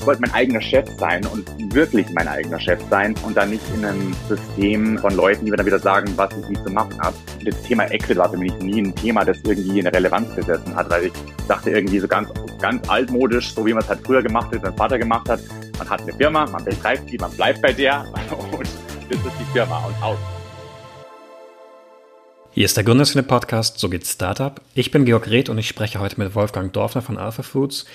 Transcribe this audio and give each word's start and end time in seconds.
Ich 0.00 0.06
wollte 0.06 0.22
mein 0.22 0.32
eigener 0.32 0.62
Chef 0.62 0.88
sein 0.98 1.26
und 1.26 1.74
wirklich 1.74 2.06
mein 2.14 2.26
eigener 2.26 2.58
Chef 2.58 2.80
sein 2.88 3.14
und 3.22 3.36
dann 3.36 3.50
nicht 3.50 3.62
in 3.74 3.84
einem 3.84 4.16
System 4.30 4.96
von 4.96 5.14
Leuten, 5.14 5.44
die 5.44 5.50
mir 5.50 5.58
dann 5.58 5.66
wieder 5.66 5.78
sagen, 5.78 6.10
was 6.16 6.30
ich 6.40 6.48
nicht 6.48 6.64
zu 6.64 6.70
machen 6.70 6.98
habe. 7.02 7.14
Das 7.44 7.62
Thema 7.64 7.84
Exit 7.84 8.16
war 8.16 8.30
für 8.30 8.38
mich 8.38 8.50
nie 8.60 8.80
ein 8.80 8.94
Thema, 8.94 9.26
das 9.26 9.36
irgendwie 9.44 9.80
eine 9.80 9.92
Relevanz 9.92 10.34
besessen 10.34 10.74
hat, 10.74 10.88
weil 10.88 11.04
ich 11.04 11.12
dachte 11.46 11.68
irgendwie 11.68 11.98
so 11.98 12.08
ganz, 12.08 12.30
ganz 12.62 12.88
altmodisch, 12.88 13.52
so 13.52 13.66
wie 13.66 13.74
man 13.74 13.82
es 13.82 13.90
halt 13.90 14.00
früher 14.06 14.22
gemacht 14.22 14.50
hat, 14.54 14.62
mein 14.62 14.74
Vater 14.74 14.98
gemacht 14.98 15.28
hat. 15.28 15.40
Man 15.76 15.90
hat 15.90 16.00
eine 16.00 16.14
Firma, 16.14 16.46
man 16.46 16.64
betreibt 16.64 17.10
die, 17.10 17.18
man 17.18 17.30
bleibt 17.32 17.60
bei 17.60 17.74
der 17.74 18.00
und 18.52 18.66
das 19.10 19.18
ist 19.18 19.38
die 19.38 19.52
Firma 19.52 19.84
und 19.84 20.02
aus. 20.02 20.18
Hier 22.52 22.64
ist 22.64 22.76
der 22.76 22.84
Gründerszene 22.84 23.22
Podcast, 23.22 23.78
so 23.78 23.88
geht's 23.88 24.10
Startup. 24.10 24.60
Ich 24.74 24.90
bin 24.90 25.04
Georg 25.04 25.30
Reth 25.30 25.48
und 25.50 25.58
ich 25.58 25.68
spreche 25.68 26.00
heute 26.00 26.18
mit 26.18 26.34
Wolfgang 26.34 26.72
Dorfner 26.72 27.00
von 27.00 27.16
Alpha 27.16 27.42
Foods. 27.42 27.86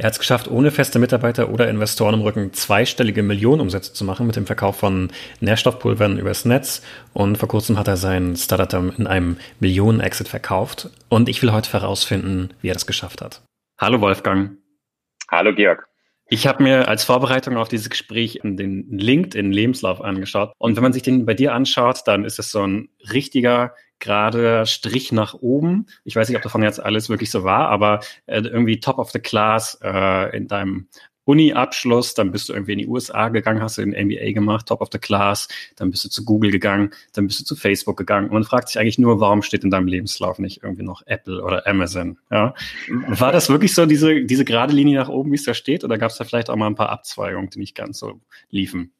Er 0.00 0.06
hat 0.06 0.14
es 0.14 0.18
geschafft, 0.18 0.48
ohne 0.48 0.70
feste 0.70 0.98
Mitarbeiter 0.98 1.50
oder 1.50 1.68
Investoren 1.68 2.14
im 2.14 2.22
Rücken 2.22 2.54
zweistellige 2.54 3.22
Millionenumsätze 3.22 3.92
zu 3.92 4.06
machen 4.06 4.26
mit 4.26 4.34
dem 4.34 4.46
Verkauf 4.46 4.76
von 4.76 5.10
Nährstoffpulvern 5.40 6.18
übers 6.18 6.46
Netz. 6.46 6.82
Und 7.12 7.36
vor 7.36 7.50
kurzem 7.50 7.78
hat 7.78 7.86
er 7.86 7.98
sein 7.98 8.34
Startup 8.34 8.98
in 8.98 9.06
einem 9.06 9.36
Millionen-Exit 9.58 10.26
verkauft. 10.26 10.88
Und 11.10 11.28
ich 11.28 11.42
will 11.42 11.52
heute 11.52 11.70
herausfinden, 11.74 12.48
wie 12.62 12.70
er 12.70 12.72
das 12.72 12.86
geschafft 12.86 13.20
hat. 13.20 13.42
Hallo 13.78 14.00
Wolfgang. 14.00 14.52
Hallo 15.30 15.54
Georg. 15.54 15.86
Ich 16.30 16.46
habe 16.46 16.62
mir 16.62 16.88
als 16.88 17.04
Vorbereitung 17.04 17.58
auf 17.58 17.68
dieses 17.68 17.90
Gespräch 17.90 18.40
den 18.42 18.86
LinkedIn-Lebenslauf 18.90 20.00
angeschaut. 20.00 20.54
Und 20.56 20.76
wenn 20.76 20.82
man 20.82 20.94
sich 20.94 21.02
den 21.02 21.26
bei 21.26 21.34
dir 21.34 21.52
anschaut, 21.52 22.04
dann 22.06 22.24
ist 22.24 22.38
es 22.38 22.50
so 22.50 22.66
ein 22.66 22.88
richtiger 23.12 23.74
gerade 24.00 24.66
Strich 24.66 25.12
nach 25.12 25.34
oben. 25.34 25.86
Ich 26.04 26.16
weiß 26.16 26.28
nicht, 26.28 26.36
ob 26.36 26.42
davon 26.42 26.62
jetzt 26.62 26.82
alles 26.82 27.08
wirklich 27.08 27.30
so 27.30 27.44
war, 27.44 27.68
aber 27.68 28.00
äh, 28.26 28.40
irgendwie 28.40 28.80
top 28.80 28.98
of 28.98 29.10
the 29.10 29.20
class 29.20 29.78
äh, 29.82 30.36
in 30.36 30.48
deinem 30.48 30.88
Uni-Abschluss, 31.30 32.14
dann 32.14 32.32
bist 32.32 32.48
du 32.48 32.54
irgendwie 32.54 32.72
in 32.72 32.78
die 32.78 32.86
USA 32.88 33.28
gegangen, 33.28 33.62
hast 33.62 33.78
du 33.78 33.82
den 33.84 33.92
MBA 33.92 34.32
gemacht, 34.32 34.66
top 34.66 34.80
of 34.80 34.88
the 34.90 34.98
class, 34.98 35.46
dann 35.76 35.90
bist 35.90 36.04
du 36.04 36.08
zu 36.08 36.24
Google 36.24 36.50
gegangen, 36.50 36.90
dann 37.12 37.28
bist 37.28 37.40
du 37.40 37.44
zu 37.44 37.54
Facebook 37.54 37.96
gegangen. 37.96 38.26
Und 38.26 38.32
man 38.32 38.44
fragt 38.44 38.68
sich 38.68 38.80
eigentlich 38.80 38.98
nur, 38.98 39.20
warum 39.20 39.42
steht 39.42 39.62
in 39.62 39.70
deinem 39.70 39.86
Lebenslauf 39.86 40.40
nicht 40.40 40.62
irgendwie 40.64 40.82
noch 40.82 41.02
Apple 41.06 41.42
oder 41.42 41.66
Amazon? 41.68 42.18
Ja? 42.32 42.54
War 42.88 43.30
das 43.30 43.48
wirklich 43.48 43.74
so 43.74 43.86
diese, 43.86 44.24
diese 44.24 44.44
gerade 44.44 44.74
Linie 44.74 44.98
nach 44.98 45.08
oben, 45.08 45.30
wie 45.30 45.36
es 45.36 45.44
da 45.44 45.54
steht, 45.54 45.84
oder 45.84 45.98
gab 45.98 46.10
es 46.10 46.16
da 46.16 46.24
vielleicht 46.24 46.50
auch 46.50 46.56
mal 46.56 46.66
ein 46.66 46.74
paar 46.74 46.90
Abzweigungen, 46.90 47.50
die 47.50 47.60
nicht 47.60 47.76
ganz 47.76 47.98
so 47.98 48.20
liefen? 48.48 48.92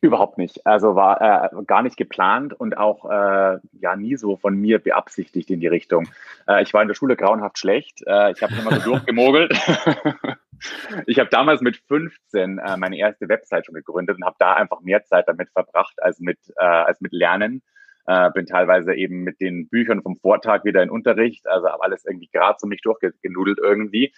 Überhaupt 0.00 0.36
nicht. 0.36 0.66
Also 0.66 0.96
war 0.96 1.20
äh, 1.20 1.64
gar 1.64 1.82
nicht 1.82 1.96
geplant 1.96 2.52
und 2.52 2.76
auch 2.76 3.08
äh, 3.08 3.58
ja 3.72 3.96
nie 3.96 4.16
so 4.16 4.36
von 4.36 4.56
mir 4.56 4.80
beabsichtigt 4.80 5.50
in 5.50 5.60
die 5.60 5.68
Richtung. 5.68 6.08
Äh, 6.48 6.62
ich 6.62 6.74
war 6.74 6.82
in 6.82 6.88
der 6.88 6.94
Schule 6.94 7.16
grauenhaft 7.16 7.58
schlecht. 7.58 8.02
Äh, 8.06 8.32
ich 8.32 8.42
habe 8.42 8.54
immer 8.54 8.72
so 8.80 8.90
durchgemogelt. 8.90 9.52
ich 11.06 11.18
habe 11.20 11.30
damals 11.30 11.60
mit 11.60 11.76
15 11.76 12.58
äh, 12.58 12.76
meine 12.76 12.98
erste 12.98 13.28
Website 13.28 13.66
schon 13.66 13.76
gegründet 13.76 14.16
und 14.16 14.24
habe 14.24 14.36
da 14.40 14.54
einfach 14.54 14.80
mehr 14.80 15.04
Zeit 15.04 15.28
damit 15.28 15.50
verbracht 15.50 16.02
als 16.02 16.18
mit 16.18 16.38
äh, 16.56 16.64
als 16.64 17.00
mit 17.00 17.12
Lernen. 17.12 17.62
Äh, 18.06 18.30
bin 18.32 18.46
teilweise 18.46 18.94
eben 18.94 19.22
mit 19.22 19.40
den 19.40 19.68
Büchern 19.68 20.02
vom 20.02 20.16
Vortag 20.18 20.64
wieder 20.64 20.82
in 20.82 20.90
Unterricht, 20.90 21.48
also 21.48 21.68
habe 21.68 21.82
alles 21.82 22.04
irgendwie 22.04 22.28
gerade 22.32 22.56
so 22.60 22.66
mich 22.66 22.80
durchgenudelt 22.80 23.58
irgendwie. 23.60 24.12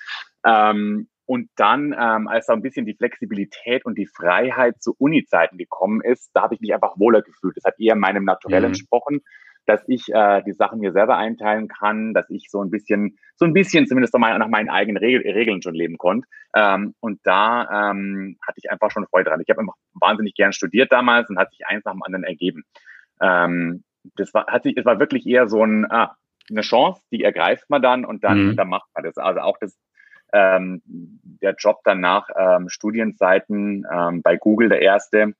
Ähm, 0.44 1.08
und 1.28 1.50
dann, 1.56 1.92
ähm, 1.92 2.26
als 2.26 2.46
da 2.46 2.54
ein 2.54 2.62
bisschen 2.62 2.86
die 2.86 2.94
Flexibilität 2.94 3.84
und 3.84 3.98
die 3.98 4.06
Freiheit 4.06 4.82
zu 4.82 4.94
Uni-Zeiten 4.96 5.58
gekommen 5.58 6.00
ist, 6.00 6.30
da 6.32 6.40
habe 6.40 6.54
ich 6.54 6.60
mich 6.62 6.72
einfach 6.72 6.98
wohler 6.98 7.20
gefühlt. 7.20 7.54
Das 7.54 7.64
hat 7.64 7.78
eher 7.78 7.96
meinem 7.96 8.24
Naturell 8.24 8.62
mhm. 8.62 8.68
entsprochen, 8.68 9.20
dass 9.66 9.86
ich 9.88 10.08
äh, 10.08 10.42
die 10.44 10.54
Sachen 10.54 10.80
mir 10.80 10.92
selber 10.92 11.18
einteilen 11.18 11.68
kann, 11.68 12.14
dass 12.14 12.30
ich 12.30 12.48
so 12.48 12.62
ein 12.62 12.70
bisschen, 12.70 13.18
so 13.36 13.44
ein 13.44 13.52
bisschen 13.52 13.86
zumindest 13.86 14.14
nach 14.14 14.48
meinen 14.48 14.70
eigenen 14.70 14.96
Regel, 14.96 15.30
Regeln 15.30 15.60
schon 15.60 15.74
leben 15.74 15.98
konnte. 15.98 16.26
Ähm, 16.56 16.94
und 17.00 17.20
da 17.24 17.90
ähm, 17.90 18.38
hatte 18.40 18.60
ich 18.62 18.70
einfach 18.70 18.90
schon 18.90 19.06
Freude 19.06 19.28
dran. 19.28 19.42
Ich 19.42 19.50
habe 19.50 19.60
einfach 19.60 19.76
wahnsinnig 20.00 20.34
gern 20.34 20.54
studiert 20.54 20.90
damals 20.92 21.28
und 21.28 21.38
hat 21.38 21.50
sich 21.50 21.66
eins 21.66 21.84
nach 21.84 21.92
dem 21.92 22.02
anderen 22.04 22.24
ergeben. 22.24 22.62
Ähm, 23.20 23.84
das 24.14 24.32
war, 24.32 24.46
hat 24.46 24.62
sich, 24.62 24.78
es 24.78 24.86
war 24.86 24.98
wirklich 24.98 25.26
eher 25.26 25.46
so 25.46 25.62
ein, 25.62 25.84
ah, 25.90 26.16
eine 26.48 26.62
Chance, 26.62 27.02
die 27.12 27.22
ergreift 27.22 27.68
man 27.68 27.82
dann 27.82 28.06
und 28.06 28.24
dann, 28.24 28.46
mhm. 28.46 28.56
dann 28.56 28.70
macht 28.70 28.88
man 28.94 29.04
das. 29.04 29.18
Also 29.18 29.40
auch 29.40 29.58
das 29.60 29.76
ähm, 30.32 30.82
der 30.84 31.54
Job 31.54 31.80
dann 31.84 32.00
nach 32.00 32.28
ähm, 32.36 32.68
Studienzeiten 32.68 33.86
ähm, 33.90 34.22
bei 34.22 34.36
Google 34.36 34.68
der 34.68 34.82
erste. 34.82 35.34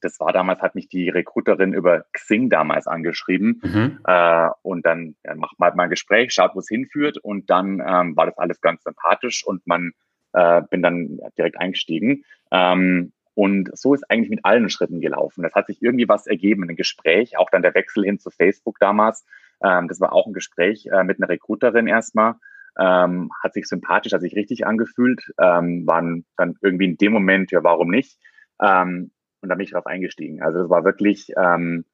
Das 0.00 0.18
war 0.18 0.32
damals, 0.32 0.60
hat 0.62 0.74
mich 0.74 0.88
die 0.88 1.08
Recruiterin 1.08 1.72
über 1.72 2.04
Xing 2.12 2.50
damals 2.50 2.86
angeschrieben. 2.86 3.60
Mhm. 3.62 4.00
Äh, 4.04 4.48
und 4.62 4.84
dann 4.84 5.14
ja, 5.24 5.34
macht 5.34 5.58
man 5.58 5.68
halt 5.68 5.76
mal 5.76 5.84
ein 5.84 5.90
Gespräch, 5.90 6.32
schaut, 6.32 6.54
wo 6.54 6.58
es 6.58 6.68
hinführt. 6.68 7.18
Und 7.18 7.50
dann 7.50 7.82
ähm, 7.86 8.16
war 8.16 8.26
das 8.26 8.38
alles 8.38 8.60
ganz 8.60 8.82
sympathisch 8.82 9.46
und 9.46 9.66
man 9.66 9.92
äh, 10.32 10.62
bin 10.70 10.82
dann 10.82 11.18
direkt 11.38 11.58
eingestiegen. 11.58 12.24
Ähm, 12.50 13.12
und 13.34 13.68
so 13.76 13.92
ist 13.92 14.10
eigentlich 14.10 14.30
mit 14.30 14.44
allen 14.44 14.70
Schritten 14.70 15.00
gelaufen. 15.00 15.42
Das 15.42 15.54
hat 15.54 15.66
sich 15.66 15.82
irgendwie 15.82 16.08
was 16.08 16.26
ergeben, 16.26 16.64
ein 16.64 16.74
Gespräch, 16.74 17.36
auch 17.36 17.50
dann 17.50 17.62
der 17.62 17.74
Wechsel 17.74 18.02
hin 18.02 18.18
zu 18.18 18.30
Facebook 18.30 18.78
damals. 18.80 19.26
Ähm, 19.62 19.88
das 19.88 20.00
war 20.00 20.12
auch 20.12 20.26
ein 20.26 20.32
Gespräch 20.32 20.86
äh, 20.86 21.04
mit 21.04 21.18
einer 21.18 21.28
Recruiterin 21.28 21.86
erstmal 21.86 22.36
ähm, 22.78 23.30
hat 23.42 23.54
sich 23.54 23.66
sympathisch, 23.66 24.12
hat 24.12 24.20
sich 24.20 24.36
richtig 24.36 24.66
angefühlt, 24.66 25.32
ähm, 25.40 25.86
waren 25.86 26.24
dann 26.36 26.56
irgendwie 26.62 26.86
in 26.86 26.96
dem 26.96 27.12
Moment, 27.12 27.50
ja, 27.50 27.62
warum 27.64 27.90
nicht? 27.90 28.18
Ähm, 28.60 29.10
und 29.40 29.48
da 29.48 29.54
bin 29.54 29.64
ich 29.64 29.70
darauf 29.70 29.86
eingestiegen. 29.86 30.42
Also 30.42 30.60
das 30.60 30.70
war 30.70 30.84
wirklich 30.84 31.32
ähm, 31.36 31.84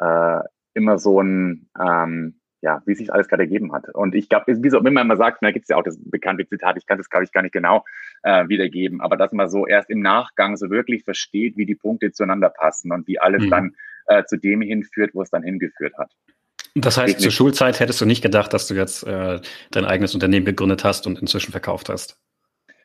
äh, 0.00 0.40
immer 0.74 0.98
so 0.98 1.20
ein, 1.20 1.68
ähm, 1.80 2.40
ja, 2.60 2.82
wie 2.86 2.94
sich 2.94 3.12
alles 3.12 3.28
gerade 3.28 3.44
ergeben 3.44 3.72
hat. 3.72 3.88
Und 3.94 4.14
ich 4.14 4.28
glaube, 4.28 4.44
wie 4.62 4.70
so 4.70 4.78
immer 4.78 5.04
man 5.04 5.16
sagt, 5.16 5.42
da 5.42 5.50
gibt 5.52 5.64
es 5.64 5.68
ja 5.68 5.76
auch 5.76 5.84
das 5.84 5.98
bekannte 5.98 6.46
Zitat, 6.46 6.76
ich 6.76 6.86
kann 6.86 6.98
das, 6.98 7.08
glaube 7.08 7.24
ich, 7.24 7.32
gar 7.32 7.42
nicht 7.42 7.52
genau 7.52 7.84
äh, 8.22 8.48
wiedergeben, 8.48 9.00
aber 9.00 9.16
dass 9.16 9.32
man 9.32 9.48
so 9.48 9.66
erst 9.66 9.90
im 9.90 10.00
Nachgang 10.00 10.56
so 10.56 10.68
wirklich 10.70 11.04
versteht, 11.04 11.56
wie 11.56 11.66
die 11.66 11.76
Punkte 11.76 12.10
zueinander 12.10 12.48
passen 12.48 12.92
und 12.92 13.06
wie 13.06 13.20
alles 13.20 13.44
mhm. 13.44 13.50
dann 13.50 13.76
äh, 14.06 14.24
zu 14.24 14.36
dem 14.36 14.60
hinführt, 14.60 15.14
wo 15.14 15.22
es 15.22 15.30
dann 15.30 15.42
hingeführt 15.42 15.96
hat. 15.98 16.12
Das 16.80 16.96
heißt, 16.96 17.20
zur 17.20 17.30
Schulzeit 17.30 17.80
hättest 17.80 18.00
du 18.00 18.06
nicht 18.06 18.22
gedacht, 18.22 18.52
dass 18.52 18.66
du 18.66 18.74
jetzt 18.74 19.04
äh, 19.04 19.40
dein 19.70 19.84
eigenes 19.84 20.14
Unternehmen 20.14 20.46
gegründet 20.46 20.84
hast 20.84 21.06
und 21.06 21.18
inzwischen 21.18 21.52
verkauft 21.52 21.88
hast? 21.88 22.18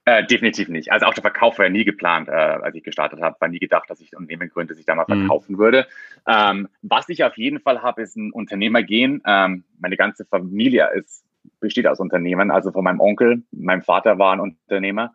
Äh, 0.06 0.26
definitiv 0.26 0.68
nicht. 0.68 0.92
Also 0.92 1.06
auch 1.06 1.14
der 1.14 1.22
Verkauf 1.22 1.58
war 1.58 1.66
ja 1.66 1.72
nie 1.72 1.86
geplant, 1.86 2.28
äh, 2.28 2.32
als 2.32 2.76
ich 2.76 2.84
gestartet 2.84 3.22
habe. 3.22 3.38
War 3.40 3.48
nie 3.48 3.60
gedacht, 3.60 3.90
dass 3.90 4.02
ich 4.02 4.12
ein 4.12 4.18
Unternehmen 4.18 4.50
gründe, 4.50 4.74
das 4.74 4.80
ich 4.80 4.86
da 4.86 4.96
mal 4.96 5.06
mhm. 5.08 5.22
verkaufen 5.22 5.54
mhm. 5.54 5.58
würde. 5.60 5.88
Ähm, 6.28 6.68
was 6.82 7.08
ich 7.08 7.24
auf 7.24 7.38
jeden 7.38 7.62
Fall 7.62 7.82
habe, 7.82 8.02
ist 8.02 8.18
ein 8.18 8.32
Unternehmergehen. 8.32 9.22
Ähm, 9.26 9.64
meine 9.80 9.96
ganze 9.96 10.26
Familie 10.26 10.90
ist, 10.94 11.24
besteht 11.62 11.88
aus 11.88 12.02
Unternehmen. 12.02 12.52
Also 12.52 12.74
von 12.74 12.84
meinem 12.84 13.00
Onkel, 13.00 13.44
meinem 13.52 13.82
Vater 13.82 14.20
war 14.20 14.34
ein 14.34 14.42
Unternehmer. 14.42 15.14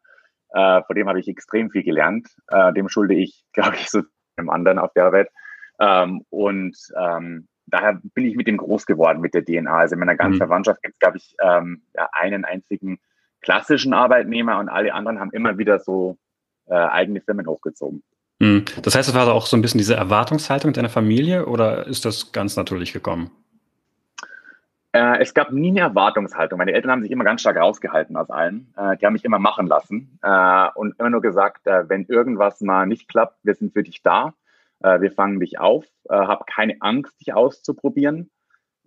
Äh, 0.54 0.82
von 0.82 0.96
dem 0.96 1.06
habe 1.06 1.20
ich 1.20 1.28
extrem 1.28 1.70
viel 1.70 1.82
gelernt. 1.82 2.28
Äh, 2.48 2.72
dem 2.72 2.88
schulde 2.88 3.14
ich, 3.14 3.44
glaube 3.52 3.76
ich, 3.76 3.90
so 3.90 4.02
einem 4.36 4.48
anderen 4.48 4.78
auf 4.78 4.94
der 4.94 5.12
Welt. 5.12 5.28
Ähm, 5.80 6.24
und 6.30 6.76
ähm, 6.98 7.46
daher 7.70 8.00
bin 8.14 8.24
ich 8.24 8.36
mit 8.36 8.46
dem 8.46 8.56
groß 8.56 8.86
geworden, 8.86 9.20
mit 9.20 9.34
der 9.34 9.44
DNA. 9.44 9.72
Also 9.72 9.94
in 9.94 10.00
meiner 10.00 10.16
ganzen 10.16 10.34
mhm. 10.34 10.38
Verwandtschaft 10.38 10.82
gibt 10.82 10.94
es, 10.94 10.98
glaube 10.98 11.16
ich, 11.18 11.36
ähm, 11.42 11.82
ja, 11.94 12.08
einen 12.12 12.44
einzigen 12.44 12.98
klassischen 13.40 13.94
Arbeitnehmer 13.94 14.58
und 14.58 14.68
alle 14.68 14.92
anderen 14.94 15.20
haben 15.20 15.30
immer 15.30 15.58
wieder 15.58 15.78
so 15.78 16.18
äh, 16.66 16.74
eigene 16.74 17.20
Firmen 17.20 17.46
hochgezogen. 17.46 18.02
Mhm. 18.38 18.64
Das 18.82 18.94
heißt, 18.94 19.08
es 19.08 19.14
war 19.14 19.32
auch 19.32 19.46
so 19.46 19.56
ein 19.56 19.62
bisschen 19.62 19.78
diese 19.78 19.94
Erwartungshaltung 19.94 20.72
deiner 20.72 20.88
Familie 20.88 21.46
oder 21.46 21.86
ist 21.86 22.04
das 22.04 22.32
ganz 22.32 22.56
natürlich 22.56 22.92
gekommen? 22.92 23.30
Äh, 24.92 25.20
es 25.20 25.34
gab 25.34 25.52
nie 25.52 25.70
eine 25.70 25.80
Erwartungshaltung. 25.80 26.58
Meine 26.58 26.72
Eltern 26.72 26.90
haben 26.90 27.02
sich 27.02 27.10
immer 27.10 27.24
ganz 27.24 27.42
stark 27.42 27.56
rausgehalten 27.56 28.16
aus 28.16 28.30
allem. 28.30 28.68
Äh, 28.76 28.96
die 28.96 29.06
haben 29.06 29.12
mich 29.12 29.24
immer 29.24 29.38
machen 29.38 29.66
lassen 29.66 30.18
äh, 30.22 30.68
und 30.74 30.98
immer 30.98 31.10
nur 31.10 31.20
gesagt, 31.20 31.66
wenn 31.66 32.06
irgendwas 32.06 32.60
mal 32.60 32.86
nicht 32.86 33.08
klappt, 33.08 33.38
wir 33.42 33.54
sind 33.54 33.72
für 33.72 33.82
dich 33.82 34.02
da 34.02 34.34
äh, 34.80 35.00
wir 35.00 35.12
fangen 35.12 35.40
dich 35.40 35.58
auf, 35.58 35.84
äh, 36.08 36.14
hab 36.14 36.46
keine 36.46 36.76
Angst, 36.80 37.20
dich 37.20 37.34
auszuprobieren. 37.34 38.30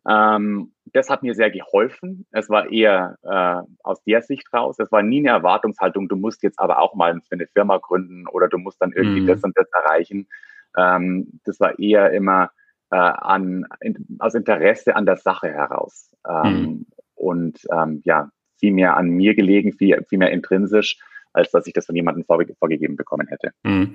Ähm, 0.07 0.74
das 0.85 1.09
hat 1.09 1.24
mir 1.24 1.35
sehr 1.35 1.52
geholfen. 1.52 2.25
Es 2.31 2.50
war 2.50 2.72
eher 2.72 3.18
äh, 3.24 3.68
aus 3.84 4.03
der 4.03 4.22
Sicht 4.22 4.52
raus. 4.53 4.79
Es 4.79 4.91
war 4.91 5.03
nie 5.03 5.19
eine 5.19 5.29
Erwartungshaltung, 5.29 6.07
du 6.07 6.16
musst 6.16 6.43
jetzt 6.43 6.59
aber 6.59 6.79
auch 6.79 6.96
mal 6.96 7.14
für 7.22 7.34
eine 7.34 7.47
Firma 7.47 7.78
gründen 7.78 8.28
oder 8.28 8.47
du 8.47 8.58
musst 8.58 8.82
dann 8.82 8.91
irgendwie 8.93 9.22
mhm. 9.22 9.28
das 9.28 9.43
und 9.43 9.55
das 9.58 9.67
erreichen. 9.72 10.28
Ähm, 10.78 11.40
das 11.43 11.59
war 11.59 11.78
eher 11.78 12.11
immer 12.11 12.52
äh, 12.90 12.96
an, 12.96 13.66
in, 13.79 14.17
aus 14.20 14.34
Interesse 14.34 14.96
an 14.96 15.05
der 15.05 15.17
Sache 15.17 15.49
heraus. 15.49 16.09
Ähm, 16.28 16.61
mhm. 16.61 16.85
Und 17.16 17.59
ähm, 17.72 18.02
ja, 18.03 18.32
viel 18.59 18.73
mehr 18.73 18.97
an 18.97 19.09
mir 19.09 19.35
gelegen, 19.35 19.73
viel, 19.73 20.03
viel 20.09 20.17
mehr 20.17 20.32
intrinsisch 20.32 20.97
als 21.34 21.52
dass 21.52 21.68
ich 21.68 21.74
das 21.74 21.86
von 21.86 21.96
jemandem 21.96 22.26
vorge 22.26 22.54
vorgegeben 22.56 22.96
bekommen 22.96 23.28
hätte. 23.28 23.52
Mhm. 23.64 23.92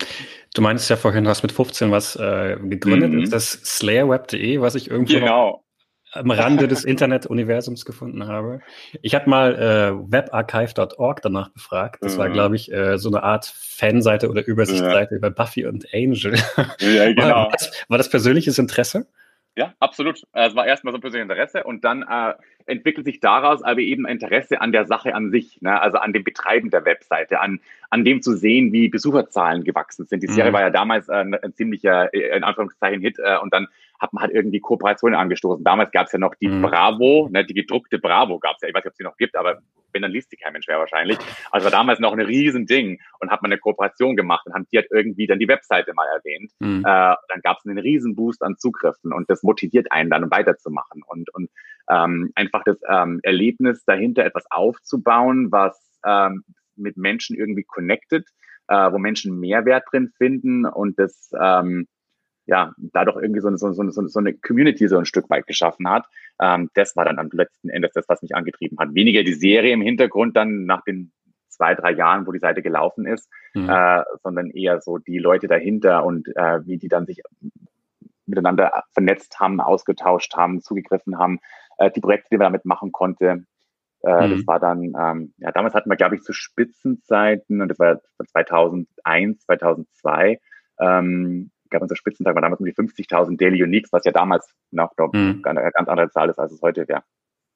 Du 0.55 0.62
meinst 0.62 0.88
ja 0.91 0.97
vorhin, 0.97 1.25
du 1.25 1.31
hast 1.31 1.43
mit 1.43 1.53
15 1.53 1.91
was 1.91 2.17
äh, 2.17 2.56
gegründet. 2.62 3.12
Mhm. 3.12 3.23
Ist 3.23 3.33
das 3.33 3.53
slayerweb.de, 3.53 4.61
was 4.61 4.75
ich 4.75 4.91
irgendwo 4.91 5.12
genau. 5.12 5.65
am 6.12 6.31
Rande 6.31 6.69
des 6.69 6.85
Internet-Universums 6.85 7.85
gefunden 7.85 8.27
habe? 8.27 8.61
Ich 9.03 9.15
habe 9.15 9.29
mal 9.29 9.55
äh, 9.55 10.12
webarchive.org 10.12 11.23
danach 11.23 11.50
befragt. 11.50 12.03
Das 12.03 12.15
mhm. 12.15 12.19
war, 12.19 12.31
glaube 12.31 12.56
ich, 12.56 12.73
äh, 12.73 12.99
so 12.99 13.09
eine 13.09 13.23
Art 13.23 13.47
Fanseite 13.47 14.31
oder 14.31 14.47
Übersichtsseite 14.47 15.15
ja. 15.15 15.19
über 15.19 15.31
Buffy 15.31 15.67
und 15.67 15.87
Angel. 15.93 16.37
Ja, 16.81 17.06
genau. 17.12 17.29
war, 17.29 17.50
das, 17.53 17.85
war 17.88 17.99
das 17.99 18.09
persönliches 18.09 18.59
Interesse? 18.59 19.06
Ja, 19.56 19.73
absolut. 19.81 20.23
Es 20.32 20.55
war 20.55 20.67
erstmal 20.67 20.93
so 20.93 20.99
ein 20.99 21.00
persönliches 21.00 21.31
Interesse 21.31 21.64
und 21.64 21.82
dann 21.82 22.03
äh, 22.03 22.35
entwickelt 22.67 23.06
sich 23.06 23.20
daraus 23.20 23.62
aber 23.62 23.81
eben 23.81 24.06
Interesse 24.06 24.61
an 24.61 24.70
der 24.70 24.85
Sache 24.85 25.14
an 25.14 25.31
sich, 25.31 25.62
ne? 25.62 25.81
also 25.81 25.97
an 25.97 26.12
dem 26.12 26.25
Betreiben 26.25 26.69
der 26.69 26.85
Webseite, 26.85 27.41
an, 27.41 27.61
an 27.88 28.05
dem 28.05 28.20
zu 28.20 28.35
sehen, 28.35 28.73
wie 28.73 28.91
Besucherzahlen 28.91 29.64
gewachsen 29.64 30.05
sind. 30.05 30.23
Die 30.23 30.26
Serie 30.26 30.50
mhm. 30.50 30.55
war 30.55 30.61
ja 30.61 30.70
damals 30.70 31.08
äh, 31.08 31.25
ein 31.25 31.55
ziemlicher, 31.55 32.12
äh, 32.12 32.37
in 32.37 32.44
Anführungszeichen, 32.44 33.00
Hit 33.00 33.19
äh, 33.19 33.38
und 33.38 33.55
dann 33.55 33.67
hat 33.98 34.12
man 34.12 34.22
halt 34.22 34.32
irgendwie 34.32 34.60
Kooperationen 34.60 35.19
angestoßen. 35.19 35.64
Damals 35.64 35.90
gab 35.90 36.06
es 36.06 36.12
ja 36.12 36.19
noch 36.19 36.34
die 36.34 36.48
mhm. 36.48 36.62
Bravo, 36.62 37.28
ne, 37.31 37.44
die 37.44 37.54
gedruckte 37.54 37.98
Bravo 37.98 38.38
gab 38.38 38.56
es 38.56 38.62
ja, 38.62 38.69
ich 38.69 38.75
weiß 38.75 38.84
nicht, 38.84 38.90
ob 38.90 38.93
es 38.93 38.98
die 38.98 39.04
noch 39.04 39.16
gibt, 39.16 39.37
aber 39.37 39.60
wenn, 39.93 40.02
dann 40.02 40.10
liest 40.12 40.31
die 40.31 40.37
kein 40.37 40.52
Mensch 40.52 40.69
mehr 40.69 40.78
wahrscheinlich. 40.78 41.19
Also 41.50 41.64
war 41.64 41.70
damals 41.70 42.00
noch 42.00 42.12
ein 42.12 42.20
Riesending 42.20 43.00
und 43.20 43.31
hat 43.31 43.43
man 43.43 43.50
eine 43.50 43.58
Kooperation 43.58 44.16
gemacht 44.16 44.46
und 44.46 44.54
haben 44.54 44.66
die 44.70 44.76
halt 44.76 44.88
irgendwie 44.90 45.26
dann 45.26 45.38
die 45.38 45.48
Webseite 45.48 45.94
mal 45.94 46.06
erwähnt. 46.14 46.52
Mhm. 46.60 46.81
Äh, 46.81 47.14
dann 47.28 47.40
gab 47.43 47.58
es 47.58 47.66
einen 47.66 47.78
Riesenboost 47.78 48.43
an 48.43 48.56
Zugriffen 48.58 49.12
und 49.12 49.31
das 49.31 49.43
motiviert 49.43 49.90
einen 49.90 50.10
dann 50.10 50.31
weiterzumachen 50.31 51.02
und, 51.06 51.32
und 51.34 51.50
ähm, 51.90 52.31
einfach 52.34 52.62
das 52.64 52.78
ähm, 52.88 53.20
Erlebnis 53.22 53.84
dahinter 53.84 54.25
etwas 54.25 54.44
aufzubauen, 54.50 55.50
was 55.50 55.78
ähm, 56.04 56.44
mit 56.76 56.96
Menschen 56.96 57.37
irgendwie 57.37 57.64
connected, 57.64 58.26
äh, 58.69 58.92
wo 58.92 58.99
Menschen 58.99 59.38
Mehrwert 59.38 59.84
drin 59.90 60.12
finden 60.19 60.66
und 60.66 60.99
das 60.99 61.31
ähm, 61.40 61.88
ja, 62.46 62.72
dadurch 62.78 63.20
irgendwie 63.20 63.40
so 63.40 63.48
eine, 63.48 63.58
so, 63.58 63.72
so, 63.72 63.90
so 63.90 64.19
eine 64.19 64.34
Community 64.34 64.88
so 64.88 64.98
ein 64.98 65.04
Stück 65.04 65.28
weit 65.31 65.46
geschaffen 65.46 65.88
hat. 65.88 66.06
Ähm, 66.40 66.70
das 66.75 66.94
war 66.96 67.04
dann 67.04 67.19
am 67.19 67.28
letzten 67.32 67.69
Endes 67.69 67.93
das, 67.93 68.08
was 68.08 68.22
mich 68.22 68.34
angetrieben 68.34 68.78
hat. 68.78 68.94
Weniger 68.94 69.25
die 69.25 69.34
Serie 69.34 69.72
im 69.72 69.82
Hintergrund 69.82 70.37
dann 70.37 70.64
nach 70.64 70.82
den 70.82 71.12
zwei, 71.48 71.75
drei 71.75 71.93
Jahren, 71.93 72.26
wo 72.26 72.32
die 72.32 72.38
Seite 72.38 72.62
gelaufen 72.62 73.06
ist, 73.06 73.28
mhm. 73.54 73.69
äh, 73.69 74.02
sondern 74.22 74.50
eher 74.50 74.81
so 74.81 74.98
die 74.98 75.19
Leute 75.19 75.48
dahinter 75.48 76.04
und 76.04 76.28
äh, 76.37 76.64
wie 76.66 76.78
die 76.78 76.88
dann 76.88 77.06
sich 77.06 77.22
miteinander 78.26 78.84
vernetzt 78.92 79.40
haben, 79.40 79.60
ausgetauscht 79.60 80.34
haben, 80.37 80.60
zugegriffen 80.60 81.19
haben, 81.19 81.38
äh, 81.78 81.90
die 81.90 82.00
Projekte, 82.00 82.28
die 82.31 82.37
man 82.37 82.52
damit 82.52 82.64
machen 82.64 82.92
konnte. 82.92 83.44
Äh, 84.02 84.28
mhm. 84.28 84.37
Das 84.37 84.46
war 84.46 84.60
dann, 84.60 84.92
ähm, 84.99 85.34
ja, 85.38 85.52
damals 85.52 85.75
hatten 85.75 85.90
wir, 85.90 85.96
glaube 85.96 86.16
ich, 86.16 86.22
zu 86.22 86.32
Spitzenzeiten, 86.32 87.60
und 87.60 87.69
das 87.69 87.78
war 87.78 88.00
2001, 88.31 89.40
2002, 89.40 90.40
ähm, 90.81 91.50
gab 91.70 91.82
unser 91.82 91.96
Spitzentag 91.96 92.34
war 92.34 92.42
damals 92.42 92.60
um 92.60 92.66
die 92.66 92.74
50.000 92.74 93.36
Daily 93.36 93.62
Uniques, 93.62 93.92
was 93.92 94.04
ja 94.04 94.12
damals 94.12 94.48
noch, 94.70 94.92
mhm. 95.12 95.42
eine 95.44 95.70
ganz 95.72 95.88
andere 95.88 96.10
Zahl 96.10 96.30
ist, 96.30 96.38
als 96.38 96.52
es 96.52 96.62
heute 96.62 96.86
wäre. 96.88 97.02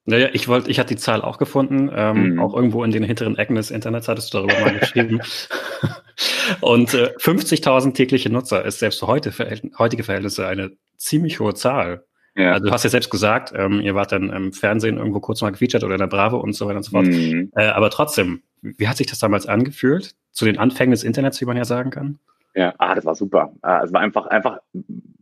Naja, 0.05 0.29
ich 0.33 0.47
wollte, 0.47 0.71
ich 0.71 0.79
hatte 0.79 0.95
die 0.95 0.99
Zahl 0.99 1.21
auch 1.21 1.37
gefunden, 1.37 1.91
ähm, 1.93 2.33
mhm. 2.33 2.39
auch 2.39 2.55
irgendwo 2.55 2.83
in 2.83 2.91
den 2.91 3.03
hinteren 3.03 3.37
Ecken 3.37 3.55
des 3.55 3.69
Internets 3.69 4.07
hattest 4.07 4.33
du 4.33 4.39
darüber 4.39 4.59
mal 4.59 4.79
geschrieben. 4.79 5.21
Und 6.61 6.93
äh, 6.95 7.13
50.000 7.19 7.93
tägliche 7.93 8.31
Nutzer 8.31 8.65
ist 8.65 8.79
selbst 8.79 8.99
für 8.99 9.07
heute, 9.07 9.31
heutige 9.77 10.03
Verhältnisse 10.03 10.47
eine 10.47 10.71
ziemlich 10.97 11.39
hohe 11.39 11.53
Zahl. 11.53 12.03
Ja. 12.35 12.53
Also 12.53 12.67
du 12.67 12.71
hast 12.71 12.83
ja 12.83 12.89
selbst 12.89 13.11
gesagt, 13.11 13.53
ähm, 13.55 13.79
ihr 13.81 13.93
wart 13.93 14.11
dann 14.11 14.29
im 14.31 14.53
Fernsehen 14.53 14.97
irgendwo 14.97 15.19
kurz 15.19 15.41
mal 15.41 15.51
gefeatured 15.51 15.83
oder 15.83 15.95
in 15.95 15.99
der 15.99 16.07
Bravo 16.07 16.37
und 16.37 16.53
so 16.53 16.65
weiter 16.65 16.77
und 16.77 16.83
so 16.83 16.91
fort. 16.91 17.07
Mhm. 17.07 17.51
Äh, 17.55 17.65
aber 17.65 17.89
trotzdem, 17.89 18.41
wie 18.61 18.87
hat 18.87 18.97
sich 18.97 19.07
das 19.07 19.19
damals 19.19 19.45
angefühlt? 19.45 20.15
Zu 20.31 20.45
den 20.45 20.57
Anfängen 20.57 20.91
des 20.91 21.03
Internets, 21.03 21.41
wie 21.41 21.45
man 21.45 21.57
ja 21.57 21.65
sagen 21.65 21.91
kann? 21.91 22.19
Ja, 22.53 22.73
ah, 22.79 22.95
das 22.95 23.05
war 23.05 23.15
super. 23.15 23.53
Äh, 23.63 23.85
es 23.85 23.93
war 23.93 24.01
einfach, 24.01 24.27
einfach, 24.27 24.59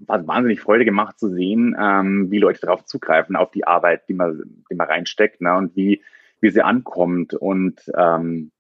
hat 0.08 0.28
wahnsinnig 0.28 0.62
Freude 0.62 0.86
gemacht 0.86 1.20
zu 1.20 1.30
sehen, 1.30 1.76
ähm, 1.80 2.32
wie 2.32 2.40
Leute 2.40 2.62
darauf 2.62 2.86
zugreifen, 2.86 3.36
auf 3.36 3.52
die 3.52 3.68
Arbeit, 3.68 4.08
die 4.10 4.16
man, 4.16 4.64
die 4.70 4.76
man 4.76 4.88
reinsteckt, 4.88 5.40
ne, 5.42 5.56
und 5.56 5.76
wie, 5.76 6.02
wie 6.42 6.50
sie 6.50 6.64
ankommt. 6.64 7.36
Und 7.36 7.82
ähm, 7.96 8.52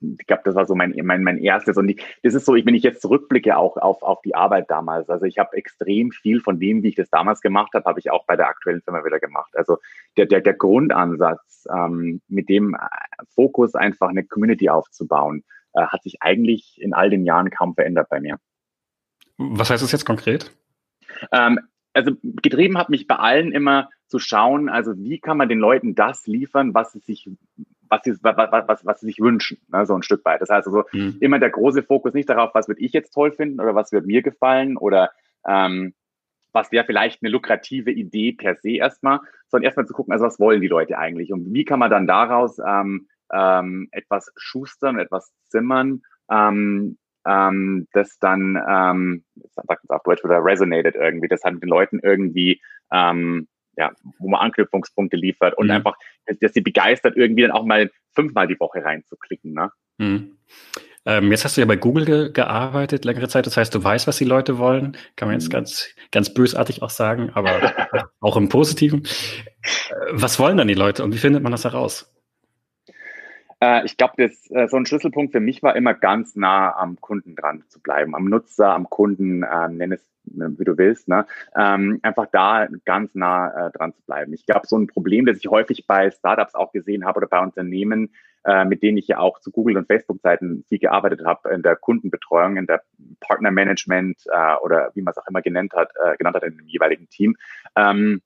ich 0.00 0.26
glaube, 0.26 0.42
das 0.44 0.54
war 0.54 0.66
so 0.66 0.76
mein, 0.76 0.94
mein, 1.02 1.24
mein 1.24 1.38
erstes. 1.38 1.76
Und 1.76 1.88
ich, 1.88 2.04
das 2.22 2.34
ist 2.34 2.44
so, 2.46 2.54
ich, 2.54 2.64
wenn 2.64 2.76
ich 2.76 2.84
jetzt 2.84 3.02
zurückblicke 3.02 3.56
auch 3.56 3.76
auf, 3.76 4.02
auf 4.02 4.20
die 4.22 4.36
Arbeit 4.36 4.70
damals, 4.70 5.08
also 5.08 5.24
ich 5.24 5.38
habe 5.38 5.56
extrem 5.56 6.12
viel 6.12 6.40
von 6.40 6.60
dem, 6.60 6.84
wie 6.84 6.88
ich 6.88 6.94
das 6.94 7.10
damals 7.10 7.40
gemacht 7.40 7.72
habe, 7.74 7.84
habe 7.86 7.98
ich 7.98 8.10
auch 8.12 8.24
bei 8.26 8.36
der 8.36 8.48
aktuellen 8.48 8.82
Firma 8.82 9.04
wieder 9.04 9.18
gemacht. 9.18 9.50
Also 9.56 9.78
der, 10.16 10.26
der, 10.26 10.42
der 10.42 10.54
Grundansatz, 10.54 11.66
ähm, 11.74 12.20
mit 12.28 12.48
dem 12.48 12.76
Fokus 13.34 13.74
einfach 13.74 14.10
eine 14.10 14.24
Community 14.24 14.68
aufzubauen, 14.68 15.38
äh, 15.38 15.63
hat 15.82 16.02
sich 16.02 16.22
eigentlich 16.22 16.80
in 16.80 16.94
all 16.94 17.10
den 17.10 17.24
Jahren 17.24 17.50
kaum 17.50 17.74
verändert 17.74 18.08
bei 18.08 18.20
mir. 18.20 18.38
Was 19.36 19.70
heißt 19.70 19.82
das 19.82 19.92
jetzt 19.92 20.04
konkret? 20.04 20.52
Ähm, 21.32 21.60
also 21.92 22.12
getrieben 22.22 22.76
hat 22.78 22.90
mich 22.90 23.06
bei 23.06 23.16
allen 23.16 23.52
immer 23.52 23.88
zu 24.06 24.18
schauen, 24.18 24.68
also 24.68 24.96
wie 24.96 25.18
kann 25.18 25.36
man 25.36 25.48
den 25.48 25.58
Leuten 25.58 25.94
das 25.94 26.26
liefern, 26.26 26.74
was 26.74 26.92
sie 26.92 26.98
sich, 27.00 27.30
was 27.88 28.02
sie, 28.04 28.12
was, 28.20 28.36
was, 28.36 28.84
was 28.84 29.00
sie 29.00 29.06
sich 29.06 29.20
wünschen, 29.20 29.58
ne, 29.68 29.86
so 29.86 29.94
ein 29.94 30.02
Stück 30.02 30.24
weit. 30.24 30.40
Das 30.40 30.50
heißt 30.50 30.66
also 30.66 30.84
mhm. 30.92 31.16
immer 31.20 31.38
der 31.38 31.50
große 31.50 31.82
Fokus 31.82 32.14
nicht 32.14 32.28
darauf, 32.28 32.54
was 32.54 32.68
würde 32.68 32.80
ich 32.80 32.92
jetzt 32.92 33.12
toll 33.12 33.32
finden 33.32 33.60
oder 33.60 33.74
was 33.74 33.92
wird 33.92 34.06
mir 34.06 34.22
gefallen 34.22 34.76
oder 34.76 35.10
ähm, 35.46 35.94
was 36.52 36.70
wäre 36.70 36.84
vielleicht 36.84 37.22
eine 37.22 37.30
lukrative 37.30 37.90
Idee 37.90 38.32
per 38.32 38.56
se 38.56 38.72
erstmal, 38.72 39.20
sondern 39.48 39.64
erstmal 39.64 39.86
zu 39.86 39.94
gucken, 39.94 40.12
also 40.12 40.24
was 40.24 40.38
wollen 40.38 40.60
die 40.60 40.68
Leute 40.68 40.98
eigentlich 40.98 41.32
und 41.32 41.52
wie 41.52 41.64
kann 41.64 41.78
man 41.78 41.90
dann 41.90 42.06
daraus 42.06 42.58
ähm, 42.58 43.08
ähm, 43.32 43.88
etwas 43.92 44.32
schustern, 44.36 44.98
etwas 44.98 45.32
zimmern, 45.48 46.02
ähm, 46.30 46.98
ähm, 47.26 47.88
das 47.92 48.18
dann, 48.18 48.60
ähm, 48.68 49.24
sagt 49.50 49.84
es 49.84 49.90
auf 49.90 50.02
Deutsch, 50.02 50.24
oder 50.24 50.44
resonated 50.44 50.94
irgendwie, 50.94 51.28
das 51.28 51.42
hat 51.42 51.54
den 51.54 51.68
Leuten 51.68 52.00
irgendwie, 52.02 52.60
ähm, 52.92 53.48
ja, 53.76 53.92
wo 54.18 54.28
man 54.28 54.40
Anknüpfungspunkte 54.40 55.16
liefert 55.16 55.56
und 55.56 55.66
mhm. 55.66 55.72
einfach, 55.72 55.96
dass, 56.26 56.38
dass 56.38 56.52
sie 56.52 56.60
begeistert, 56.60 57.16
irgendwie 57.16 57.42
dann 57.42 57.50
auch 57.50 57.64
mal 57.64 57.90
fünfmal 58.14 58.46
die 58.46 58.60
Woche 58.60 58.84
reinzuklicken. 58.84 59.52
Ne? 59.52 59.70
Mhm. 59.98 60.36
Ähm, 61.06 61.30
jetzt 61.30 61.44
hast 61.44 61.56
du 61.56 61.60
ja 61.60 61.66
bei 61.66 61.76
Google 61.76 62.04
ge 62.06 62.32
gearbeitet 62.32 63.04
längere 63.04 63.28
Zeit, 63.28 63.46
das 63.46 63.56
heißt, 63.56 63.74
du 63.74 63.82
weißt, 63.82 64.06
was 64.06 64.16
die 64.16 64.24
Leute 64.24 64.58
wollen. 64.58 64.96
Kann 65.16 65.28
man 65.28 65.38
jetzt 65.38 65.48
mhm. 65.48 65.52
ganz, 65.52 65.94
ganz 66.10 66.32
bösartig 66.32 66.82
auch 66.82 66.90
sagen, 66.90 67.30
aber 67.34 68.08
auch 68.20 68.36
im 68.36 68.48
Positiven. 68.48 69.04
Äh, 69.04 69.94
was 70.12 70.38
wollen 70.38 70.56
dann 70.56 70.68
die 70.68 70.74
Leute 70.74 71.04
und 71.04 71.12
wie 71.12 71.18
findet 71.18 71.42
man 71.42 71.52
das 71.52 71.64
heraus? 71.64 72.13
Äh, 73.60 73.84
ich 73.84 73.96
glaube, 73.96 74.22
äh, 74.22 74.68
so 74.68 74.76
ein 74.76 74.86
Schlüsselpunkt 74.86 75.32
für 75.32 75.40
mich 75.40 75.62
war 75.62 75.76
immer 75.76 75.94
ganz 75.94 76.36
nah 76.36 76.74
am 76.76 77.00
Kunden 77.00 77.36
dran 77.36 77.64
zu 77.68 77.80
bleiben, 77.80 78.14
am 78.14 78.28
Nutzer, 78.28 78.74
am 78.74 78.88
Kunden, 78.88 79.42
äh, 79.42 79.68
nenn 79.68 79.92
es 79.92 80.14
wie 80.26 80.64
du 80.64 80.78
willst, 80.78 81.08
ne? 81.08 81.26
Ähm, 81.54 82.00
einfach 82.02 82.26
da 82.32 82.66
ganz 82.84 83.14
nah 83.14 83.66
äh, 83.66 83.70
dran 83.72 83.92
zu 83.92 84.02
bleiben. 84.02 84.32
Ich 84.32 84.46
glaube, 84.46 84.66
so 84.66 84.78
ein 84.78 84.86
Problem, 84.86 85.26
das 85.26 85.38
ich 85.38 85.48
häufig 85.48 85.86
bei 85.86 86.10
Startups 86.10 86.54
auch 86.54 86.72
gesehen 86.72 87.04
habe 87.04 87.18
oder 87.18 87.26
bei 87.26 87.40
Unternehmen, 87.40 88.10
äh, 88.44 88.64
mit 88.64 88.82
denen 88.82 88.98
ich 88.98 89.08
ja 89.08 89.18
auch 89.18 89.40
zu 89.40 89.50
Google 89.50 89.76
und 89.76 89.86
Facebook-Seiten 89.86 90.64
viel 90.68 90.78
gearbeitet 90.78 91.24
habe, 91.24 91.50
in 91.50 91.62
der 91.62 91.76
Kundenbetreuung, 91.76 92.56
in 92.56 92.66
der 92.66 92.82
Partnermanagement 93.20 94.22
äh, 94.30 94.54
oder 94.62 94.90
wie 94.94 95.02
man 95.02 95.12
es 95.12 95.18
auch 95.18 95.28
immer 95.28 95.42
genannt 95.42 95.72
hat, 95.74 95.90
äh, 96.02 96.16
genannt 96.16 96.36
hat 96.36 96.44
in 96.44 96.56
dem 96.56 96.68
jeweiligen 96.68 97.08
Team, 97.08 97.36
ähm, 97.76 98.22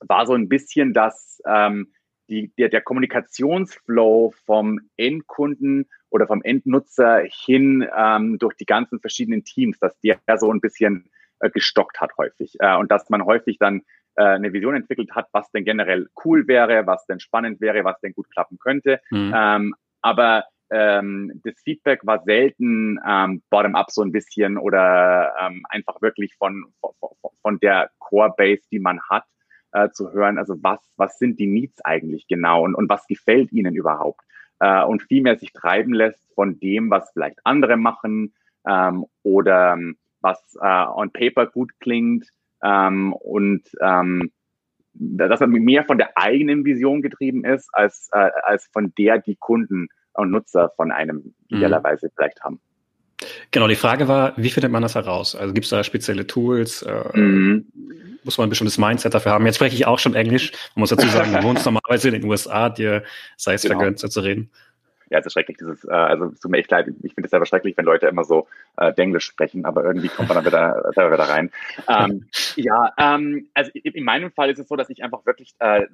war 0.00 0.26
so 0.26 0.34
ein 0.34 0.48
bisschen 0.48 0.92
das, 0.92 1.40
ähm, 1.46 1.88
die, 2.28 2.52
der, 2.58 2.68
der 2.68 2.80
Kommunikationsflow 2.80 4.32
vom 4.46 4.80
Endkunden 4.96 5.88
oder 6.10 6.26
vom 6.26 6.42
Endnutzer 6.42 7.22
hin 7.24 7.86
ähm, 7.96 8.38
durch 8.38 8.54
die 8.54 8.66
ganzen 8.66 9.00
verschiedenen 9.00 9.44
Teams, 9.44 9.78
dass 9.78 9.98
der 10.00 10.18
so 10.36 10.50
ein 10.52 10.60
bisschen 10.60 11.10
äh, 11.40 11.50
gestockt 11.50 12.00
hat 12.00 12.12
häufig. 12.18 12.54
Äh, 12.60 12.76
und 12.76 12.90
dass 12.90 13.10
man 13.10 13.24
häufig 13.24 13.58
dann 13.58 13.82
äh, 14.16 14.24
eine 14.24 14.52
Vision 14.52 14.74
entwickelt 14.74 15.10
hat, 15.14 15.28
was 15.32 15.50
denn 15.50 15.64
generell 15.64 16.08
cool 16.24 16.46
wäre, 16.46 16.86
was 16.86 17.04
denn 17.06 17.20
spannend 17.20 17.60
wäre, 17.60 17.84
was 17.84 18.00
denn 18.00 18.12
gut 18.12 18.30
klappen 18.30 18.58
könnte. 18.58 19.00
Mhm. 19.10 19.34
Ähm, 19.36 19.74
aber 20.02 20.44
ähm, 20.70 21.40
das 21.44 21.54
Feedback 21.62 22.00
war 22.04 22.22
selten 22.24 22.98
ähm, 23.06 23.42
bottom-up 23.50 23.90
so 23.90 24.02
ein 24.02 24.12
bisschen 24.12 24.56
oder 24.56 25.34
ähm, 25.40 25.64
einfach 25.68 26.00
wirklich 26.00 26.34
von, 26.36 26.64
von, 26.80 26.92
von 27.42 27.58
der 27.60 27.90
Core-Base, 27.98 28.62
die 28.70 28.78
man 28.78 29.00
hat 29.10 29.24
äh, 29.74 29.90
zu 29.90 30.12
hören, 30.12 30.38
also 30.38 30.56
was, 30.62 30.80
was 30.96 31.18
sind 31.18 31.38
die 31.38 31.46
Needs 31.46 31.84
eigentlich 31.84 32.26
genau 32.26 32.64
und, 32.64 32.74
und 32.74 32.88
was 32.88 33.06
gefällt 33.06 33.52
ihnen 33.52 33.74
überhaupt? 33.74 34.22
Äh, 34.60 34.84
und 34.84 35.02
vielmehr 35.02 35.36
sich 35.36 35.52
treiben 35.52 35.92
lässt 35.92 36.24
von 36.34 36.58
dem, 36.60 36.90
was 36.90 37.10
vielleicht 37.12 37.38
andere 37.44 37.76
machen 37.76 38.32
ähm, 38.66 39.04
oder 39.22 39.74
ähm, 39.74 39.96
was 40.20 40.56
äh, 40.60 40.84
on 40.86 41.10
paper 41.10 41.46
gut 41.46 41.72
klingt 41.80 42.26
ähm, 42.62 43.12
und 43.12 43.62
ähm, 43.80 44.30
dass 44.94 45.40
man 45.40 45.50
mehr 45.50 45.84
von 45.84 45.98
der 45.98 46.16
eigenen 46.16 46.64
Vision 46.64 47.02
getrieben 47.02 47.44
ist, 47.44 47.68
als, 47.72 48.08
äh, 48.12 48.30
als 48.44 48.68
von 48.72 48.94
der 48.96 49.18
die 49.18 49.36
Kunden 49.36 49.88
und 50.12 50.30
Nutzer 50.30 50.70
von 50.76 50.92
einem 50.92 51.16
mhm. 51.16 51.34
idealerweise 51.48 52.10
vielleicht 52.14 52.42
haben. 52.42 52.60
Genau, 53.50 53.68
die 53.68 53.76
Frage 53.76 54.08
war, 54.08 54.32
wie 54.36 54.50
findet 54.50 54.72
man 54.72 54.82
das 54.82 54.94
heraus? 54.94 55.34
Also 55.34 55.52
gibt 55.52 55.64
es 55.64 55.70
da 55.70 55.84
spezielle 55.84 56.26
Tools? 56.26 56.82
Äh, 56.82 57.18
mhm 57.18 57.66
muss 58.24 58.38
man 58.38 58.46
ein 58.46 58.50
bestimmtes 58.50 58.78
Mindset 58.78 59.14
dafür 59.14 59.32
haben. 59.32 59.46
Jetzt 59.46 59.56
spreche 59.56 59.76
ich 59.76 59.86
auch 59.86 59.98
schon 59.98 60.14
Englisch. 60.14 60.52
Man 60.74 60.80
muss 60.80 60.90
dazu 60.90 61.06
sagen, 61.08 61.32
du 61.32 61.42
wohnst 61.42 61.64
normalerweise 61.64 62.08
in 62.08 62.14
den 62.14 62.24
USA, 62.24 62.70
dir 62.70 63.04
sei 63.36 63.54
es 63.54 63.62
genau. 63.62 63.76
vergönnt, 63.76 63.98
so 63.98 64.08
zu 64.08 64.20
reden. 64.20 64.50
Ja, 65.14 65.20
es 65.20 65.26
ist 65.26 65.32
schrecklich, 65.34 65.58
dieses, 65.58 65.84
äh, 65.84 65.92
also 65.92 66.24
es 66.24 66.40
tut 66.40 66.50
mir 66.50 66.58
echt 66.58 66.72
leid, 66.72 66.88
ich 66.88 67.14
finde 67.14 67.26
es 67.26 67.30
selber 67.30 67.46
schrecklich, 67.46 67.76
wenn 67.76 67.84
Leute 67.84 68.08
immer 68.08 68.24
so 68.24 68.48
äh, 68.78 68.92
Denglisch 68.92 69.26
sprechen, 69.26 69.64
aber 69.64 69.84
irgendwie 69.84 70.08
kommt 70.08 70.28
man 70.28 70.36
dann 70.36 70.44
wieder, 70.44 70.90
da 70.96 71.12
wieder 71.12 71.28
rein. 71.28 71.52
Ähm, 71.88 72.26
ja, 72.56 72.92
ähm, 72.98 73.48
also 73.54 73.70
in 73.72 74.04
meinem 74.04 74.32
Fall 74.32 74.50
ist 74.50 74.58
es 74.58 74.66
so, 74.66 74.74
dass 74.74 74.90
ich 74.90 75.04
einfach 75.04 75.24
wirklich 75.24 75.54
äh, 75.60 75.86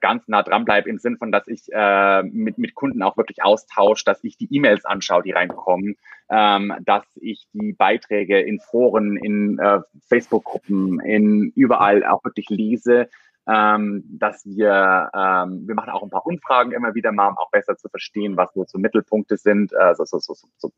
ganz 0.00 0.26
nah 0.26 0.42
dran 0.42 0.64
bleibe, 0.64 0.90
im 0.90 0.98
Sinn 0.98 1.16
von, 1.16 1.30
dass 1.30 1.46
ich 1.46 1.68
äh, 1.70 2.24
mit, 2.24 2.58
mit 2.58 2.74
Kunden 2.74 3.04
auch 3.04 3.16
wirklich 3.16 3.44
austausche, 3.44 4.04
dass 4.04 4.24
ich 4.24 4.36
die 4.36 4.52
E-Mails 4.52 4.84
anschaue, 4.84 5.22
die 5.22 5.30
reinkommen, 5.30 5.96
ähm, 6.28 6.74
dass 6.80 7.04
ich 7.20 7.46
die 7.52 7.72
Beiträge 7.72 8.40
in 8.40 8.58
Foren, 8.58 9.16
in 9.16 9.60
äh, 9.60 9.78
Facebook-Gruppen, 10.08 10.98
in 11.02 11.52
überall 11.54 12.04
auch 12.04 12.24
wirklich 12.24 12.48
lese, 12.50 13.08
ähm, 13.48 14.04
dass 14.08 14.44
wir, 14.44 15.10
ähm, 15.14 15.66
wir 15.66 15.74
machen 15.74 15.90
auch 15.90 16.02
ein 16.02 16.10
paar 16.10 16.26
Umfragen 16.26 16.72
immer 16.72 16.94
wieder 16.94 17.12
mal, 17.12 17.28
um 17.28 17.38
auch 17.38 17.50
besser 17.50 17.76
zu 17.76 17.88
verstehen, 17.88 18.36
was 18.36 18.52
so, 18.54 18.64
so 18.66 18.78
Mittelpunkte 18.78 19.36
sind, 19.36 19.74
also 19.74 20.04
so, 20.04 20.18
so, 20.18 20.34
so, 20.34 20.48
so 20.56 20.72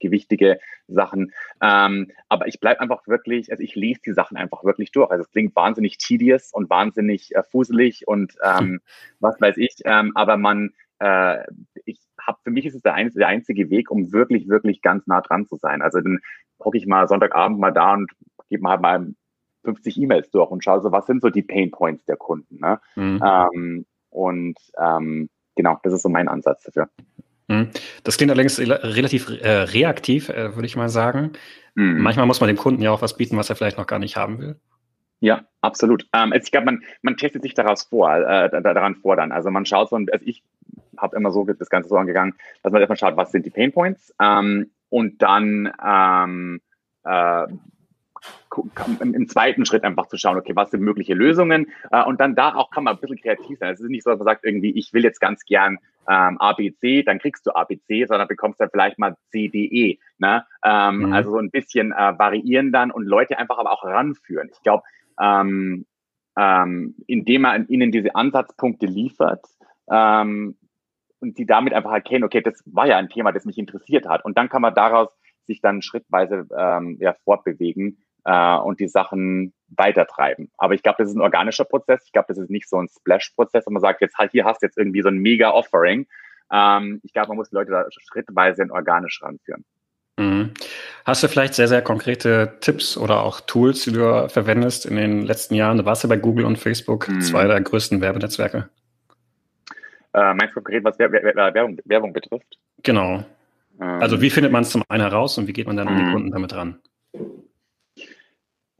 gewichtige 0.00 0.58
Sachen. 0.86 1.32
Ähm, 1.60 2.10
aber 2.28 2.46
ich 2.46 2.60
bleibe 2.60 2.80
einfach 2.80 3.06
wirklich, 3.06 3.50
also 3.50 3.62
ich 3.62 3.74
lese 3.74 4.00
die 4.06 4.12
Sachen 4.12 4.36
einfach 4.36 4.64
wirklich 4.64 4.92
durch. 4.92 5.10
Also 5.10 5.22
es 5.22 5.30
klingt 5.30 5.54
wahnsinnig 5.56 5.98
tedious 5.98 6.52
und 6.52 6.70
wahnsinnig 6.70 7.34
äh, 7.34 7.42
fuselig 7.42 8.06
und 8.06 8.34
ähm, 8.42 8.80
was 9.20 9.40
weiß 9.40 9.56
ich. 9.56 9.76
Ähm, 9.84 10.12
aber 10.14 10.36
man, 10.36 10.70
äh, 11.00 11.44
ich 11.84 11.98
habe 12.20 12.38
für 12.44 12.50
mich 12.50 12.66
ist 12.66 12.74
es 12.74 12.82
der, 12.82 12.94
ein, 12.94 13.10
der 13.12 13.28
einzige 13.28 13.70
Weg, 13.70 13.90
um 13.90 14.12
wirklich, 14.12 14.48
wirklich 14.48 14.82
ganz 14.82 15.06
nah 15.06 15.20
dran 15.20 15.46
zu 15.46 15.56
sein. 15.56 15.82
Also 15.82 16.00
dann 16.00 16.20
hocke 16.60 16.78
ich 16.78 16.86
mal 16.86 17.08
Sonntagabend 17.08 17.58
mal 17.58 17.72
da 17.72 17.94
und 17.94 18.10
gebe 18.48 18.62
mal, 18.62 18.78
mal 18.78 19.14
50 19.68 20.00
E-Mails 20.00 20.30
durch 20.30 20.50
und 20.50 20.64
schaue 20.64 20.80
so, 20.80 20.90
was 20.92 21.06
sind 21.06 21.20
so 21.20 21.28
die 21.28 21.42
Pain 21.42 21.70
Points 21.70 22.04
der 22.06 22.16
Kunden. 22.16 22.58
Ne? 22.58 22.80
Mhm. 22.96 23.22
Ähm, 23.22 23.86
und 24.08 24.56
ähm, 24.78 25.28
genau, 25.56 25.78
das 25.82 25.92
ist 25.92 26.02
so 26.02 26.08
mein 26.08 26.28
Ansatz 26.28 26.62
dafür. 26.62 26.88
Mhm. 27.48 27.68
Das 28.02 28.16
klingt 28.16 28.30
allerdings 28.30 28.58
relativ 28.58 29.28
äh, 29.28 29.48
reaktiv, 29.48 30.30
äh, 30.30 30.54
würde 30.54 30.66
ich 30.66 30.76
mal 30.76 30.88
sagen. 30.88 31.32
Mhm. 31.74 32.00
Manchmal 32.00 32.24
muss 32.24 32.40
man 32.40 32.48
dem 32.48 32.56
Kunden 32.56 32.80
ja 32.80 32.90
auch 32.90 33.02
was 33.02 33.16
bieten, 33.16 33.36
was 33.36 33.50
er 33.50 33.56
vielleicht 33.56 33.76
noch 33.76 33.86
gar 33.86 33.98
nicht 33.98 34.16
haben 34.16 34.38
will. 34.38 34.56
Ja, 35.20 35.44
absolut. 35.60 36.06
Ähm, 36.14 36.32
ich 36.32 36.50
glaube, 36.50 36.66
man, 36.66 36.82
man 37.02 37.16
testet 37.16 37.42
sich 37.42 37.52
daraus 37.52 37.82
vor, 37.82 38.14
äh, 38.14 38.62
daran 38.62 38.94
vor 38.94 39.16
dann. 39.16 39.32
Also 39.32 39.50
man 39.50 39.66
schaut 39.66 39.90
so, 39.90 39.96
also 39.96 40.24
ich 40.24 40.42
habe 40.96 41.16
immer 41.16 41.30
so 41.30 41.44
das 41.44 41.68
Ganze 41.68 41.90
so 41.90 41.96
angegangen, 41.96 42.34
dass 42.62 42.72
man 42.72 42.80
erstmal 42.80 42.96
schaut, 42.96 43.16
was 43.16 43.32
sind 43.32 43.44
die 43.44 43.50
Pain 43.50 43.72
Points 43.72 44.14
ähm, 44.20 44.70
und 44.88 45.20
dann 45.20 45.72
ähm, 45.84 46.60
äh, 47.04 47.46
im 49.00 49.28
zweiten 49.28 49.64
Schritt 49.64 49.84
einfach 49.84 50.06
zu 50.06 50.16
schauen, 50.16 50.36
okay, 50.36 50.56
was 50.56 50.70
sind 50.70 50.82
mögliche 50.82 51.14
Lösungen 51.14 51.70
äh, 51.90 52.02
und 52.04 52.20
dann 52.20 52.34
da 52.34 52.54
auch 52.54 52.70
kann 52.70 52.84
man 52.84 52.94
ein 52.94 53.00
bisschen 53.00 53.20
kreativ 53.20 53.58
sein. 53.58 53.72
Es 53.72 53.80
ist 53.80 53.88
nicht 53.88 54.02
so, 54.02 54.10
dass 54.10 54.18
man 54.18 54.26
sagt 54.26 54.44
irgendwie, 54.44 54.70
ich 54.70 54.92
will 54.92 55.04
jetzt 55.04 55.20
ganz 55.20 55.44
gern 55.44 55.78
ähm, 56.08 56.38
ABC, 56.38 57.02
dann 57.02 57.18
kriegst 57.18 57.46
du 57.46 57.52
ABC, 57.52 58.06
sondern 58.06 58.28
bekommst 58.28 58.60
dann 58.60 58.70
vielleicht 58.70 58.98
mal 58.98 59.16
CDE. 59.30 59.98
Ne? 60.18 60.44
Ähm, 60.64 60.98
mhm. 60.98 61.12
Also 61.12 61.32
so 61.32 61.38
ein 61.38 61.50
bisschen 61.50 61.92
äh, 61.92 62.18
variieren 62.18 62.72
dann 62.72 62.90
und 62.90 63.04
Leute 63.04 63.38
einfach 63.38 63.58
aber 63.58 63.72
auch 63.72 63.84
ranführen. 63.84 64.48
Ich 64.52 64.62
glaube, 64.62 64.82
ähm, 65.20 65.86
ähm, 66.36 66.94
indem 67.06 67.42
man 67.42 67.68
ihnen 67.68 67.92
diese 67.92 68.14
Ansatzpunkte 68.14 68.86
liefert 68.86 69.44
ähm, 69.90 70.56
und 71.20 71.36
die 71.36 71.46
damit 71.46 71.74
einfach 71.74 71.92
erkennen, 71.92 72.24
okay, 72.24 72.40
das 72.40 72.62
war 72.66 72.86
ja 72.86 72.96
ein 72.96 73.08
Thema, 73.08 73.32
das 73.32 73.44
mich 73.44 73.58
interessiert 73.58 74.08
hat. 74.08 74.24
Und 74.24 74.38
dann 74.38 74.48
kann 74.48 74.62
man 74.62 74.74
daraus 74.74 75.08
sich 75.46 75.60
dann 75.60 75.82
schrittweise 75.82 76.46
ähm, 76.56 76.96
ja, 77.00 77.14
fortbewegen 77.24 77.98
äh, 78.28 78.58
und 78.58 78.78
die 78.78 78.88
Sachen 78.88 79.54
weitertreiben. 79.68 80.50
Aber 80.58 80.74
ich 80.74 80.82
glaube, 80.82 80.96
das 80.98 81.08
ist 81.08 81.16
ein 81.16 81.22
organischer 81.22 81.64
Prozess. 81.64 82.02
Ich 82.04 82.12
glaube, 82.12 82.26
das 82.28 82.36
ist 82.36 82.50
nicht 82.50 82.68
so 82.68 82.76
ein 82.76 82.88
Splash-Prozess, 82.88 83.66
wo 83.66 83.70
man 83.70 83.80
sagt, 83.80 84.02
jetzt 84.02 84.18
halt, 84.18 84.32
hier 84.32 84.44
hast 84.44 84.62
du 84.62 84.66
jetzt 84.66 84.76
irgendwie 84.76 85.00
so 85.00 85.08
ein 85.08 85.16
mega 85.16 85.50
Offering. 85.50 86.06
Ähm, 86.52 87.00
ich 87.02 87.14
glaube, 87.14 87.28
man 87.28 87.38
muss 87.38 87.48
die 87.48 87.56
Leute 87.56 87.70
da 87.70 87.86
schrittweise 87.90 88.62
und 88.62 88.70
organisch 88.70 89.22
ranführen. 89.22 89.64
Mhm. 90.18 90.52
Hast 91.06 91.22
du 91.22 91.28
vielleicht 91.28 91.54
sehr, 91.54 91.68
sehr 91.68 91.80
konkrete 91.80 92.58
Tipps 92.60 92.98
oder 92.98 93.22
auch 93.22 93.40
Tools, 93.40 93.84
die 93.84 93.92
du 93.92 94.28
verwendest 94.28 94.84
in 94.84 94.96
den 94.96 95.22
letzten 95.22 95.54
Jahren? 95.54 95.78
Du 95.78 95.86
warst 95.86 96.02
ja 96.02 96.08
bei 96.08 96.16
Google 96.16 96.44
und 96.44 96.58
Facebook, 96.58 97.08
mhm. 97.08 97.22
zwei 97.22 97.46
der 97.46 97.60
größten 97.60 98.00
Werbenetzwerke. 98.02 98.68
Äh, 100.12 100.34
meinst 100.34 100.50
du 100.50 100.60
konkret, 100.60 100.84
was 100.84 100.98
Werbung, 100.98 101.78
Werbung 101.84 102.12
betrifft? 102.12 102.58
Genau. 102.82 103.24
Ähm, 103.80 104.02
also 104.02 104.20
wie 104.20 104.30
findet 104.30 104.52
man 104.52 104.62
es 104.62 104.70
zum 104.70 104.82
einen 104.88 105.02
heraus 105.02 105.38
und 105.38 105.46
wie 105.46 105.52
geht 105.54 105.66
man 105.66 105.76
dann 105.76 105.88
an 105.88 105.96
die 105.96 106.02
mhm. 106.02 106.12
Kunden 106.12 106.30
damit 106.30 106.54
ran? 106.54 106.78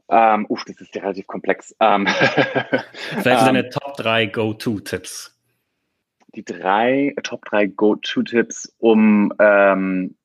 Ähm, 0.09 0.45
uff, 0.49 0.65
das 0.65 0.81
ist 0.81 0.95
relativ 0.95 1.27
komplex. 1.27 1.75
Ähm, 1.79 2.07
Vielleicht 3.21 3.41
ähm, 3.41 3.45
deine 3.45 3.69
Top 3.69 3.95
3 3.97 4.27
Go-To-Tipps. 4.27 5.35
Die 6.35 6.43
drei 6.43 7.15
Top 7.23 7.45
3 7.45 7.67
Go-To-Tipps, 7.67 8.75
um 8.79 9.33
ähm, 9.39 10.15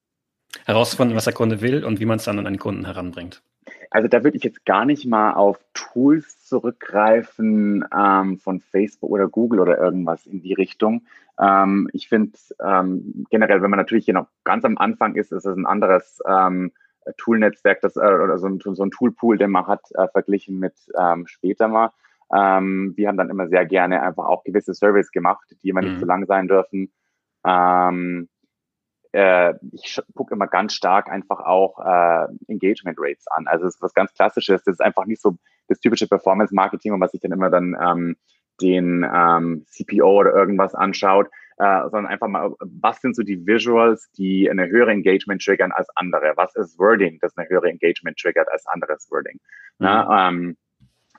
herauszufinden, 0.64 1.16
was 1.16 1.24
der 1.24 1.32
Kunde 1.32 1.60
will 1.60 1.84
und 1.84 2.00
wie 2.00 2.06
man 2.06 2.16
es 2.16 2.24
dann 2.24 2.38
an 2.38 2.44
den 2.44 2.58
Kunden 2.58 2.84
heranbringt. 2.84 3.42
Also 3.90 4.08
da 4.08 4.24
würde 4.24 4.36
ich 4.36 4.42
jetzt 4.42 4.64
gar 4.64 4.84
nicht 4.84 5.06
mal 5.06 5.34
auf 5.34 5.58
Tools 5.72 6.44
zurückgreifen 6.44 7.84
ähm, 7.96 8.38
von 8.38 8.60
Facebook 8.60 9.10
oder 9.10 9.28
Google 9.28 9.60
oder 9.60 9.78
irgendwas 9.78 10.26
in 10.26 10.42
die 10.42 10.52
Richtung. 10.52 11.06
Ähm, 11.40 11.88
ich 11.92 12.08
finde 12.08 12.36
ähm, 12.60 13.24
generell, 13.30 13.62
wenn 13.62 13.70
man 13.70 13.78
natürlich 13.78 14.04
hier 14.06 14.14
noch 14.14 14.26
ganz 14.42 14.64
am 14.64 14.78
Anfang 14.78 15.14
ist, 15.14 15.32
ist 15.32 15.44
es 15.44 15.56
ein 15.56 15.66
anderes 15.66 16.20
ähm, 16.26 16.72
Tool-Netzwerk, 17.18 17.80
das, 17.80 17.96
äh, 17.96 18.00
oder 18.00 18.38
so 18.38 18.46
ein, 18.46 18.60
so 18.60 18.82
ein 18.82 18.90
Toolpool, 18.90 19.38
den 19.38 19.50
man 19.50 19.66
hat, 19.66 19.82
äh, 19.94 20.08
verglichen 20.08 20.58
mit 20.58 20.74
ähm, 20.98 21.26
später 21.26 21.68
mal. 21.68 21.90
Ähm, 22.34 22.94
wir 22.96 23.08
haben 23.08 23.16
dann 23.16 23.30
immer 23.30 23.48
sehr 23.48 23.66
gerne 23.66 24.02
einfach 24.02 24.26
auch 24.26 24.44
gewisse 24.44 24.74
Surveys 24.74 25.10
gemacht, 25.12 25.44
die 25.62 25.68
immer 25.68 25.82
mhm. 25.82 25.88
nicht 25.88 26.00
zu 26.00 26.06
lang 26.06 26.26
sein 26.26 26.48
dürfen. 26.48 26.92
Ähm, 27.44 28.28
äh, 29.12 29.54
ich 29.72 30.00
gucke 30.14 30.34
immer 30.34 30.48
ganz 30.48 30.74
stark 30.74 31.08
einfach 31.08 31.40
auch 31.40 31.78
äh, 31.78 32.26
Engagement 32.48 32.98
Rates 33.00 33.26
an. 33.28 33.46
Also 33.46 33.66
es 33.66 33.76
ist 33.76 33.82
was 33.82 33.94
ganz 33.94 34.12
Klassisches. 34.14 34.64
Das 34.64 34.74
ist 34.74 34.80
einfach 34.80 35.06
nicht 35.06 35.22
so 35.22 35.36
das 35.68 35.78
typische 35.78 36.08
Performance 36.08 36.54
Marketing, 36.54 36.92
wo 36.92 36.96
man 36.96 37.08
sich 37.08 37.20
dann 37.20 37.32
immer 37.32 37.50
dann 37.50 37.76
ähm, 37.80 38.16
den 38.60 39.04
ähm, 39.04 39.64
CPO 39.68 40.20
oder 40.20 40.34
irgendwas 40.34 40.74
anschaut, 40.74 41.28
äh, 41.56 41.82
sondern 41.82 42.06
einfach 42.06 42.28
mal, 42.28 42.52
was 42.58 43.00
sind 43.00 43.14
so 43.14 43.22
die 43.22 43.46
Visuals, 43.46 44.10
die 44.12 44.50
eine 44.50 44.68
höhere 44.68 44.90
Engagement 44.90 45.42
triggern 45.42 45.72
als 45.72 45.88
andere? 45.96 46.32
Was 46.36 46.54
ist 46.56 46.78
Wording, 46.78 47.18
das 47.20 47.36
eine 47.36 47.48
höhere 47.48 47.68
Engagement 47.68 48.18
triggert 48.18 48.48
als 48.50 48.66
anderes 48.66 49.10
Wording? 49.10 49.34
Mhm. 49.34 49.40
Na, 49.78 50.28
ähm, 50.28 50.56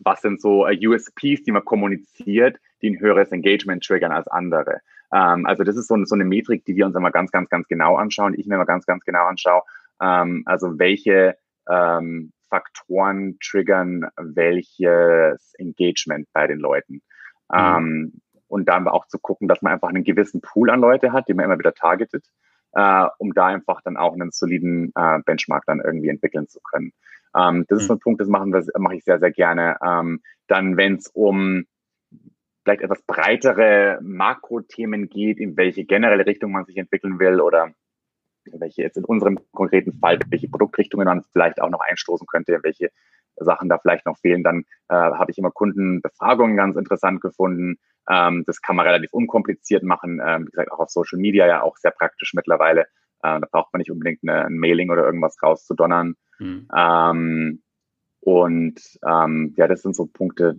was 0.02 0.22
sind 0.22 0.42
so 0.42 0.66
uh, 0.66 0.72
USPs, 0.72 1.44
die 1.44 1.52
man 1.52 1.64
kommuniziert, 1.64 2.58
die 2.82 2.90
ein 2.90 3.00
höheres 3.00 3.32
Engagement 3.32 3.84
triggern 3.84 4.12
als 4.12 4.28
andere? 4.28 4.82
Ähm, 5.14 5.46
also 5.46 5.64
das 5.64 5.78
ist 5.78 5.88
so, 5.88 6.04
so, 6.04 6.16
eine 6.16 6.26
Metrik, 6.26 6.66
die 6.66 6.76
wir 6.76 6.86
uns 6.86 6.96
immer 6.96 7.12
ganz, 7.12 7.32
ganz, 7.32 7.50
ganz 7.50 7.68
genau 7.68 7.96
anschauen, 7.96 8.34
ich 8.38 8.46
mir 8.46 8.56
immer 8.56 8.66
ganz, 8.66 8.86
ganz 8.86 9.06
genau 9.06 9.26
anschaue. 9.26 9.62
Ähm, 10.02 10.44
also 10.46 10.78
welche 10.78 11.38
ähm, 11.70 12.34
Faktoren 12.50 13.38
triggern 13.40 14.08
welches 14.18 15.54
Engagement 15.58 16.28
bei 16.34 16.48
den 16.48 16.60
Leuten? 16.60 17.02
Mhm. 17.50 17.58
Ähm, 17.58 18.22
und 18.56 18.70
dann 18.70 18.88
auch 18.88 19.06
zu 19.08 19.20
gucken, 19.20 19.50
dass 19.50 19.62
man 19.62 19.74
einfach 19.74 19.90
einen 19.90 20.06
gewissen 20.06 20.40
Pool 20.40 20.70
an 20.70 20.80
Leute 20.80 21.12
hat, 21.12 21.28
die 21.28 21.34
man 21.34 21.44
immer 21.44 21.60
wieder 21.60 21.74
targetet, 21.74 22.26
äh, 22.72 23.06
um 23.18 23.34
da 23.34 23.48
einfach 23.48 23.82
dann 23.82 23.98
auch 23.98 24.14
einen 24.14 24.32
soliden 24.32 24.94
äh, 24.96 25.20
Benchmark 25.26 25.66
dann 25.66 25.82
irgendwie 25.82 26.08
entwickeln 26.08 26.48
zu 26.48 26.62
können. 26.62 26.94
Ähm, 27.36 27.66
das 27.68 27.76
mhm. 27.76 27.82
ist 27.82 27.88
so 27.88 27.94
ein 27.96 28.00
Punkt, 28.00 28.22
das 28.22 28.30
machen 28.30 28.54
wir, 28.54 28.64
mache 28.80 28.96
ich 28.96 29.04
sehr, 29.04 29.20
sehr 29.20 29.32
gerne. 29.32 29.76
Ähm, 29.86 30.22
dann, 30.48 30.78
wenn 30.78 30.96
es 30.96 31.08
um 31.10 31.66
vielleicht 32.64 32.82
etwas 32.82 33.02
breitere 33.02 34.00
Makrothemen 34.02 35.10
geht, 35.10 35.42
in 35.42 35.58
welche 35.58 35.84
generelle 35.84 36.26
Richtung 36.26 36.54
man 36.54 36.64
sich 36.64 36.78
entwickeln 36.78 37.20
will 37.20 37.42
oder 37.42 37.72
welche 38.54 38.84
jetzt 38.84 38.96
in 38.96 39.04
unserem 39.04 39.38
konkreten 39.52 39.92
Fall, 40.00 40.20
welche 40.30 40.48
Produktrichtungen 40.48 41.08
man 41.08 41.26
vielleicht 41.34 41.62
auch 41.62 41.70
noch 41.70 41.82
einstoßen 41.82 42.26
könnte, 42.26 42.58
welche 42.64 42.90
Sachen 43.36 43.68
da 43.68 43.80
vielleicht 43.80 44.06
noch 44.06 44.18
fehlen, 44.18 44.44
dann 44.44 44.64
äh, 44.88 44.96
habe 44.96 45.30
ich 45.30 45.38
immer 45.38 45.52
Kundenbefragungen 45.52 46.56
ganz 46.56 46.78
interessant 46.78 47.20
gefunden. 47.20 47.80
Ähm, 48.10 48.44
das 48.46 48.62
kann 48.62 48.76
man 48.76 48.86
relativ 48.86 49.14
unkompliziert 49.14 49.84
machen. 49.84 50.22
Ähm, 50.26 50.48
wie 50.48 50.52
gesagt, 50.52 50.72
auch 50.72 50.80
auf 50.80 50.90
Social 50.90 51.20
Media 51.20 51.48
ja 51.48 51.62
auch 51.62 51.78
sehr 51.78 51.92
praktisch 51.92 52.34
mittlerweile. 52.34 52.82
Äh, 52.82 53.40
da 53.40 53.48
braucht 53.52 53.74
man 53.74 53.80
nicht 53.80 53.92
unbedingt 53.92 54.20
eine, 54.24 54.46
ein 54.46 54.58
Mailing 54.58 54.90
oder 54.90 55.06
irgendwas 55.06 55.42
rauszudonnern. 55.42 56.16
Mhm. 56.40 56.68
Ähm, 56.76 57.62
und 58.22 58.82
ähm, 59.08 59.54
ja, 59.58 59.68
das 59.68 59.82
sind 59.82 59.96
so 59.96 60.06
Punkte, 60.08 60.56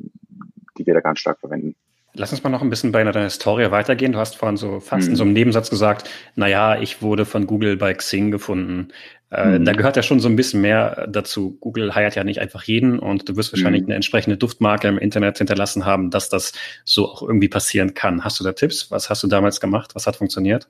die 0.79 0.87
wir 0.87 0.95
da 0.95 1.01
ganz 1.01 1.21
stark 1.21 1.41
verwenden. 1.41 1.75
Lass 2.19 2.33
uns 2.33 2.43
mal 2.43 2.51
noch 2.51 2.63
ein 2.63 2.71
bisschen 2.71 2.93
bei 2.93 3.05
deiner 3.05 3.25
Historie 3.25 3.71
weitergehen. 3.71 4.13
Du 4.13 4.19
hast 4.19 4.37
vorhin 4.37 4.57
so 4.57 4.81
fast 4.81 5.07
mhm. 5.07 5.11
in 5.11 5.17
so 5.17 5.25
einem 5.25 5.33
Nebensatz 5.35 5.69
gesagt, 5.69 6.09
naja, 6.35 6.81
ich 6.81 7.03
wurde 7.03 7.27
von 7.27 7.47
Google 7.47 7.77
bei 7.77 7.93
Xing 7.93 8.31
gefunden. 8.31 8.89
Äh, 9.31 9.59
mhm. 9.59 9.65
Da 9.65 9.73
gehört 9.73 9.97
ja 9.97 10.03
schon 10.03 10.21
so 10.21 10.29
ein 10.29 10.37
bisschen 10.37 10.61
mehr 10.61 11.07
dazu. 11.09 11.57
Google 11.61 11.95
heiert 11.95 12.15
ja 12.15 12.25
nicht 12.25 12.41
einfach 12.41 12.63
jeden 12.63 12.99
und 12.99 13.29
du 13.29 13.37
wirst 13.37 13.53
wahrscheinlich 13.53 13.83
mhm. 13.83 13.89
eine 13.89 13.95
entsprechende 13.97 14.37
Duftmarke 14.37 14.89
im 14.89 14.99
Internet 14.99 15.39
hinterlassen 15.39 15.85
haben, 15.85 16.11
dass 16.11 16.29
das 16.29 16.53
so 16.85 17.11
auch 17.11 17.23
irgendwie 17.23 17.49
passieren 17.49 17.95
kann. 17.95 18.25
Hast 18.25 18.39
du 18.39 18.45
da 18.45 18.53
Tipps? 18.53 18.91
Was 18.91 19.11
hast 19.11 19.23
du 19.23 19.27
damals 19.27 19.61
gemacht? 19.61 19.95
Was 19.95 20.07
hat 20.07 20.17
funktioniert? 20.17 20.69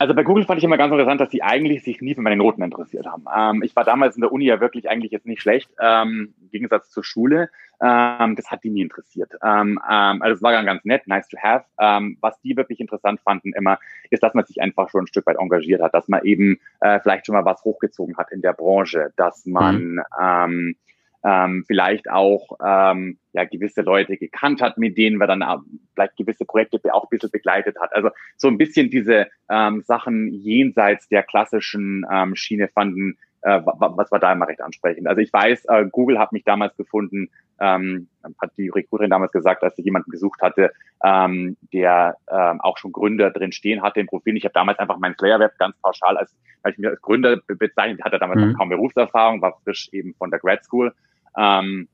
Also 0.00 0.14
bei 0.14 0.22
Google 0.22 0.46
fand 0.46 0.56
ich 0.56 0.64
immer 0.64 0.78
ganz 0.78 0.92
interessant, 0.92 1.20
dass 1.20 1.30
sie 1.30 1.42
eigentlich 1.42 1.84
sich 1.84 2.00
nie 2.00 2.14
für 2.14 2.22
meine 2.22 2.36
Noten 2.36 2.62
interessiert 2.62 3.04
haben. 3.04 3.26
Ähm, 3.36 3.62
ich 3.62 3.76
war 3.76 3.84
damals 3.84 4.16
in 4.16 4.22
der 4.22 4.32
Uni 4.32 4.46
ja 4.46 4.58
wirklich 4.58 4.88
eigentlich 4.88 5.12
jetzt 5.12 5.26
nicht 5.26 5.42
schlecht, 5.42 5.70
ähm, 5.78 6.32
im 6.40 6.50
Gegensatz 6.50 6.88
zur 6.88 7.04
Schule. 7.04 7.50
Ähm, 7.82 8.34
das 8.34 8.50
hat 8.50 8.64
die 8.64 8.70
nie 8.70 8.80
interessiert. 8.80 9.34
Ähm, 9.44 9.78
ähm, 9.86 10.22
also 10.22 10.36
es 10.36 10.42
war 10.42 10.52
dann 10.52 10.64
ganz 10.64 10.86
nett, 10.86 11.06
nice 11.06 11.28
to 11.28 11.36
have. 11.36 11.66
Ähm, 11.78 12.16
was 12.22 12.40
die 12.40 12.56
wirklich 12.56 12.80
interessant 12.80 13.20
fanden 13.20 13.52
immer, 13.52 13.78
ist, 14.08 14.22
dass 14.22 14.32
man 14.32 14.46
sich 14.46 14.62
einfach 14.62 14.88
schon 14.88 15.04
ein 15.04 15.06
Stück 15.06 15.26
weit 15.26 15.36
engagiert 15.36 15.82
hat, 15.82 15.92
dass 15.92 16.08
man 16.08 16.24
eben 16.24 16.58
äh, 16.80 16.98
vielleicht 17.00 17.26
schon 17.26 17.34
mal 17.34 17.44
was 17.44 17.62
hochgezogen 17.62 18.16
hat 18.16 18.32
in 18.32 18.40
der 18.40 18.54
Branche, 18.54 19.12
dass 19.16 19.44
man 19.44 19.96
mhm 20.18 20.76
ähm, 21.24 21.64
vielleicht 21.66 22.10
auch 22.10 22.58
ähm, 22.64 23.18
ja, 23.32 23.44
gewisse 23.44 23.82
Leute 23.82 24.16
gekannt 24.16 24.62
hat, 24.62 24.78
mit 24.78 24.96
denen 24.96 25.16
man 25.16 25.28
dann 25.28 25.42
auch 25.42 25.60
vielleicht 25.94 26.16
gewisse 26.16 26.44
Projekte 26.44 26.78
auch 26.92 27.04
ein 27.04 27.10
bisschen 27.10 27.30
begleitet 27.30 27.76
hat. 27.80 27.94
Also 27.94 28.10
so 28.36 28.48
ein 28.48 28.58
bisschen 28.58 28.90
diese 28.90 29.28
ähm, 29.50 29.82
Sachen 29.82 30.32
jenseits 30.32 31.08
der 31.08 31.22
klassischen 31.22 32.06
ähm, 32.10 32.34
Schiene 32.36 32.68
fanden, 32.68 33.18
äh, 33.42 33.60
was 33.64 34.10
war 34.10 34.18
da 34.18 34.32
immer 34.32 34.48
recht 34.48 34.60
ansprechend. 34.60 35.06
Also 35.06 35.20
ich 35.20 35.32
weiß, 35.32 35.64
äh, 35.66 35.86
Google 35.90 36.18
hat 36.18 36.32
mich 36.32 36.44
damals 36.44 36.76
gefunden, 36.76 37.30
ähm, 37.58 38.08
hat 38.40 38.52
die 38.56 38.68
Recruiterin 38.68 39.10
damals 39.10 39.32
gesagt, 39.32 39.62
dass 39.62 39.76
sie 39.76 39.82
jemanden 39.82 40.10
gesucht 40.10 40.40
hatte, 40.42 40.72
ähm, 41.04 41.56
der 41.72 42.16
ähm, 42.30 42.60
auch 42.60 42.78
schon 42.78 42.92
Gründer 42.92 43.30
drin 43.30 43.52
stehen 43.52 43.82
hatte 43.82 44.00
im 44.00 44.06
Profil. 44.06 44.36
Ich 44.36 44.44
habe 44.44 44.54
damals 44.54 44.78
einfach 44.78 44.98
meinen 44.98 45.16
Slayer-Web 45.16 45.58
ganz 45.58 45.76
pauschal 45.82 46.16
als, 46.16 46.34
als 46.62 46.74
ich 46.74 46.80
mir 46.80 46.90
als 46.90 47.00
Gründer 47.00 47.38
bezeichnet, 47.46 48.02
hatte 48.02 48.18
damals 48.18 48.40
mhm. 48.40 48.52
noch 48.52 48.58
kaum 48.58 48.68
Berufserfahrung, 48.70 49.40
war 49.42 49.58
frisch 49.64 49.88
eben 49.92 50.14
von 50.14 50.30
der 50.30 50.40
Grad 50.40 50.64
School 50.64 50.92
ähm, 51.36 51.88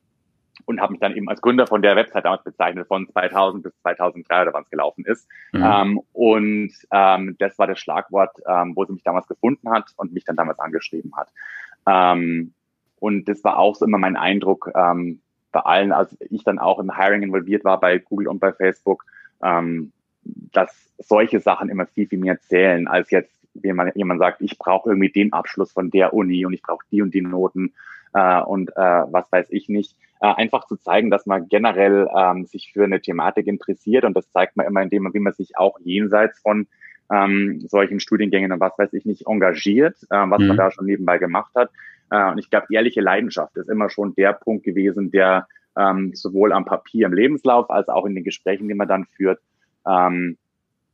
und 0.64 0.80
habe 0.80 0.92
mich 0.92 1.00
dann 1.00 1.14
eben 1.14 1.28
als 1.28 1.40
Gründer 1.40 1.66
von 1.66 1.82
der 1.82 1.96
Website 1.96 2.24
damals 2.24 2.42
bezeichnet, 2.42 2.88
von 2.88 3.08
2000 3.08 3.62
bis 3.62 3.76
2003 3.82 4.42
oder 4.42 4.52
wann 4.52 4.64
es 4.64 4.70
gelaufen 4.70 5.04
ist. 5.04 5.28
Mhm. 5.52 5.62
Ähm, 5.62 6.00
und 6.12 6.72
ähm, 6.90 7.36
das 7.38 7.58
war 7.58 7.66
das 7.66 7.78
Schlagwort, 7.78 8.36
ähm, 8.48 8.72
wo 8.74 8.84
sie 8.84 8.92
mich 8.92 9.04
damals 9.04 9.28
gefunden 9.28 9.70
hat 9.70 9.92
und 9.96 10.12
mich 10.12 10.24
dann 10.24 10.36
damals 10.36 10.58
angeschrieben 10.58 11.12
hat. 11.16 11.28
Ähm, 11.86 12.52
und 12.98 13.28
das 13.28 13.44
war 13.44 13.58
auch 13.58 13.76
so 13.76 13.84
immer 13.84 13.98
mein 13.98 14.16
Eindruck 14.16 14.70
ähm, 14.74 15.20
bei 15.52 15.60
allen, 15.60 15.92
als 15.92 16.16
ich 16.20 16.44
dann 16.44 16.58
auch 16.58 16.78
im 16.78 16.96
Hiring 16.96 17.22
involviert 17.22 17.64
war 17.64 17.78
bei 17.78 17.98
Google 17.98 18.28
und 18.28 18.40
bei 18.40 18.52
Facebook, 18.52 19.04
ähm, 19.42 19.92
dass 20.24 20.92
solche 20.98 21.40
Sachen 21.40 21.68
immer 21.68 21.86
viel, 21.86 22.08
viel 22.08 22.18
mehr 22.18 22.40
zählen, 22.40 22.88
als 22.88 23.10
jetzt, 23.10 23.32
wie 23.54 23.72
man 23.72 23.92
jemand 23.94 24.20
sagt, 24.20 24.42
ich 24.42 24.58
brauche 24.58 24.90
irgendwie 24.90 25.10
den 25.10 25.32
Abschluss 25.32 25.72
von 25.72 25.90
der 25.90 26.12
Uni 26.12 26.44
und 26.44 26.52
ich 26.52 26.62
brauche 26.62 26.84
die 26.90 27.02
und 27.02 27.14
die 27.14 27.22
Noten 27.22 27.74
äh, 28.16 28.40
und 28.40 28.70
äh, 28.70 29.02
was 29.10 29.30
weiß 29.30 29.48
ich 29.50 29.68
nicht. 29.68 29.94
Äh, 30.20 30.32
einfach 30.34 30.66
zu 30.66 30.76
zeigen, 30.76 31.10
dass 31.10 31.26
man 31.26 31.48
generell 31.48 32.08
ähm, 32.16 32.46
sich 32.46 32.72
für 32.72 32.84
eine 32.84 33.00
Thematik 33.00 33.46
interessiert 33.46 34.04
und 34.04 34.16
das 34.16 34.30
zeigt 34.32 34.56
man 34.56 34.66
immer, 34.66 34.82
indem 34.82 35.02
man, 35.02 35.14
wie 35.14 35.20
man 35.20 35.34
sich 35.34 35.58
auch 35.58 35.78
jenseits 35.80 36.40
von 36.40 36.66
ähm, 37.12 37.60
solchen 37.68 38.00
Studiengängen 38.00 38.50
und 38.50 38.60
was 38.60 38.78
weiß 38.78 38.94
ich 38.94 39.04
nicht 39.04 39.26
engagiert, 39.26 39.96
äh, 40.10 40.16
was 40.16 40.40
mhm. 40.40 40.48
man 40.48 40.56
da 40.56 40.70
schon 40.70 40.86
nebenbei 40.86 41.18
gemacht 41.18 41.52
hat. 41.54 41.70
Äh, 42.10 42.30
und 42.30 42.38
ich 42.38 42.48
glaube, 42.48 42.66
ehrliche 42.70 43.02
Leidenschaft 43.02 43.56
ist 43.56 43.68
immer 43.68 43.90
schon 43.90 44.14
der 44.14 44.32
Punkt 44.32 44.64
gewesen, 44.64 45.10
der 45.10 45.46
ähm, 45.76 46.14
sowohl 46.14 46.52
am 46.52 46.64
Papier 46.64 47.06
im 47.06 47.12
Lebenslauf 47.12 47.70
als 47.70 47.88
auch 47.88 48.06
in 48.06 48.14
den 48.14 48.24
Gesprächen, 48.24 48.66
die 48.66 48.74
man 48.74 48.88
dann 48.88 49.04
führt, 49.04 49.40
ähm, 49.86 50.38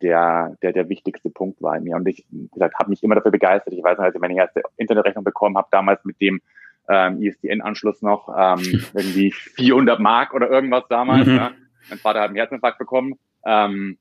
der, 0.02 0.56
der, 0.62 0.72
der 0.72 0.88
wichtigste 0.88 1.30
Punkt 1.30 1.62
war 1.62 1.76
in 1.76 1.84
mir. 1.84 1.94
Und 1.94 2.08
ich, 2.08 2.24
wie 2.30 2.48
gesagt, 2.48 2.74
habe 2.80 2.90
mich 2.90 3.04
immer 3.04 3.14
dafür 3.14 3.30
begeistert. 3.30 3.72
Ich 3.72 3.84
weiß 3.84 3.98
noch, 3.98 4.04
als 4.06 4.16
ich 4.16 4.20
meine 4.20 4.34
erste 4.34 4.62
Internetrechnung 4.76 5.22
bekommen 5.22 5.56
habe, 5.56 5.68
damals 5.70 6.04
mit 6.04 6.20
dem 6.20 6.40
ähm, 6.88 7.22
ISDN-Anschluss 7.22 8.02
noch, 8.02 8.28
ähm, 8.28 8.84
irgendwie 8.94 9.32
400 9.32 10.00
Mark 10.00 10.34
oder 10.34 10.50
irgendwas 10.50 10.84
damals. 10.88 11.26
Mhm. 11.26 11.34
Ne? 11.34 11.50
Mein 11.88 11.98
Vater 11.98 12.20
hat 12.20 12.28
einen 12.28 12.36
Herzinfarkt 12.36 12.78
bekommen. 12.78 13.18
Ähm, 13.44 13.98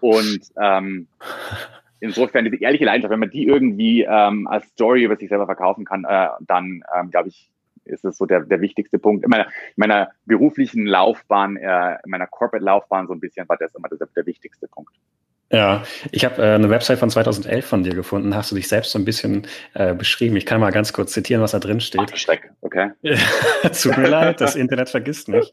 und 0.00 0.40
ähm, 0.60 1.08
insofern 2.00 2.44
diese 2.44 2.60
ehrliche 2.62 2.84
Leidenschaft, 2.84 3.12
wenn 3.12 3.20
man 3.20 3.30
die 3.30 3.46
irgendwie 3.46 4.02
ähm, 4.02 4.46
als 4.46 4.66
Story 4.68 5.04
über 5.04 5.16
sich 5.16 5.28
selber 5.28 5.46
verkaufen 5.46 5.84
kann, 5.84 6.04
äh, 6.04 6.28
dann 6.40 6.82
ähm, 6.94 7.10
glaube 7.10 7.28
ich, 7.28 7.50
ist 7.84 8.04
es 8.04 8.16
so 8.16 8.26
der, 8.26 8.40
der 8.40 8.60
wichtigste 8.60 8.98
Punkt. 8.98 9.24
In 9.24 9.30
meiner, 9.30 9.46
in 9.46 9.74
meiner 9.76 10.10
beruflichen 10.26 10.86
Laufbahn, 10.86 11.56
äh, 11.56 11.96
in 12.04 12.10
meiner 12.10 12.26
Corporate-Laufbahn 12.26 13.06
so 13.06 13.12
ein 13.12 13.20
bisschen 13.20 13.48
war 13.48 13.56
das 13.56 13.74
immer 13.74 13.88
der, 13.88 14.06
der 14.14 14.26
wichtigste 14.26 14.68
Punkt. 14.68 14.94
Ja, 15.54 15.84
ich 16.10 16.24
habe 16.24 16.42
äh, 16.42 16.54
eine 16.56 16.68
Website 16.68 16.98
von 16.98 17.10
2011 17.10 17.64
von 17.64 17.84
dir 17.84 17.94
gefunden. 17.94 18.34
Hast 18.34 18.50
du 18.50 18.56
dich 18.56 18.66
selbst 18.66 18.90
so 18.90 18.98
ein 18.98 19.04
bisschen 19.04 19.46
äh, 19.74 19.94
beschrieben? 19.94 20.34
Ich 20.34 20.46
kann 20.46 20.60
mal 20.60 20.72
ganz 20.72 20.92
kurz 20.92 21.12
zitieren, 21.12 21.42
was 21.42 21.52
da 21.52 21.60
drin 21.60 21.80
steht. 21.80 22.00
Ach, 22.12 22.16
Schreck, 22.16 22.50
okay. 22.60 22.90
Tut 23.82 23.96
mir 23.96 24.08
leid, 24.08 24.40
das 24.40 24.56
Internet 24.56 24.88
vergisst 24.88 25.28
nicht. 25.28 25.52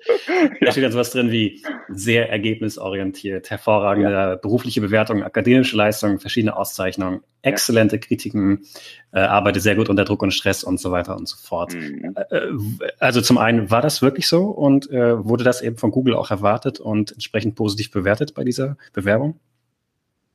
Da 0.60 0.72
steht 0.72 0.84
dann 0.84 0.92
sowas 0.92 1.12
drin 1.12 1.30
wie 1.30 1.64
sehr 1.88 2.32
ergebnisorientiert, 2.32 3.52
hervorragende 3.52 4.12
ja. 4.12 4.36
berufliche 4.36 4.82
Bewertungen, 4.82 5.22
akademische 5.22 5.78
Leistungen, 5.78 6.20
verschiedene 6.20 6.58
Auszeichnungen, 6.58 7.22
exzellente 7.44 7.98
ja. 7.98 8.02
Kritiken, 8.02 8.66
äh, 9.14 9.20
arbeite 9.20 9.60
sehr 9.60 9.76
gut 9.76 9.88
unter 9.88 10.04
Druck 10.04 10.24
und 10.24 10.32
Stress 10.32 10.64
und 10.64 10.80
so 10.80 10.92
weiter 10.92 11.16
und 11.16 11.28
so 11.28 11.38
fort. 11.38 11.76
Mhm. 11.76 12.16
Äh, 12.16 12.38
äh 12.38 12.58
also 12.98 13.22
zum 13.22 13.38
einen 13.38 13.70
war 13.70 13.84
das 13.84 14.02
wirklich 14.02 14.28
so 14.28 14.46
und 14.46 14.90
äh, 14.90 15.24
wurde 15.24 15.44
das 15.44 15.62
eben 15.62 15.78
von 15.78 15.92
Google 15.92 16.16
auch 16.16 16.32
erwartet 16.32 16.80
und 16.80 17.12
entsprechend 17.12 17.54
positiv 17.54 17.92
bewertet 17.92 18.34
bei 18.34 18.44
dieser 18.44 18.78
Bewerbung? 18.94 19.40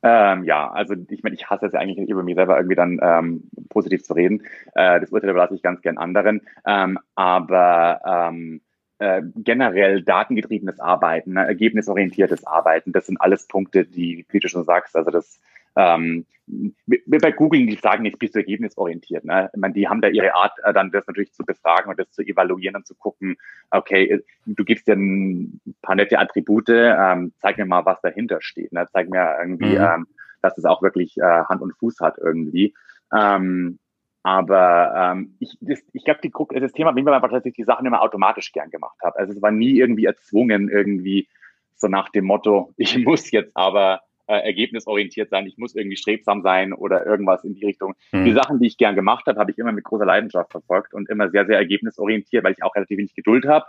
Ähm, 0.08 0.44
ja, 0.44 0.70
also 0.70 0.94
ich 1.08 1.24
meine, 1.24 1.34
ich 1.34 1.50
hasse 1.50 1.66
es 1.66 1.72
ja 1.72 1.80
eigentlich 1.80 1.98
nicht 1.98 2.10
über 2.10 2.22
mich 2.22 2.36
selber 2.36 2.56
irgendwie 2.56 2.76
dann 2.76 3.00
ähm, 3.02 3.50
positiv 3.70 4.04
zu 4.04 4.12
reden. 4.14 4.42
Äh, 4.76 5.00
das 5.00 5.10
Urteil 5.10 5.30
überlasse 5.30 5.56
ich 5.56 5.62
ganz 5.62 5.82
gern 5.82 5.98
anderen. 5.98 6.42
Ähm, 6.64 6.96
aber 7.16 8.00
ähm, 8.06 8.60
äh, 9.00 9.22
generell 9.34 10.02
datengetriebenes 10.02 10.78
Arbeiten, 10.78 11.32
ne, 11.32 11.44
ergebnisorientiertes 11.44 12.46
Arbeiten, 12.46 12.92
das 12.92 13.06
sind 13.06 13.20
alles 13.20 13.48
Punkte, 13.48 13.84
die, 13.84 14.24
wie 14.30 14.38
du 14.38 14.48
schon 14.48 14.62
sagst, 14.62 14.94
also 14.94 15.10
das 15.10 15.40
ähm, 15.76 16.26
bei 16.46 17.32
Google, 17.32 17.66
die 17.66 17.74
sagen 17.74 18.04
nicht, 18.04 18.18
bist 18.18 18.34
du 18.34 18.38
ergebnisorientiert. 18.38 19.24
Ne? 19.24 19.50
Ich 19.52 19.60
meine, 19.60 19.74
die 19.74 19.88
haben 19.88 20.00
da 20.00 20.08
ihre 20.08 20.34
Art, 20.34 20.52
äh, 20.62 20.72
dann 20.72 20.92
das 20.92 21.06
natürlich 21.06 21.32
zu 21.32 21.44
befragen 21.44 21.90
und 21.90 21.98
das 21.98 22.10
zu 22.12 22.22
evaluieren 22.22 22.76
und 22.76 22.86
zu 22.86 22.94
gucken, 22.94 23.36
okay, 23.70 24.04
äh, 24.04 24.22
du 24.46 24.64
gibst 24.64 24.86
dir 24.86 24.94
ein 24.94 25.60
paar 25.82 25.96
nette 25.96 26.18
Attribute, 26.18 26.68
ähm, 26.68 27.32
zeig 27.40 27.58
mir 27.58 27.66
mal, 27.66 27.84
was 27.84 28.00
dahinter 28.00 28.40
steht. 28.40 28.72
Ne? 28.72 28.86
Zeig 28.92 29.08
mir 29.10 29.36
irgendwie, 29.40 29.76
mhm. 29.76 29.84
ähm, 29.84 30.06
dass 30.40 30.56
es 30.56 30.64
auch 30.64 30.82
wirklich 30.82 31.18
äh, 31.18 31.22
Hand 31.22 31.62
und 31.62 31.76
Fuß 31.78 31.98
hat 32.00 32.16
irgendwie. 32.18 32.74
Ähm, 33.12 33.78
aber 34.22 35.12
ähm, 35.14 35.36
ich, 35.40 35.56
das, 35.60 35.80
ich 35.92 36.04
glaube, 36.04 36.20
das 36.60 36.72
Thema 36.72 36.92
bei 36.92 37.02
mir 37.02 37.10
war 37.10 37.16
einfach, 37.16 37.30
dass 37.30 37.44
ich 37.44 37.54
die 37.54 37.64
Sachen 37.64 37.86
immer 37.86 38.02
automatisch 38.02 38.52
gern 38.52 38.70
gemacht 38.70 38.98
habe. 39.02 39.18
Also 39.18 39.32
es 39.32 39.42
war 39.42 39.50
nie 39.50 39.78
irgendwie 39.78 40.04
erzwungen, 40.04 40.68
irgendwie 40.68 41.28
so 41.76 41.88
nach 41.88 42.08
dem 42.08 42.24
Motto, 42.24 42.72
ich 42.76 42.98
muss 43.04 43.30
jetzt 43.30 43.56
aber 43.56 44.00
äh, 44.26 44.38
ergebnisorientiert 44.38 45.30
sein, 45.30 45.46
ich 45.46 45.58
muss 45.58 45.74
irgendwie 45.74 45.96
strebsam 45.96 46.42
sein 46.42 46.72
oder 46.72 47.06
irgendwas 47.06 47.44
in 47.44 47.54
die 47.54 47.64
Richtung. 47.64 47.94
Mhm. 48.12 48.24
Die 48.24 48.32
Sachen, 48.32 48.58
die 48.58 48.66
ich 48.66 48.76
gern 48.76 48.94
gemacht 48.94 49.26
habe, 49.26 49.38
habe 49.38 49.50
ich 49.50 49.58
immer 49.58 49.72
mit 49.72 49.84
großer 49.84 50.06
Leidenschaft 50.06 50.50
verfolgt 50.50 50.94
und 50.94 51.08
immer 51.08 51.30
sehr, 51.30 51.46
sehr 51.46 51.58
ergebnisorientiert, 51.58 52.44
weil 52.44 52.52
ich 52.52 52.62
auch 52.62 52.74
relativ 52.74 52.98
wenig 52.98 53.14
Geduld 53.14 53.46
habe. 53.46 53.66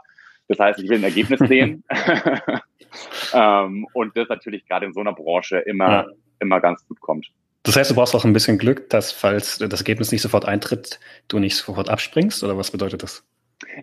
Das 0.48 0.60
heißt, 0.60 0.80
ich 0.80 0.90
will 0.90 0.98
ein 0.98 1.04
Ergebnis 1.04 1.40
sehen. 1.48 1.84
ähm, 3.34 3.88
und 3.94 4.18
das 4.18 4.30
natürlich 4.30 4.68
gerade 4.68 4.86
in 4.86 4.94
so 4.94 5.02
einer 5.02 5.14
Branche 5.14 5.58
immer, 5.60 5.90
ja. 5.90 6.08
immer 6.40 6.60
ganz 6.60 6.86
gut 6.88 7.00
kommt. 7.02 7.28
Das 7.64 7.76
heißt, 7.76 7.92
du 7.92 7.96
brauchst 7.96 8.16
auch 8.16 8.24
ein 8.24 8.34
bisschen 8.34 8.58
Glück, 8.58 8.90
dass 8.90 9.12
falls 9.12 9.58
das 9.58 9.82
Ergebnis 9.82 10.12
nicht 10.12 10.22
sofort 10.22 10.46
eintritt, 10.46 11.00
du 11.28 11.38
nicht 11.38 11.58
sofort 11.58 11.90
abspringst 11.90 12.44
oder 12.44 12.58
was 12.58 12.72
bedeutet 12.72 13.04
das? 13.04 13.26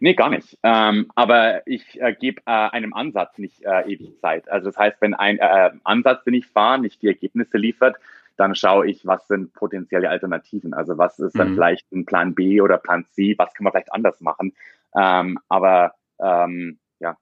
Nee, 0.00 0.14
gar 0.14 0.30
nicht. 0.30 0.56
Ähm, 0.62 1.10
aber 1.14 1.66
ich 1.66 2.00
äh, 2.00 2.14
gebe 2.14 2.40
äh, 2.46 2.50
einem 2.50 2.94
Ansatz 2.94 3.38
nicht 3.38 3.62
äh, 3.64 3.82
ewig 3.82 4.18
Zeit. 4.20 4.48
Also 4.48 4.66
das 4.66 4.76
heißt, 4.76 5.00
wenn 5.00 5.14
ein 5.14 5.38
äh, 5.38 5.70
Ansatz, 5.82 6.24
den 6.24 6.34
ich 6.34 6.46
fahre, 6.46 6.80
nicht 6.80 7.02
die 7.02 7.08
Ergebnisse 7.08 7.58
liefert, 7.58 7.96
dann 8.36 8.54
schaue 8.54 8.86
ich, 8.88 9.06
was 9.06 9.26
sind 9.26 9.52
potenzielle 9.52 10.10
Alternativen. 10.10 10.74
Also 10.74 10.98
was 10.98 11.18
ist 11.18 11.38
dann 11.38 11.50
mhm. 11.50 11.54
vielleicht 11.54 11.92
ein 11.92 12.04
Plan 12.06 12.34
B 12.34 12.60
oder 12.60 12.78
Plan 12.78 13.04
C, 13.10 13.34
was 13.38 13.52
kann 13.54 13.64
man 13.64 13.72
vielleicht 13.72 13.92
anders 13.92 14.20
machen. 14.20 14.54
Ähm, 14.96 15.38
aber 15.48 15.94
ähm, 16.20 16.78
ja, 17.00 17.16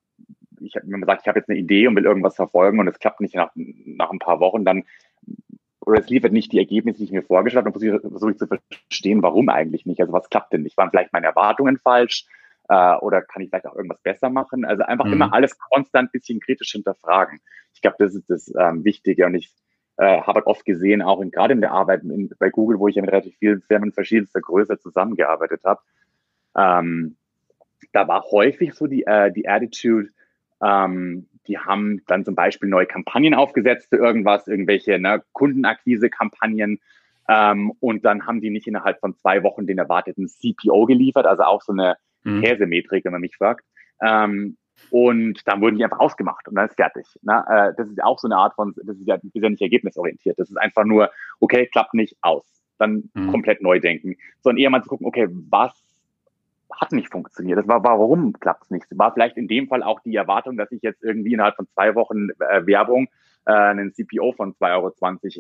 ich, 0.60 0.74
wenn 0.74 1.00
man 1.00 1.06
sagt, 1.06 1.22
ich 1.22 1.28
habe 1.28 1.38
jetzt 1.38 1.48
eine 1.48 1.58
Idee 1.58 1.86
und 1.86 1.96
will 1.96 2.04
irgendwas 2.04 2.36
verfolgen 2.36 2.78
und 2.80 2.88
es 2.88 2.98
klappt 2.98 3.20
nicht 3.20 3.34
nach, 3.34 3.50
nach 3.54 4.10
ein 4.10 4.18
paar 4.18 4.40
Wochen, 4.40 4.64
dann 4.64 4.84
oder 5.84 6.00
es 6.00 6.08
liefert 6.08 6.32
nicht 6.32 6.52
die 6.52 6.58
Ergebnisse, 6.58 6.98
die 6.98 7.04
ich 7.04 7.12
mir 7.12 7.22
vorgestellt 7.22 7.66
habe, 7.66 7.78
dann 7.78 8.00
versuche 8.10 8.30
ich 8.30 8.38
zu 8.38 8.46
verstehen, 8.46 9.22
warum 9.22 9.48
eigentlich 9.48 9.84
nicht. 9.84 10.00
Also 10.00 10.12
was 10.12 10.30
klappt 10.30 10.52
denn 10.52 10.62
nicht? 10.62 10.76
Waren 10.76 10.90
vielleicht 10.90 11.12
meine 11.12 11.26
Erwartungen 11.26 11.78
falsch? 11.78 12.26
Äh, 12.72 12.96
oder 13.00 13.20
kann 13.20 13.42
ich 13.42 13.50
vielleicht 13.50 13.66
auch 13.66 13.76
irgendwas 13.76 14.00
besser 14.00 14.30
machen? 14.30 14.64
Also 14.64 14.82
einfach 14.84 15.04
mhm. 15.04 15.12
immer 15.12 15.34
alles 15.34 15.58
konstant 15.58 16.08
ein 16.08 16.12
bisschen 16.12 16.40
kritisch 16.40 16.72
hinterfragen. 16.72 17.40
Ich 17.74 17.82
glaube, 17.82 17.96
das 17.98 18.14
ist 18.14 18.30
das 18.30 18.50
ähm, 18.58 18.82
Wichtige 18.82 19.26
und 19.26 19.34
ich 19.34 19.52
äh, 19.98 20.22
habe 20.22 20.36
halt 20.36 20.46
oft 20.46 20.64
gesehen, 20.64 21.02
auch 21.02 21.20
in, 21.20 21.30
gerade 21.30 21.52
in 21.52 21.60
der 21.60 21.72
Arbeit 21.72 22.02
in, 22.02 22.30
bei 22.38 22.48
Google, 22.48 22.78
wo 22.78 22.88
ich 22.88 22.94
ja 22.94 23.02
mit 23.02 23.12
relativ 23.12 23.36
vielen 23.36 23.60
Firmen 23.60 23.92
verschiedenster 23.92 24.40
Größe 24.40 24.78
zusammengearbeitet 24.78 25.60
habe, 25.64 25.82
ähm, 26.56 27.16
da 27.92 28.08
war 28.08 28.24
häufig 28.30 28.72
so 28.72 28.86
die, 28.86 29.04
äh, 29.04 29.30
die 29.30 29.46
Attitude, 29.46 30.08
ähm, 30.62 31.28
die 31.46 31.58
haben 31.58 32.00
dann 32.06 32.24
zum 32.24 32.34
Beispiel 32.34 32.70
neue 32.70 32.86
Kampagnen 32.86 33.34
aufgesetzt 33.34 33.88
für 33.90 33.96
irgendwas, 33.96 34.48
irgendwelche 34.48 34.98
ne, 34.98 35.22
Kundenakquise-Kampagnen. 35.32 36.80
Ähm, 37.28 37.72
und 37.80 38.06
dann 38.06 38.26
haben 38.26 38.40
die 38.40 38.50
nicht 38.50 38.66
innerhalb 38.66 38.98
von 39.00 39.14
zwei 39.14 39.42
Wochen 39.42 39.66
den 39.66 39.76
erwarteten 39.76 40.26
CPO 40.26 40.86
geliefert, 40.86 41.26
also 41.26 41.42
auch 41.42 41.60
so 41.60 41.72
eine 41.72 41.96
mhm. 42.24 42.42
Käsemetrik, 42.42 43.04
wenn 43.04 43.12
man 43.12 43.20
mich 43.20 43.36
fragt. 43.36 43.64
Ähm, 44.02 44.56
und 44.90 45.46
dann 45.46 45.60
wurden 45.60 45.76
die 45.76 45.84
einfach 45.84 46.00
ausgemacht 46.00 46.48
und 46.48 46.54
dann 46.54 46.66
ist 46.66 46.76
fertig. 46.76 47.06
Ne? 47.22 47.44
Äh, 47.48 47.72
das 47.76 47.88
ist 47.88 48.02
auch 48.02 48.18
so 48.18 48.28
eine 48.28 48.36
Art 48.36 48.54
von, 48.54 48.74
das 48.84 48.96
ist 48.96 49.06
ja, 49.06 49.16
ist 49.16 49.34
ja 49.34 49.48
nicht 49.48 49.62
ergebnisorientiert. 49.62 50.38
Das 50.38 50.50
ist 50.50 50.56
einfach 50.56 50.84
nur, 50.84 51.10
okay, 51.40 51.66
klappt 51.66 51.94
nicht, 51.94 52.16
aus. 52.20 52.44
Dann 52.78 53.10
mhm. 53.14 53.30
komplett 53.30 53.62
neu 53.62 53.78
denken. 53.80 54.16
Sondern 54.40 54.60
eher 54.60 54.70
mal 54.70 54.82
zu 54.82 54.88
gucken, 54.88 55.06
okay, 55.06 55.28
was 55.50 55.72
hat 56.80 56.92
nicht 56.92 57.10
funktioniert. 57.10 57.58
Das 57.58 57.68
war, 57.68 57.82
warum 57.84 58.32
klappt 58.32 58.64
es 58.64 58.70
nicht? 58.70 58.86
War 58.90 59.12
vielleicht 59.12 59.36
in 59.36 59.48
dem 59.48 59.68
Fall 59.68 59.82
auch 59.82 60.00
die 60.00 60.16
Erwartung, 60.16 60.56
dass 60.56 60.72
ich 60.72 60.82
jetzt 60.82 61.02
irgendwie 61.02 61.34
innerhalb 61.34 61.56
von 61.56 61.68
zwei 61.68 61.94
Wochen 61.94 62.30
äh, 62.30 62.66
Werbung 62.66 63.08
äh, 63.46 63.52
einen 63.52 63.92
CPO 63.92 64.32
von 64.32 64.54
2,20 64.54 64.62
Euro 64.72 64.92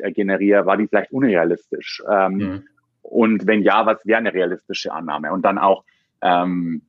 äh, 0.08 0.12
generiere, 0.12 0.66
war 0.66 0.76
die 0.76 0.86
vielleicht 0.86 1.12
unrealistisch? 1.12 2.02
Ähm, 2.08 2.32
mhm. 2.32 2.62
Und 3.02 3.46
wenn 3.46 3.62
ja, 3.62 3.84
was 3.86 4.04
wäre 4.06 4.18
eine 4.18 4.32
realistische 4.32 4.92
Annahme? 4.92 5.32
Und 5.32 5.42
dann 5.42 5.58
auch, 5.58 5.84
ähm, 6.22 6.82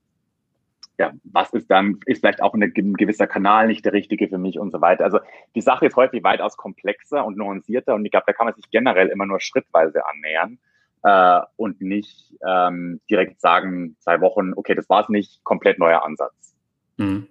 ja, 0.99 1.11
was 1.23 1.51
ist 1.53 1.69
dann, 1.71 1.99
ist 2.05 2.19
vielleicht 2.19 2.41
auch 2.41 2.53
ein 2.53 2.71
gewisser 2.73 3.27
Kanal 3.27 3.67
nicht 3.67 3.83
der 3.83 3.93
richtige 3.93 4.27
für 4.27 4.37
mich 4.37 4.59
und 4.59 4.71
so 4.71 4.79
weiter. 4.79 5.03
Also 5.03 5.19
die 5.55 5.61
Sache 5.61 5.87
ist 5.87 5.95
häufig 5.95 6.23
weitaus 6.23 6.55
komplexer 6.55 7.25
und 7.25 7.37
nuancierter 7.37 7.95
und 7.95 8.05
ich 8.05 8.11
glaube, 8.11 8.25
da 8.27 8.33
kann 8.33 8.45
man 8.45 8.55
sich 8.55 8.69
generell 8.69 9.07
immer 9.07 9.25
nur 9.25 9.39
schrittweise 9.39 10.03
annähern 10.05 10.59
äh, 11.03 11.41
und 11.55 11.81
nicht 11.81 12.35
ähm, 12.47 13.01
direkt 13.09 13.41
sagen, 13.41 13.95
zwei 13.99 14.21
Wochen, 14.21 14.53
okay, 14.55 14.75
das 14.75 14.89
war 14.89 15.01
es 15.01 15.09
nicht, 15.09 15.43
komplett 15.43 15.79
neuer 15.79 16.05
Ansatz. 16.05 16.55
Mhm. 16.97 17.27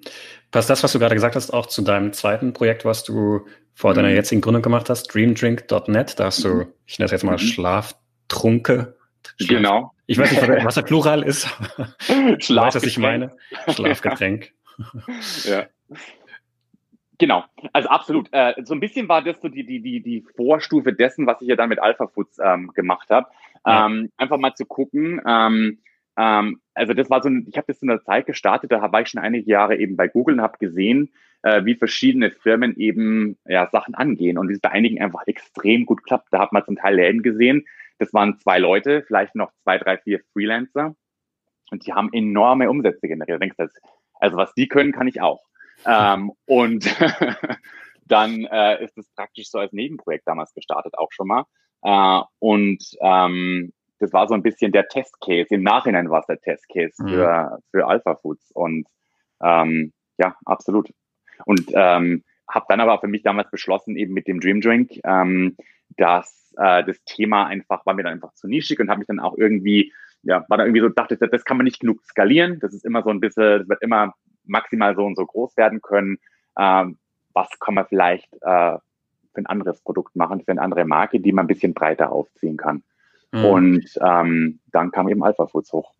Passt 0.50 0.68
das, 0.68 0.82
was 0.82 0.92
du 0.92 0.98
gerade 0.98 1.14
gesagt 1.14 1.36
hast, 1.36 1.52
auch 1.52 1.66
zu 1.66 1.82
deinem 1.82 2.12
zweiten 2.12 2.52
Projekt, 2.52 2.84
was 2.84 3.04
du 3.04 3.46
vor 3.74 3.92
mhm. 3.92 3.96
deiner 3.96 4.10
jetzigen 4.10 4.40
Gründung 4.40 4.62
gemacht 4.62 4.90
hast, 4.90 5.14
dreamdrink.net? 5.14 6.18
Da 6.18 6.24
hast 6.24 6.44
du, 6.44 6.48
mhm. 6.48 6.66
ich 6.86 6.98
nenne 6.98 7.06
es 7.06 7.12
jetzt 7.12 7.24
mal 7.24 7.32
mhm. 7.32 7.38
Schlaftrunke. 7.38 8.96
Schlaf 9.40 9.48
genau. 9.48 9.94
Ich 10.06 10.18
weiß 10.18 10.30
nicht, 10.30 10.64
was 10.64 10.74
der 10.74 10.82
Plural 10.90 11.22
ist. 11.22 11.46
Schlafgetränk. 11.46 12.48
Weißt, 12.48 12.76
was 12.76 12.84
ich 12.84 12.98
meine? 12.98 13.36
Schlafgetränk. 13.68 14.52
ja. 15.44 15.66
Genau, 17.18 17.44
also 17.72 17.88
absolut. 17.88 18.28
Äh, 18.32 18.54
so 18.64 18.74
ein 18.74 18.80
bisschen 18.80 19.08
war 19.08 19.22
das 19.22 19.40
so 19.40 19.48
die, 19.48 19.64
die, 19.64 19.80
die, 19.80 20.02
die 20.02 20.24
Vorstufe 20.34 20.92
dessen, 20.92 21.26
was 21.26 21.40
ich 21.40 21.48
ja 21.48 21.56
dann 21.56 21.68
mit 21.68 21.78
Alpha 21.78 22.08
Foods 22.08 22.38
ähm, 22.42 22.72
gemacht 22.74 23.10
habe. 23.10 23.28
Ja. 23.64 23.86
Ähm, 23.86 24.10
einfach 24.16 24.38
mal 24.38 24.54
zu 24.54 24.66
gucken. 24.66 25.20
Ähm, 25.24 25.78
ähm, 26.16 26.60
also 26.74 26.94
das 26.94 27.10
war 27.10 27.22
so, 27.22 27.28
ein, 27.28 27.46
ich 27.48 27.56
habe 27.56 27.66
das 27.68 27.80
in 27.80 27.88
der 27.88 28.02
Zeit 28.02 28.26
gestartet, 28.26 28.72
da 28.72 28.90
war 28.90 29.00
ich 29.00 29.08
schon 29.08 29.22
einige 29.22 29.48
Jahre 29.48 29.76
eben 29.76 29.96
bei 29.96 30.08
Google 30.08 30.34
und 30.36 30.42
habe 30.42 30.58
gesehen, 30.58 31.10
äh, 31.42 31.64
wie 31.64 31.74
verschiedene 31.74 32.30
Firmen 32.30 32.76
eben 32.76 33.36
ja, 33.46 33.68
Sachen 33.70 33.94
angehen 33.94 34.38
und 34.38 34.48
wie 34.48 34.54
es 34.54 34.60
bei 34.60 34.70
einigen 34.70 35.00
einfach 35.00 35.26
extrem 35.26 35.86
gut 35.86 36.02
klappt. 36.02 36.28
Da 36.32 36.38
hat 36.40 36.52
man 36.52 36.64
zum 36.64 36.76
Teil 36.76 36.96
Läden 36.96 37.22
gesehen, 37.22 37.64
das 38.02 38.12
waren 38.12 38.38
zwei 38.38 38.58
Leute, 38.58 39.04
vielleicht 39.06 39.36
noch 39.36 39.52
zwei, 39.62 39.78
drei, 39.78 39.96
vier 39.96 40.20
Freelancer 40.32 40.94
und 41.70 41.86
die 41.86 41.92
haben 41.92 42.12
enorme 42.12 42.68
Umsätze 42.68 43.06
generiert. 43.06 43.36
Du 43.36 43.46
denkst, 43.46 43.80
also 44.14 44.36
was 44.36 44.52
die 44.54 44.66
können, 44.66 44.92
kann 44.92 45.06
ich 45.06 45.20
auch. 45.20 45.40
ähm, 45.86 46.32
und 46.46 46.84
dann 48.04 48.44
äh, 48.44 48.84
ist 48.84 48.98
es 48.98 49.08
praktisch 49.14 49.50
so 49.50 49.58
als 49.58 49.72
Nebenprojekt 49.72 50.26
damals 50.26 50.52
gestartet 50.52 50.98
auch 50.98 51.12
schon 51.12 51.28
mal. 51.28 51.44
Äh, 51.82 52.22
und 52.40 52.84
ähm, 53.00 53.72
das 54.00 54.12
war 54.12 54.26
so 54.26 54.34
ein 54.34 54.42
bisschen 54.42 54.72
der 54.72 54.88
Testcase. 54.88 55.54
Im 55.54 55.62
Nachhinein 55.62 56.10
war 56.10 56.20
es 56.20 56.26
der 56.26 56.40
Testcase 56.40 57.02
mhm. 57.02 57.08
für, 57.08 57.58
für 57.70 57.86
Alpha 57.86 58.16
Foods. 58.16 58.50
Und 58.50 58.88
ähm, 59.40 59.92
ja, 60.18 60.34
absolut. 60.44 60.92
Und 61.46 61.70
ähm, 61.72 62.24
habe 62.48 62.66
dann 62.68 62.80
aber 62.80 62.98
für 62.98 63.06
mich 63.06 63.22
damals 63.22 63.50
beschlossen, 63.50 63.96
eben 63.96 64.12
mit 64.12 64.26
dem 64.26 64.40
Dream 64.40 64.60
Drink, 64.60 65.00
ähm, 65.04 65.56
dass 65.96 66.41
äh, 66.56 66.84
das 66.84 67.02
Thema 67.04 67.46
einfach, 67.46 67.84
war 67.86 67.94
mir 67.94 68.02
dann 68.04 68.14
einfach 68.14 68.34
zu 68.34 68.48
nischig 68.48 68.80
und 68.80 68.88
habe 68.88 68.98
mich 68.98 69.08
dann 69.08 69.20
auch 69.20 69.36
irgendwie, 69.36 69.92
ja, 70.22 70.44
war 70.48 70.58
da 70.58 70.64
irgendwie 70.64 70.80
so, 70.80 70.88
dachte, 70.88 71.16
das, 71.16 71.30
das 71.30 71.44
kann 71.44 71.56
man 71.56 71.64
nicht 71.64 71.80
genug 71.80 72.04
skalieren. 72.04 72.60
Das 72.60 72.72
ist 72.74 72.84
immer 72.84 73.02
so 73.02 73.10
ein 73.10 73.20
bisschen, 73.20 73.60
das 73.60 73.68
wird 73.68 73.82
immer 73.82 74.14
maximal 74.44 74.94
so 74.94 75.04
und 75.04 75.16
so 75.16 75.24
groß 75.26 75.56
werden 75.56 75.80
können. 75.82 76.18
Ähm, 76.58 76.98
was 77.34 77.48
kann 77.60 77.74
man 77.74 77.86
vielleicht 77.86 78.32
äh, 78.42 78.76
für 79.32 79.40
ein 79.40 79.46
anderes 79.46 79.80
Produkt 79.80 80.14
machen, 80.16 80.42
für 80.44 80.50
eine 80.50 80.60
andere 80.60 80.84
Marke, 80.84 81.20
die 81.20 81.32
man 81.32 81.44
ein 81.44 81.48
bisschen 81.48 81.74
breiter 81.74 82.12
aufziehen 82.12 82.56
kann. 82.56 82.82
Mhm. 83.32 83.44
Und 83.44 83.98
ähm, 84.00 84.60
dann 84.70 84.90
kam 84.90 85.08
eben 85.08 85.24
Alpha 85.24 85.46
Foods 85.46 85.72
hoch. 85.72 85.92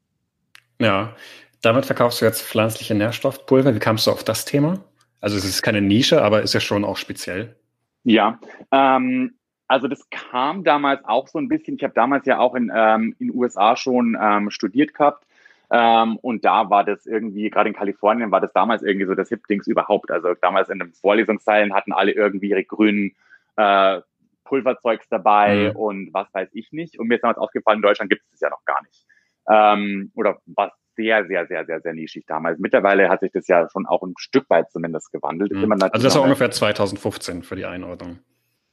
Ja, 0.79 1.15
damit 1.63 1.87
verkaufst 1.87 2.21
du 2.21 2.25
jetzt 2.25 2.43
pflanzliche 2.43 2.95
Nährstoffpulver. 2.95 3.75
Wie 3.75 3.79
kamst 3.79 4.07
du 4.07 4.11
auf 4.11 4.25
das 4.25 4.45
Thema? 4.45 4.85
Also 5.21 5.37
es 5.37 5.45
ist 5.45 5.63
keine 5.63 5.81
Nische, 5.81 6.23
aber 6.23 6.43
ist 6.43 6.55
ja 6.55 6.61
schon 6.61 6.85
auch 6.85 6.97
speziell. 6.97 7.57
Ja, 8.05 8.41
ähm, 8.73 9.35
also 9.73 9.89
das 9.89 10.07
kam 10.11 10.65
damals 10.65 11.03
auch 11.05 11.29
so 11.29 11.39
ein 11.39 11.49
bisschen. 11.49 11.77
Ich 11.77 11.83
habe 11.83 11.95
damals 11.95 12.27
ja 12.27 12.39
auch 12.39 12.55
in 12.55 12.71
ähm, 12.75 13.17
in 13.19 13.35
USA 13.35 13.75
schon 13.75 14.19
ähm, 14.21 14.51
studiert 14.51 14.93
gehabt. 14.93 15.25
Ähm, 15.71 16.19
und 16.19 16.45
da 16.45 16.69
war 16.69 16.85
das 16.85 17.07
irgendwie, 17.07 17.49
gerade 17.49 17.71
in 17.71 17.75
Kalifornien 17.75 18.31
war 18.31 18.43
das 18.43 18.53
damals 18.53 18.83
irgendwie 18.83 19.07
so 19.07 19.15
das 19.15 19.31
Hip-Dings 19.31 19.67
überhaupt. 19.67 20.11
Also 20.11 20.35
damals 20.43 20.69
in 20.69 20.79
den 20.79 20.93
Vorlesungsteilen 20.93 21.73
hatten 21.73 21.93
alle 21.93 22.13
irgendwie 22.13 22.51
ihre 22.51 22.65
grünen 22.65 23.17
äh, 23.57 24.03
Pulverzeugs 24.45 25.09
dabei 25.09 25.71
mhm. 25.71 25.77
und 25.77 26.11
was 26.13 26.29
weiß 26.35 26.51
ich 26.53 26.73
nicht. 26.73 26.99
Und 26.99 27.09
mir 27.09 27.15
ist 27.15 27.23
damals 27.23 27.39
aufgefallen, 27.39 27.79
in 27.79 27.83
Deutschland 27.83 28.11
gibt 28.11 28.23
es 28.25 28.31
das 28.33 28.41
ja 28.41 28.51
noch 28.51 28.67
gar 28.67 28.83
nicht. 28.83 29.07
Ähm, 29.49 30.13
oder 30.15 30.39
was 30.45 30.73
sehr, 30.97 31.27
sehr, 31.27 31.47
sehr, 31.47 31.65
sehr, 31.65 31.81
sehr 31.81 31.95
nischig 31.95 32.27
damals. 32.27 32.59
Mittlerweile 32.59 33.09
hat 33.09 33.21
sich 33.21 33.33
das 33.33 33.49
ja 33.49 33.67
schon 33.71 33.87
auch 33.87 34.03
ein 34.03 34.13
Stück 34.19 34.51
weit 34.51 34.71
zumindest 34.71 35.11
gewandelt. 35.11 35.53
Mhm. 35.53 35.73
also 35.73 36.05
das 36.05 36.15
war 36.15 36.23
ungefähr 36.23 36.51
2015 36.51 37.43
für 37.43 37.57
die 37.57 37.65
Einordnung. 37.65 38.19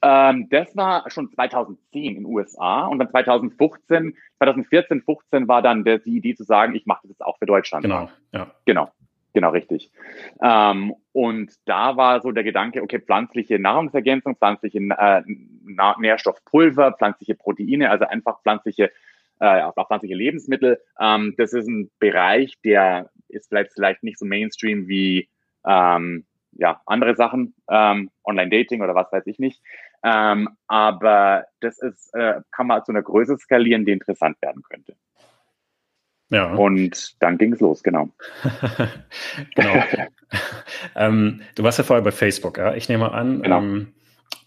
Ähm, 0.01 0.47
das 0.49 0.75
war 0.77 1.09
schon 1.09 1.29
2010 1.31 2.03
in 2.03 2.13
den 2.15 2.25
USA 2.25 2.85
und 2.85 2.99
dann 2.99 3.09
2015, 3.09 4.15
2014, 4.37 5.01
15 5.01 5.47
war 5.47 5.61
dann 5.61 5.83
der, 5.83 5.99
die 5.99 6.17
Idee 6.17 6.35
zu 6.35 6.43
sagen, 6.43 6.75
ich 6.75 6.85
mache 6.85 7.01
das 7.03 7.11
jetzt 7.11 7.25
auch 7.25 7.37
für 7.37 7.45
Deutschland. 7.45 7.83
Genau, 7.83 8.09
ja. 8.31 8.47
Genau. 8.65 8.91
Genau, 9.33 9.51
richtig. 9.51 9.91
Ähm, 10.41 10.95
und 11.11 11.51
da 11.65 11.97
war 11.97 12.21
so 12.21 12.31
der 12.31 12.43
Gedanke, 12.43 12.81
okay, 12.81 12.99
pflanzliche 12.99 13.59
Nahrungsergänzung, 13.59 14.35
pflanzliche 14.35 14.79
äh, 14.79 15.21
Nährstoffpulver, 15.99 16.93
pflanzliche 16.93 17.35
Proteine, 17.35 17.91
also 17.91 18.05
einfach 18.05 18.41
pflanzliche, 18.41 18.91
äh, 19.39 19.61
auch 19.61 19.75
pflanzliche 19.87 20.15
Lebensmittel. 20.15 20.81
Ähm, 20.99 21.35
das 21.37 21.53
ist 21.53 21.67
ein 21.67 21.91
Bereich, 21.99 22.59
der 22.63 23.11
ist 23.27 23.49
vielleicht, 23.49 23.73
vielleicht 23.73 24.01
nicht 24.03 24.17
so 24.17 24.25
Mainstream 24.25 24.87
wie 24.87 25.29
ähm, 25.63 26.25
ja, 26.53 26.81
andere 26.85 27.15
Sachen, 27.15 27.53
ähm, 27.69 28.09
Online-Dating 28.23 28.81
oder 28.81 28.95
was 28.95 29.11
weiß 29.11 29.27
ich 29.27 29.37
nicht. 29.39 29.61
Ähm, 30.03 30.49
aber 30.67 31.45
das 31.59 31.79
ist, 31.79 32.13
äh, 32.13 32.41
kann 32.51 32.67
man 32.67 32.83
zu 32.85 32.91
einer 32.91 33.01
Größe 33.01 33.37
skalieren, 33.37 33.85
die 33.85 33.91
interessant 33.91 34.41
werden 34.41 34.63
könnte. 34.69 34.95
Ja. 36.29 36.53
Und 36.53 37.15
dann 37.21 37.37
ging 37.37 37.53
es 37.53 37.59
los, 37.59 37.83
genau. 37.83 38.09
genau. 39.55 39.83
ähm, 40.95 41.41
du 41.55 41.63
warst 41.63 41.79
ja 41.79 41.83
vorher 41.83 42.03
bei 42.03 42.11
Facebook, 42.11 42.57
ja? 42.57 42.75
Ich 42.75 42.87
nehme 42.87 43.11
an, 43.11 43.41
genau. 43.41 43.59
ähm, 43.59 43.93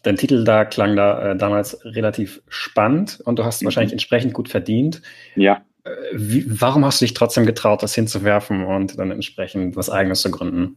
dein 0.03 0.17
Titel 0.17 0.45
da 0.45 0.65
klang 0.65 0.97
da 0.97 1.33
äh, 1.33 1.37
damals 1.37 1.85
relativ 1.85 2.41
spannend 2.49 3.21
und 3.25 3.39
du 3.39 3.45
hast 3.45 3.63
mhm. 3.63 3.67
wahrscheinlich 3.67 3.93
entsprechend 3.93 4.33
gut 4.33 4.49
verdient. 4.49 5.03
Ja. 5.35 5.63
Äh, 5.85 5.91
wie, 6.13 6.45
warum 6.61 6.85
hast 6.85 7.01
du 7.01 7.05
dich 7.05 7.15
trotzdem 7.15 7.47
getraut, 7.47 7.83
das 7.83 7.95
hinzuwerfen 7.95 8.65
und 8.65 8.99
dann 8.99 9.11
entsprechend 9.11 9.75
was 9.75 9.91
Eigenes 9.91 10.23
zu 10.23 10.31
gründen? 10.31 10.77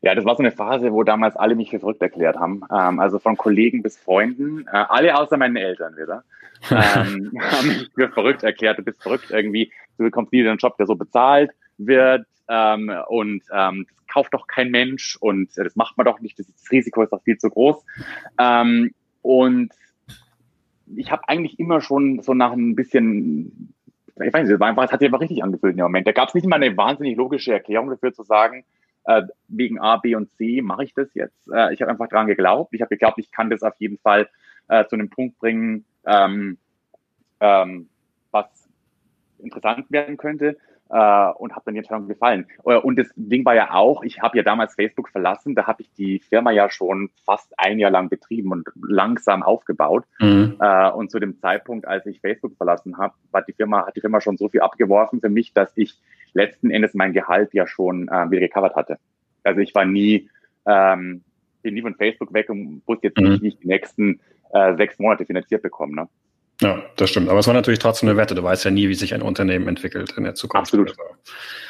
Ja, 0.00 0.14
das 0.14 0.24
war 0.24 0.36
so 0.36 0.42
eine 0.42 0.52
Phase, 0.52 0.92
wo 0.92 1.02
damals 1.02 1.36
alle 1.36 1.54
mich 1.54 1.70
für 1.70 1.80
verrückt 1.80 2.02
erklärt 2.02 2.36
haben. 2.36 2.62
Ähm, 2.70 3.00
also 3.00 3.18
von 3.18 3.36
Kollegen 3.36 3.82
bis 3.82 3.96
Freunden, 3.96 4.66
äh, 4.66 4.84
alle 4.88 5.16
außer 5.16 5.36
meinen 5.36 5.56
Eltern 5.56 5.96
wieder, 5.96 6.24
ähm, 6.70 7.32
haben 7.40 7.68
mich 7.68 7.90
für 7.94 8.08
verrückt 8.08 8.42
erklärt. 8.42 8.78
Du 8.78 8.82
bist 8.82 9.02
verrückt 9.02 9.30
irgendwie. 9.30 9.72
Du 9.96 10.04
bekommst 10.04 10.32
nie 10.32 10.46
einen 10.46 10.58
Job, 10.58 10.76
der 10.76 10.86
so 10.86 10.94
bezahlt 10.94 11.50
wird. 11.76 12.26
Ähm, 12.48 12.92
und 13.08 13.42
ähm, 13.52 13.86
das 13.88 14.06
kauft 14.06 14.34
doch 14.34 14.46
kein 14.46 14.70
Mensch 14.70 15.16
und 15.20 15.56
äh, 15.58 15.64
das 15.64 15.76
macht 15.76 15.96
man 15.96 16.06
doch 16.06 16.20
nicht. 16.20 16.38
Das, 16.38 16.46
das 16.46 16.70
Risiko 16.70 17.02
ist 17.02 17.12
doch 17.12 17.22
viel 17.22 17.38
zu 17.38 17.50
groß. 17.50 17.84
Ähm, 18.38 18.92
und 19.22 19.72
ich 20.96 21.10
habe 21.10 21.28
eigentlich 21.28 21.58
immer 21.58 21.80
schon 21.80 22.22
so 22.22 22.34
nach 22.34 22.52
ein 22.52 22.74
bisschen, 22.74 23.74
ich 24.14 24.32
weiß 24.32 24.48
nicht, 24.48 24.58
es, 24.58 24.92
hat 24.92 25.00
sich 25.00 25.06
einfach 25.06 25.20
richtig 25.20 25.44
angefühlt 25.44 25.72
in 25.72 25.78
dem 25.78 25.84
Moment. 25.84 26.06
Da 26.06 26.12
gab 26.12 26.28
es 26.28 26.34
nicht 26.34 26.46
mal 26.46 26.56
eine 26.56 26.76
wahnsinnig 26.76 27.16
logische 27.16 27.52
Erklärung 27.52 27.90
dafür 27.90 28.12
zu 28.12 28.22
sagen, 28.22 28.64
äh, 29.08 29.22
wegen 29.48 29.80
A, 29.80 29.96
B 29.96 30.14
und 30.14 30.30
C 30.36 30.60
mache 30.60 30.84
ich 30.84 30.92
das 30.92 31.12
jetzt. 31.14 31.50
Äh, 31.50 31.72
ich 31.72 31.80
habe 31.80 31.90
einfach 31.90 32.08
dran 32.08 32.26
geglaubt. 32.26 32.74
Ich 32.74 32.82
habe 32.82 32.90
geglaubt, 32.90 33.18
ich 33.18 33.32
kann 33.32 33.48
das 33.48 33.62
auf 33.62 33.74
jeden 33.78 33.98
Fall 33.98 34.28
äh, 34.68 34.84
zu 34.84 34.96
einem 34.96 35.08
Punkt 35.08 35.38
bringen, 35.38 35.86
ähm, 36.04 36.58
ähm, 37.40 37.88
was 38.30 38.46
interessant 39.38 39.90
werden 39.90 40.18
könnte 40.18 40.58
äh, 40.90 41.30
und 41.38 41.52
habe 41.52 41.62
dann 41.64 41.74
die 41.74 41.78
Entscheidung 41.78 42.06
gefallen. 42.06 42.46
Äh, 42.66 42.76
und 42.76 42.98
das 42.98 43.08
Ding 43.16 43.46
war 43.46 43.54
ja 43.54 43.72
auch, 43.72 44.02
ich 44.02 44.20
habe 44.20 44.36
ja 44.36 44.42
damals 44.42 44.74
Facebook 44.74 45.08
verlassen, 45.08 45.54
da 45.54 45.66
habe 45.66 45.80
ich 45.80 45.90
die 45.94 46.18
Firma 46.18 46.50
ja 46.50 46.68
schon 46.68 47.08
fast 47.24 47.54
ein 47.56 47.78
Jahr 47.78 47.90
lang 47.90 48.10
betrieben 48.10 48.52
und 48.52 48.68
langsam 48.76 49.42
aufgebaut. 49.42 50.04
Mhm. 50.18 50.56
Äh, 50.60 50.90
und 50.90 51.10
zu 51.10 51.18
dem 51.18 51.38
Zeitpunkt, 51.38 51.86
als 51.86 52.04
ich 52.04 52.20
Facebook 52.20 52.58
verlassen 52.58 52.98
habe, 52.98 53.14
hat 53.32 53.48
die 53.48 53.54
Firma 53.54 53.86
hat 53.86 53.96
die 53.96 54.02
Firma 54.02 54.20
schon 54.20 54.36
so 54.36 54.50
viel 54.50 54.60
abgeworfen 54.60 55.22
für 55.22 55.30
mich, 55.30 55.54
dass 55.54 55.72
ich 55.76 55.98
letzten 56.34 56.70
Endes 56.70 56.94
mein 56.94 57.12
Gehalt 57.12 57.52
ja 57.54 57.66
schon 57.66 58.08
äh, 58.08 58.30
wieder 58.30 58.40
gecovert 58.40 58.76
hatte. 58.76 58.98
Also 59.44 59.60
ich 59.60 59.74
war 59.74 59.84
nie, 59.84 60.28
ähm, 60.66 61.22
bin 61.62 61.74
nie 61.74 61.82
von 61.82 61.94
Facebook 61.94 62.32
weg 62.32 62.50
und 62.50 62.82
wusste 62.86 63.08
jetzt 63.08 63.18
mhm. 63.18 63.30
nicht, 63.30 63.42
wie 63.42 63.48
ich 63.48 63.58
die 63.58 63.68
nächsten 63.68 64.20
äh, 64.52 64.76
sechs 64.76 64.98
Monate 64.98 65.24
finanziert 65.24 65.62
bekomme. 65.62 65.94
Ne? 65.94 66.08
Ja, 66.60 66.82
das 66.96 67.10
stimmt. 67.10 67.28
Aber 67.28 67.38
es 67.38 67.46
war 67.46 67.54
natürlich 67.54 67.78
trotzdem 67.78 68.08
eine 68.08 68.18
Wette. 68.18 68.34
Du 68.34 68.42
weißt 68.42 68.64
ja 68.64 68.70
nie, 68.70 68.88
wie 68.88 68.94
sich 68.94 69.14
ein 69.14 69.22
Unternehmen 69.22 69.68
entwickelt 69.68 70.16
in 70.16 70.24
der 70.24 70.34
Zukunft. 70.34 70.72
Absolut. 70.72 70.90
Also. 70.90 71.02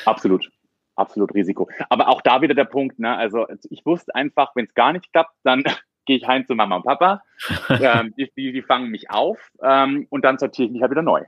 Absolut. 0.07 0.51
Absolut 0.97 1.35
Risiko. 1.35 1.69
Aber 1.91 2.09
auch 2.09 2.23
da 2.23 2.43
wieder 2.43 2.55
der 2.55 2.65
Punkt, 2.65 2.99
ne? 2.99 3.17
Also 3.17 3.47
ich 3.71 3.85
wusste 3.87 4.15
einfach, 4.15 4.57
wenn 4.57 4.65
es 4.65 4.75
gar 4.75 4.93
nicht 4.93 5.13
klappt, 5.13 5.35
dann 5.45 5.63
gehe 6.07 6.17
ich 6.17 6.27
heim 6.27 6.47
zu 6.47 6.55
Mama 6.55 6.77
und 6.77 6.85
Papa, 6.85 7.23
ähm, 7.69 8.15
die, 8.17 8.31
die, 8.37 8.53
die, 8.53 8.63
fangen 8.63 8.91
mich 8.91 9.11
auf 9.11 9.39
ähm, 9.63 10.07
und 10.09 10.25
dann 10.25 10.39
sortiere 10.39 10.67
ich 10.67 10.73
mich 10.73 10.83
halt 10.83 10.91
wieder 10.91 11.03
neu. 11.03 11.23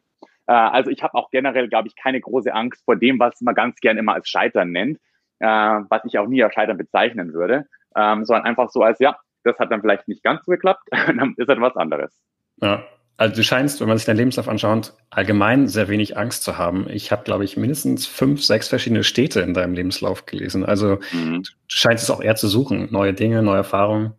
Äh, 0.47 0.53
also 0.53 0.91
ich 0.91 1.03
habe 1.03 1.15
auch 1.15 1.31
generell, 1.31 1.69
glaube 1.69 1.89
ich, 1.89 1.97
keine 1.97 2.21
große 2.21 2.53
Angst 2.53 2.85
vor 2.85 2.97
dem, 2.97 3.19
was 3.19 3.41
man 3.41 3.55
ganz 3.55 3.77
gern 3.81 3.99
immer 3.99 4.15
als 4.15 4.29
Scheitern 4.29 4.71
nennt, 4.71 4.99
äh, 5.41 5.47
was 5.47 6.05
ich 6.05 6.19
auch 6.19 6.27
nie 6.27 6.43
als 6.43 6.55
Scheitern 6.55 6.77
bezeichnen 6.77 7.33
würde, 7.33 7.67
ähm, 7.97 8.25
sondern 8.25 8.45
einfach 8.45 8.71
so 8.71 8.83
als, 8.83 8.99
ja, 8.99 9.17
das 9.45 9.59
hat 9.59 9.71
dann 9.71 9.81
vielleicht 9.81 10.09
nicht 10.09 10.23
ganz 10.23 10.45
so 10.45 10.53
geklappt, 10.53 10.83
dann 10.91 11.35
ist 11.37 11.49
halt 11.49 11.61
was 11.61 11.77
anderes. 11.77 12.19
Ja, 12.57 12.85
also 13.21 13.37
du 13.37 13.45
scheinst, 13.45 13.81
wenn 13.81 13.89
man 13.89 13.99
sich 13.99 14.07
deinen 14.07 14.17
Lebenslauf 14.17 14.49
anschaut, 14.49 14.95
allgemein 15.11 15.69
sehr 15.69 15.89
wenig 15.89 16.17
Angst 16.17 16.43
zu 16.43 16.57
haben. 16.57 16.87
Ich 16.89 17.13
habe, 17.13 17.23
glaube 17.23 17.45
ich, 17.45 17.59
mindestens 17.59 18.07
fünf, 18.07 18.43
sechs 18.43 18.69
verschiedene 18.69 19.05
Städte 19.05 19.41
in 19.41 19.53
deinem 19.53 19.75
Lebenslauf 19.75 20.25
gelesen. 20.25 20.65
Also 20.65 20.99
mhm. 21.13 21.43
du 21.43 21.51
scheinst 21.67 22.05
es 22.05 22.11
auch 22.11 22.23
eher 22.23 22.37
zu 22.37 22.49
suchen, 22.49 22.89
neue 22.91 23.13
Dinge, 23.13 23.43
neue 23.43 23.59
Erfahrungen. 23.59 24.15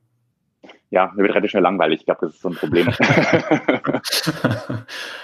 Ja, 0.92 1.12
mir 1.16 1.24
wird 1.24 1.32
relativ 1.32 1.52
schnell 1.52 1.64
langweilig. 1.64 2.02
Ich 2.02 2.06
glaube, 2.06 2.28
das 2.28 2.36
ist 2.36 2.42
so 2.42 2.50
ein 2.50 2.56
Problem. 2.56 2.88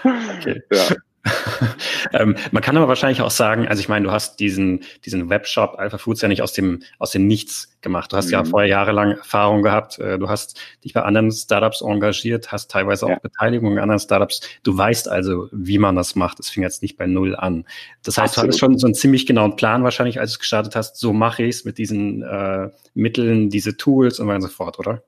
okay. 0.03 0.61
Ja. 0.71 0.95
ähm, 2.13 2.35
man 2.51 2.63
kann 2.63 2.77
aber 2.77 2.87
wahrscheinlich 2.87 3.21
auch 3.21 3.31
sagen, 3.31 3.67
also 3.67 3.79
ich 3.79 3.89
meine, 3.89 4.05
du 4.05 4.11
hast 4.11 4.39
diesen, 4.39 4.81
diesen 5.05 5.29
Webshop 5.29 5.75
Alpha 5.77 5.97
Foods 5.97 6.21
ja 6.21 6.27
nicht 6.27 6.41
aus 6.41 6.53
dem, 6.53 6.83
aus 6.99 7.11
dem 7.11 7.27
Nichts 7.27 7.77
gemacht. 7.81 8.11
Du 8.11 8.17
hast 8.17 8.27
mhm. 8.27 8.33
ja 8.33 8.45
vorher 8.45 8.69
jahrelang 8.69 9.11
Erfahrung 9.11 9.61
gehabt. 9.61 9.99
Äh, 9.99 10.19
du 10.19 10.29
hast 10.29 10.59
dich 10.83 10.93
bei 10.93 11.03
anderen 11.03 11.31
Startups 11.31 11.81
engagiert, 11.81 12.51
hast 12.51 12.71
teilweise 12.71 13.05
auch 13.05 13.09
ja. 13.09 13.19
Beteiligung 13.19 13.73
in 13.73 13.79
anderen 13.79 13.99
Startups. 13.99 14.41
Du 14.63 14.77
weißt 14.77 15.09
also, 15.09 15.47
wie 15.51 15.77
man 15.77 15.95
das 15.95 16.15
macht. 16.15 16.39
Es 16.39 16.49
fing 16.49 16.63
jetzt 16.63 16.81
nicht 16.81 16.97
bei 16.97 17.07
Null 17.07 17.35
an. 17.35 17.65
Das 18.03 18.17
heißt, 18.17 18.37
Absolut. 18.37 18.37
du 18.37 18.47
hattest 18.47 18.59
schon 18.59 18.77
so 18.77 18.87
einen 18.87 18.95
ziemlich 18.95 19.25
genauen 19.25 19.55
Plan 19.55 19.83
wahrscheinlich, 19.83 20.19
als 20.19 20.33
du 20.33 20.39
gestartet 20.39 20.75
hast. 20.75 20.97
So 20.97 21.13
mache 21.13 21.43
ich 21.43 21.57
es 21.57 21.65
mit 21.65 21.77
diesen 21.77 22.23
äh, 22.23 22.69
Mitteln, 22.93 23.49
diese 23.49 23.77
Tools 23.77 24.19
und 24.19 24.25
so 24.25 24.29
weiter 24.29 24.35
und 24.35 24.41
so 24.43 24.47
fort, 24.49 24.79
oder? 24.79 25.03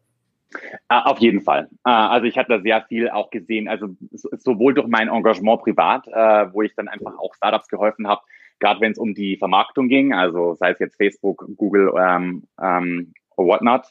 Uh, 0.91 1.05
auf 1.05 1.19
jeden 1.19 1.41
Fall. 1.41 1.69
Uh, 1.87 1.91
also 1.91 2.25
ich 2.25 2.37
habe 2.37 2.49
da 2.49 2.61
sehr 2.61 2.81
viel 2.87 3.09
auch 3.09 3.29
gesehen, 3.29 3.67
also 3.67 3.89
so, 4.11 4.29
sowohl 4.37 4.73
durch 4.73 4.87
mein 4.87 5.07
Engagement 5.07 5.61
privat, 5.61 6.07
uh, 6.07 6.51
wo 6.53 6.63
ich 6.63 6.73
dann 6.75 6.87
einfach 6.87 7.17
auch 7.19 7.35
Startups 7.35 7.67
geholfen 7.67 8.07
habe, 8.07 8.21
gerade 8.59 8.81
wenn 8.81 8.91
es 8.91 8.97
um 8.97 9.13
die 9.13 9.37
Vermarktung 9.37 9.87
ging, 9.87 10.13
also 10.13 10.55
sei 10.55 10.71
es 10.71 10.79
jetzt 10.79 10.97
Facebook, 10.97 11.45
Google 11.55 11.93
ähm, 11.99 12.43
ähm, 12.61 13.13
or 13.35 13.47
whatnot. 13.47 13.85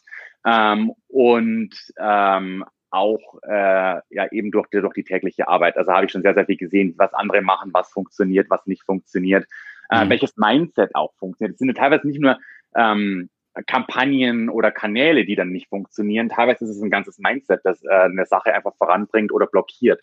Ähm, 0.45 0.93
und 1.09 1.75
ähm, 1.99 2.65
auch 2.91 3.39
äh, 3.47 4.01
ja 4.11 4.33
eben 4.33 4.51
durch, 4.51 4.69
durch 4.71 4.95
die 4.95 5.05
tägliche 5.05 5.49
Arbeit. 5.49 5.77
Also 5.77 5.93
habe 5.93 6.07
ich 6.07 6.13
schon 6.13 6.23
sehr, 6.23 6.35
sehr 6.35 6.47
viel 6.47 6.57
gesehen, 6.57 6.95
was 6.97 7.13
andere 7.15 7.43
machen, 7.43 7.71
was 7.73 7.91
funktioniert, 7.93 8.49
was 8.51 8.67
nicht 8.67 8.83
funktioniert, 8.83 9.47
äh, 9.91 10.05
mhm. 10.05 10.11
welches 10.11 10.37
Mindset 10.37 10.95
auch 10.95 11.13
funktioniert. 11.19 11.55
Es 11.55 11.59
sind 11.59 11.69
ja 11.69 11.75
teilweise 11.75 12.07
nicht 12.07 12.21
nur 12.21 12.39
ähm, 12.75 13.29
Kampagnen 13.67 14.49
oder 14.49 14.71
Kanäle, 14.71 15.25
die 15.25 15.35
dann 15.35 15.51
nicht 15.51 15.69
funktionieren. 15.69 16.29
Teilweise 16.29 16.65
ist 16.65 16.71
es 16.71 16.83
ein 16.83 16.91
ganzes 16.91 17.19
Mindset, 17.19 17.61
das 17.65 17.83
äh, 17.85 17.89
eine 17.89 18.27
Sache 18.27 18.55
einfach 18.55 18.75
voranbringt 18.77 19.33
oder 19.33 19.47
blockiert. 19.47 20.01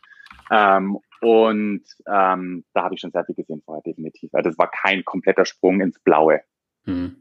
Ähm, 0.51 0.99
und 1.21 1.83
ähm, 2.07 2.65
da 2.73 2.83
habe 2.83 2.95
ich 2.95 3.01
schon 3.01 3.11
sehr 3.11 3.25
viel 3.25 3.35
gesehen 3.35 3.61
vorher, 3.65 3.81
definitiv. 3.83 4.33
Also 4.33 4.49
das 4.49 4.57
war 4.57 4.69
kein 4.69 5.03
kompletter 5.05 5.45
Sprung 5.45 5.81
ins 5.81 5.99
Blaue. 5.99 6.41
Hm. 6.85 7.15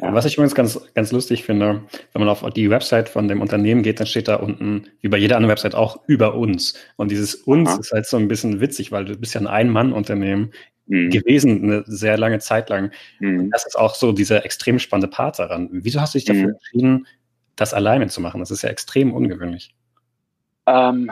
Ja. 0.00 0.12
Was 0.12 0.26
ich 0.26 0.34
übrigens 0.34 0.54
ganz, 0.54 0.92
ganz 0.94 1.10
lustig 1.10 1.44
finde, 1.44 1.84
wenn 2.12 2.20
man 2.20 2.28
auf 2.28 2.44
die 2.50 2.70
Website 2.70 3.08
von 3.08 3.28
dem 3.28 3.40
Unternehmen 3.40 3.82
geht, 3.82 3.98
dann 3.98 4.06
steht 4.06 4.28
da 4.28 4.36
unten, 4.36 4.88
wie 5.00 5.08
bei 5.08 5.16
jeder 5.16 5.36
anderen 5.36 5.52
Website 5.52 5.74
auch, 5.74 6.06
über 6.06 6.34
uns. 6.34 6.74
Und 6.96 7.10
dieses 7.10 7.34
uns 7.34 7.70
Aha. 7.70 7.80
ist 7.80 7.92
halt 7.92 8.06
so 8.06 8.16
ein 8.18 8.28
bisschen 8.28 8.60
witzig, 8.60 8.92
weil 8.92 9.06
du 9.06 9.16
bist 9.16 9.34
ja 9.34 9.40
ein 9.40 9.46
Ein-Mann-Unternehmen 9.46 10.52
mhm. 10.86 11.10
gewesen, 11.10 11.62
eine 11.62 11.84
sehr 11.86 12.16
lange 12.16 12.38
Zeit 12.38 12.68
lang. 12.70 12.90
Mhm. 13.20 13.50
Das 13.50 13.66
ist 13.66 13.76
auch 13.76 13.94
so 13.94 14.12
dieser 14.12 14.44
extrem 14.44 14.78
spannende 14.78 15.08
Part 15.08 15.38
daran. 15.38 15.68
Wieso 15.72 16.00
hast 16.00 16.14
du 16.14 16.18
dich 16.18 16.26
dafür 16.26 16.48
mhm. 16.48 16.54
entschieden, 16.54 17.06
das 17.56 17.74
alleine 17.74 18.08
zu 18.08 18.20
machen? 18.20 18.40
Das 18.40 18.50
ist 18.50 18.62
ja 18.62 18.70
extrem 18.70 19.12
ungewöhnlich. 19.12 19.74
Ähm, 20.66 21.10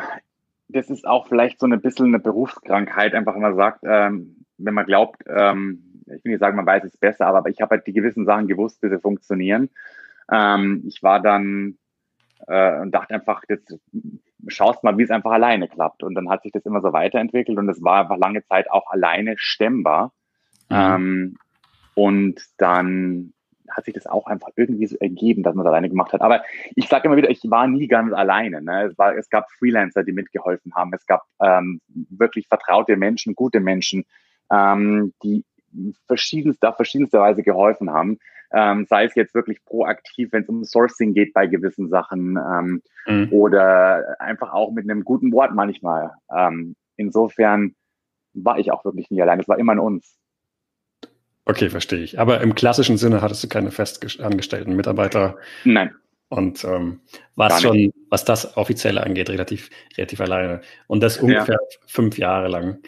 das 0.68 0.90
ist 0.90 1.06
auch 1.06 1.28
vielleicht 1.28 1.60
so 1.60 1.66
ein 1.66 1.80
bisschen 1.80 2.06
eine 2.06 2.18
Berufskrankheit, 2.18 3.14
einfach 3.14 3.34
wenn 3.34 3.42
man 3.42 3.56
sagt, 3.56 3.80
ähm, 3.84 4.44
wenn 4.58 4.74
man 4.74 4.86
glaubt, 4.86 5.22
ähm, 5.26 5.82
ich 6.06 6.24
will 6.24 6.32
nicht 6.32 6.40
sagen, 6.40 6.56
man 6.56 6.66
weiß 6.66 6.84
es 6.84 6.96
besser, 6.96 7.26
aber 7.26 7.48
ich 7.48 7.60
habe 7.60 7.76
halt 7.76 7.86
die 7.86 7.92
gewissen 7.92 8.24
Sachen 8.24 8.48
gewusst, 8.48 8.82
wie 8.82 8.88
sie 8.88 8.98
funktionieren. 8.98 9.70
Ähm, 10.30 10.84
ich 10.86 11.02
war 11.02 11.20
dann 11.20 11.78
äh, 12.46 12.80
und 12.80 12.92
dachte 12.92 13.14
einfach, 13.14 13.42
das 13.48 13.60
schaust 14.48 14.82
mal, 14.84 14.96
wie 14.98 15.02
es 15.02 15.10
einfach 15.10 15.32
alleine 15.32 15.68
klappt. 15.68 16.02
Und 16.02 16.14
dann 16.14 16.28
hat 16.28 16.42
sich 16.42 16.52
das 16.52 16.66
immer 16.66 16.80
so 16.80 16.92
weiterentwickelt 16.92 17.58
und 17.58 17.68
es 17.68 17.82
war 17.82 18.02
einfach 18.02 18.16
lange 18.16 18.44
Zeit 18.44 18.70
auch 18.70 18.90
alleine 18.90 19.34
stemmbar. 19.36 20.12
Mhm. 20.68 20.76
Ähm, 20.76 21.36
und 21.94 22.40
dann 22.58 23.32
hat 23.70 23.84
sich 23.84 23.94
das 23.94 24.06
auch 24.06 24.26
einfach 24.26 24.48
irgendwie 24.56 24.86
so 24.86 24.96
ergeben, 24.98 25.42
dass 25.42 25.54
man 25.54 25.64
es 25.64 25.68
alleine 25.68 25.88
gemacht 25.88 26.12
hat. 26.12 26.20
Aber 26.20 26.42
ich 26.74 26.88
sage 26.88 27.06
immer 27.06 27.16
wieder, 27.16 27.30
ich 27.30 27.40
war 27.44 27.66
nie 27.66 27.88
ganz 27.88 28.12
alleine. 28.12 28.60
Ne? 28.60 28.84
Es, 28.90 28.98
war, 28.98 29.16
es 29.16 29.30
gab 29.30 29.50
Freelancer, 29.52 30.04
die 30.04 30.12
mitgeholfen 30.12 30.74
haben. 30.74 30.92
Es 30.92 31.06
gab 31.06 31.24
ähm, 31.40 31.80
wirklich 31.88 32.48
vertraute 32.48 32.96
Menschen, 32.96 33.34
gute 33.34 33.60
Menschen, 33.60 34.04
ähm, 34.50 35.14
die 35.22 35.44
verschiedenste, 36.06 36.68
auf 36.68 36.76
verschiedenste 36.76 37.18
Weise 37.18 37.42
geholfen 37.42 37.90
haben 37.90 38.18
ähm, 38.52 38.86
sei 38.88 39.04
es 39.04 39.14
jetzt 39.14 39.34
wirklich 39.34 39.64
proaktiv, 39.64 40.32
wenn 40.32 40.42
es 40.42 40.48
um 40.48 40.64
Sourcing 40.64 41.14
geht 41.14 41.32
bei 41.32 41.46
gewissen 41.46 41.88
Sachen 41.88 42.36
ähm, 42.36 42.82
mhm. 43.06 43.32
oder 43.32 44.16
einfach 44.20 44.52
auch 44.52 44.72
mit 44.72 44.88
einem 44.88 45.04
guten 45.04 45.32
Wort 45.32 45.52
manchmal. 45.54 46.12
Ähm, 46.34 46.76
insofern 46.96 47.74
war 48.34 48.58
ich 48.58 48.70
auch 48.70 48.84
wirklich 48.84 49.10
nie 49.10 49.22
allein. 49.22 49.40
Es 49.40 49.48
war 49.48 49.58
immer 49.58 49.72
in 49.72 49.78
uns. 49.78 50.16
Okay, 51.44 51.70
verstehe 51.70 52.00
ich. 52.00 52.20
Aber 52.20 52.40
im 52.40 52.54
klassischen 52.54 52.96
Sinne 52.96 53.20
hattest 53.20 53.42
du 53.42 53.48
keine 53.48 53.70
festangestellten 53.70 54.76
Mitarbeiter. 54.76 55.36
Nein. 55.64 55.92
Und 56.28 56.64
ähm, 56.64 57.00
war 57.34 57.50
schon, 57.60 57.92
was 58.08 58.24
das 58.24 58.56
offizielle 58.56 59.02
angeht, 59.04 59.28
relativ, 59.28 59.68
relativ 59.98 60.20
alleine. 60.20 60.62
Und 60.86 61.02
das 61.02 61.18
ungefähr 61.18 61.58
ja. 61.60 61.76
fünf 61.86 62.16
Jahre 62.16 62.48
lang. 62.48 62.78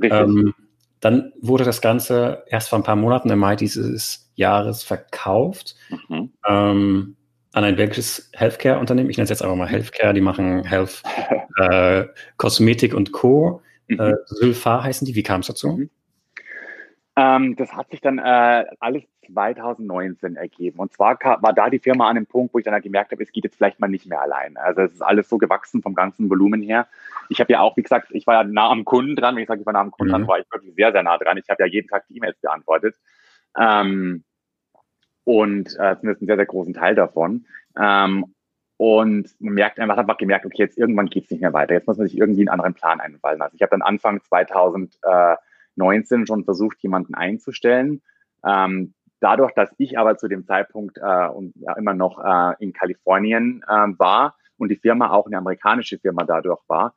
Richtig. 0.00 0.20
Ähm, 0.20 0.54
dann 1.00 1.32
wurde 1.40 1.64
das 1.64 1.80
Ganze 1.80 2.44
erst 2.46 2.68
vor 2.68 2.78
ein 2.78 2.84
paar 2.84 2.94
Monaten 2.94 3.28
im 3.30 3.40
Mai 3.40 3.56
dieses 3.56 4.31
Jahres 4.34 4.82
verkauft 4.82 5.76
mhm. 6.08 6.32
ähm, 6.48 7.16
an 7.52 7.64
ein 7.64 7.76
belgisches 7.76 8.30
Healthcare-Unternehmen. 8.34 9.10
Ich 9.10 9.16
nenne 9.16 9.24
es 9.24 9.30
jetzt 9.30 9.42
einfach 9.42 9.56
mal 9.56 9.68
Healthcare. 9.68 10.14
Die 10.14 10.20
machen 10.20 10.64
Health, 10.64 11.02
äh, 11.58 12.04
Kosmetik 12.36 12.94
und 12.94 13.12
Co. 13.12 13.62
Mhm. 13.88 14.00
Äh, 14.00 14.14
Sylpha 14.26 14.82
heißen 14.82 15.06
die. 15.06 15.14
Wie 15.14 15.22
kam 15.22 15.40
es 15.40 15.48
dazu? 15.48 15.68
Mhm. 15.68 15.90
Ähm, 17.14 17.56
das 17.56 17.72
hat 17.74 17.90
sich 17.90 18.00
dann 18.00 18.18
äh, 18.18 18.64
alles 18.80 19.02
2019 19.26 20.36
ergeben. 20.36 20.78
Und 20.78 20.92
zwar 20.92 21.18
war 21.20 21.52
da 21.52 21.68
die 21.68 21.78
Firma 21.78 22.08
an 22.08 22.16
dem 22.16 22.26
Punkt, 22.26 22.54
wo 22.54 22.58
ich 22.58 22.64
dann 22.64 22.72
halt 22.72 22.84
gemerkt 22.84 23.12
habe, 23.12 23.22
es 23.22 23.32
geht 23.32 23.44
jetzt 23.44 23.56
vielleicht 23.56 23.80
mal 23.80 23.88
nicht 23.88 24.06
mehr 24.06 24.22
allein. 24.22 24.56
Also 24.56 24.82
es 24.82 24.94
ist 24.94 25.02
alles 25.02 25.28
so 25.28 25.36
gewachsen 25.36 25.82
vom 25.82 25.94
ganzen 25.94 26.30
Volumen 26.30 26.62
her. 26.62 26.86
Ich 27.28 27.40
habe 27.40 27.52
ja 27.52 27.60
auch, 27.60 27.76
wie 27.76 27.82
gesagt, 27.82 28.08
ich 28.12 28.26
war 28.26 28.34
ja 28.34 28.44
nah 28.44 28.70
am 28.70 28.84
Kunden 28.84 29.14
dran. 29.14 29.36
Wenn 29.36 29.42
ich 29.42 29.48
sage, 29.48 29.60
ich 29.60 29.66
war 29.66 29.74
nah 29.74 29.80
am 29.80 29.90
Kunden 29.90 30.10
mhm. 30.10 30.16
dran, 30.16 30.28
war 30.28 30.38
ich 30.38 30.50
wirklich 30.50 30.74
sehr, 30.74 30.92
sehr 30.92 31.02
nah 31.02 31.18
dran. 31.18 31.36
Ich 31.36 31.48
habe 31.50 31.62
ja 31.62 31.66
jeden 31.66 31.88
Tag 31.88 32.04
die 32.08 32.16
E-Mails 32.16 32.38
beantwortet. 32.40 32.96
Ähm, 33.58 34.24
und 35.24 35.76
äh, 35.78 35.96
zumindest 35.96 36.22
einen 36.22 36.26
sehr, 36.26 36.36
sehr 36.36 36.46
großen 36.46 36.74
Teil 36.74 36.94
davon. 36.94 37.46
Ähm, 37.78 38.34
und 38.76 39.28
man 39.38 39.54
merkt 39.54 39.78
einfach, 39.78 39.96
einfach 39.96 40.18
gemerkt, 40.18 40.44
okay, 40.44 40.62
jetzt 40.62 40.76
irgendwann 40.76 41.06
geht 41.06 41.24
es 41.24 41.30
nicht 41.30 41.40
mehr 41.40 41.52
weiter. 41.52 41.74
Jetzt 41.74 41.86
muss 41.86 41.98
man 41.98 42.08
sich 42.08 42.18
irgendwie 42.18 42.40
einen 42.40 42.48
anderen 42.48 42.74
Plan 42.74 43.00
einfallen 43.00 43.38
lassen. 43.38 43.54
Ich 43.54 43.62
habe 43.62 43.70
dann 43.70 43.82
Anfang 43.82 44.22
2019 44.24 46.26
schon 46.26 46.44
versucht, 46.44 46.82
jemanden 46.82 47.14
einzustellen. 47.14 48.02
Ähm, 48.44 48.94
dadurch, 49.20 49.52
dass 49.52 49.70
ich 49.78 49.98
aber 49.98 50.18
zu 50.18 50.26
dem 50.26 50.44
Zeitpunkt 50.44 50.98
äh, 50.98 51.28
und 51.28 51.54
ja, 51.56 51.74
immer 51.74 51.94
noch 51.94 52.18
äh, 52.18 52.54
in 52.58 52.72
Kalifornien 52.72 53.62
äh, 53.68 53.86
war 53.98 54.34
und 54.58 54.70
die 54.70 54.76
Firma 54.76 55.10
auch 55.10 55.26
eine 55.26 55.38
amerikanische 55.38 55.98
Firma 55.98 56.24
dadurch 56.24 56.60
war, 56.66 56.94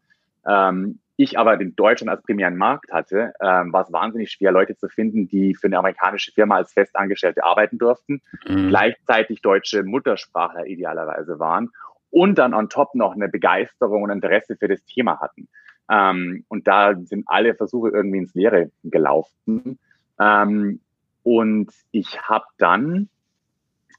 ähm, 0.48 1.00
ich 1.18 1.40
aber 1.40 1.58
den 1.58 1.76
Deutschland 1.76 2.10
als 2.10 2.24
primären 2.24 2.58
Markt 2.58 2.92
hatte, 2.92 3.34
ähm, 3.40 3.72
war 3.72 3.84
es 3.84 3.94
wahnsinnig 3.94 4.32
schwer, 4.32 4.52
Leute 4.52 4.76
zu 4.76 4.90
finden, 4.90 5.28
die 5.28 5.56
für 5.56 5.68
eine 5.68 5.78
amerikanische 5.78 6.32
Firma 6.32 6.58
als 6.58 6.74
Festangestellte 6.74 7.44
arbeiten 7.44 7.78
durften, 7.78 8.22
mhm. 8.48 8.70
gleichzeitig 8.70 9.42
deutsche 9.42 9.84
Muttersprachler 9.84 10.66
idealerweise 10.66 11.40
waren 11.40 11.72
und 12.10 12.38
dann 12.38 12.54
on 12.54 12.70
top 12.70 12.96
noch 12.96 13.14
eine 13.14 13.30
Begeisterung 13.30 14.04
und 14.04 14.10
Interesse 14.10 14.58
für 14.58 14.68
das 14.68 14.84
Thema 14.86 15.20
hatten. 15.22 15.48
Ähm, 15.90 16.44
und 16.50 16.68
da 16.68 16.96
sind 16.96 17.26
alle 17.28 17.56
Versuche 17.56 17.90
irgendwie 17.90 18.20
ins 18.20 18.34
Leere 18.34 18.72
gelaufen. 18.84 19.80
Ähm, 20.20 20.82
und 21.24 21.72
ich 21.92 22.22
habe 22.22 22.46
dann, 22.58 23.10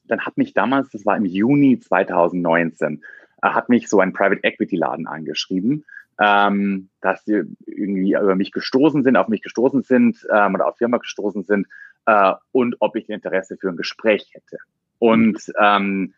dann 0.05 0.21
hat 0.21 0.37
mich 0.37 0.53
damals, 0.53 0.91
das 0.91 1.07
war 1.07 1.17
im 1.17 1.25
Juni 1.25 1.79
2019, 1.79 3.03
äh, 3.43 3.49
hat 3.49 3.69
mich 3.69 3.89
so 3.89 4.01
ein 4.01 4.13
Private 4.13 4.45
Equity 4.45 4.77
Laden 4.77 5.07
angeschrieben 5.07 5.85
ähm, 6.21 6.89
dass 7.01 7.25
sie 7.25 7.43
irgendwie 7.67 8.15
über 8.15 8.37
mich 8.37 8.53
gestoßen 8.53 9.03
sind, 9.03 9.17
auf 9.17 9.29
mich 9.29 9.43
gestoßen 9.43 9.83
sind 9.83 10.27
ähm, 10.33 10.55
oder 10.55 10.69
auf 10.69 10.79
Firma 10.79 10.99
gestoßen 10.99 11.45
sind 11.45 11.67
äh, 12.07 12.33
und 12.53 12.77
ob 12.81 12.97
ich 12.97 13.09
Interesse 13.09 13.57
für 13.59 13.69
ein 13.69 13.77
Gespräch 13.77 14.31
hätte. 14.33 14.59
Und 14.99 15.53
ähm, 15.61 16.15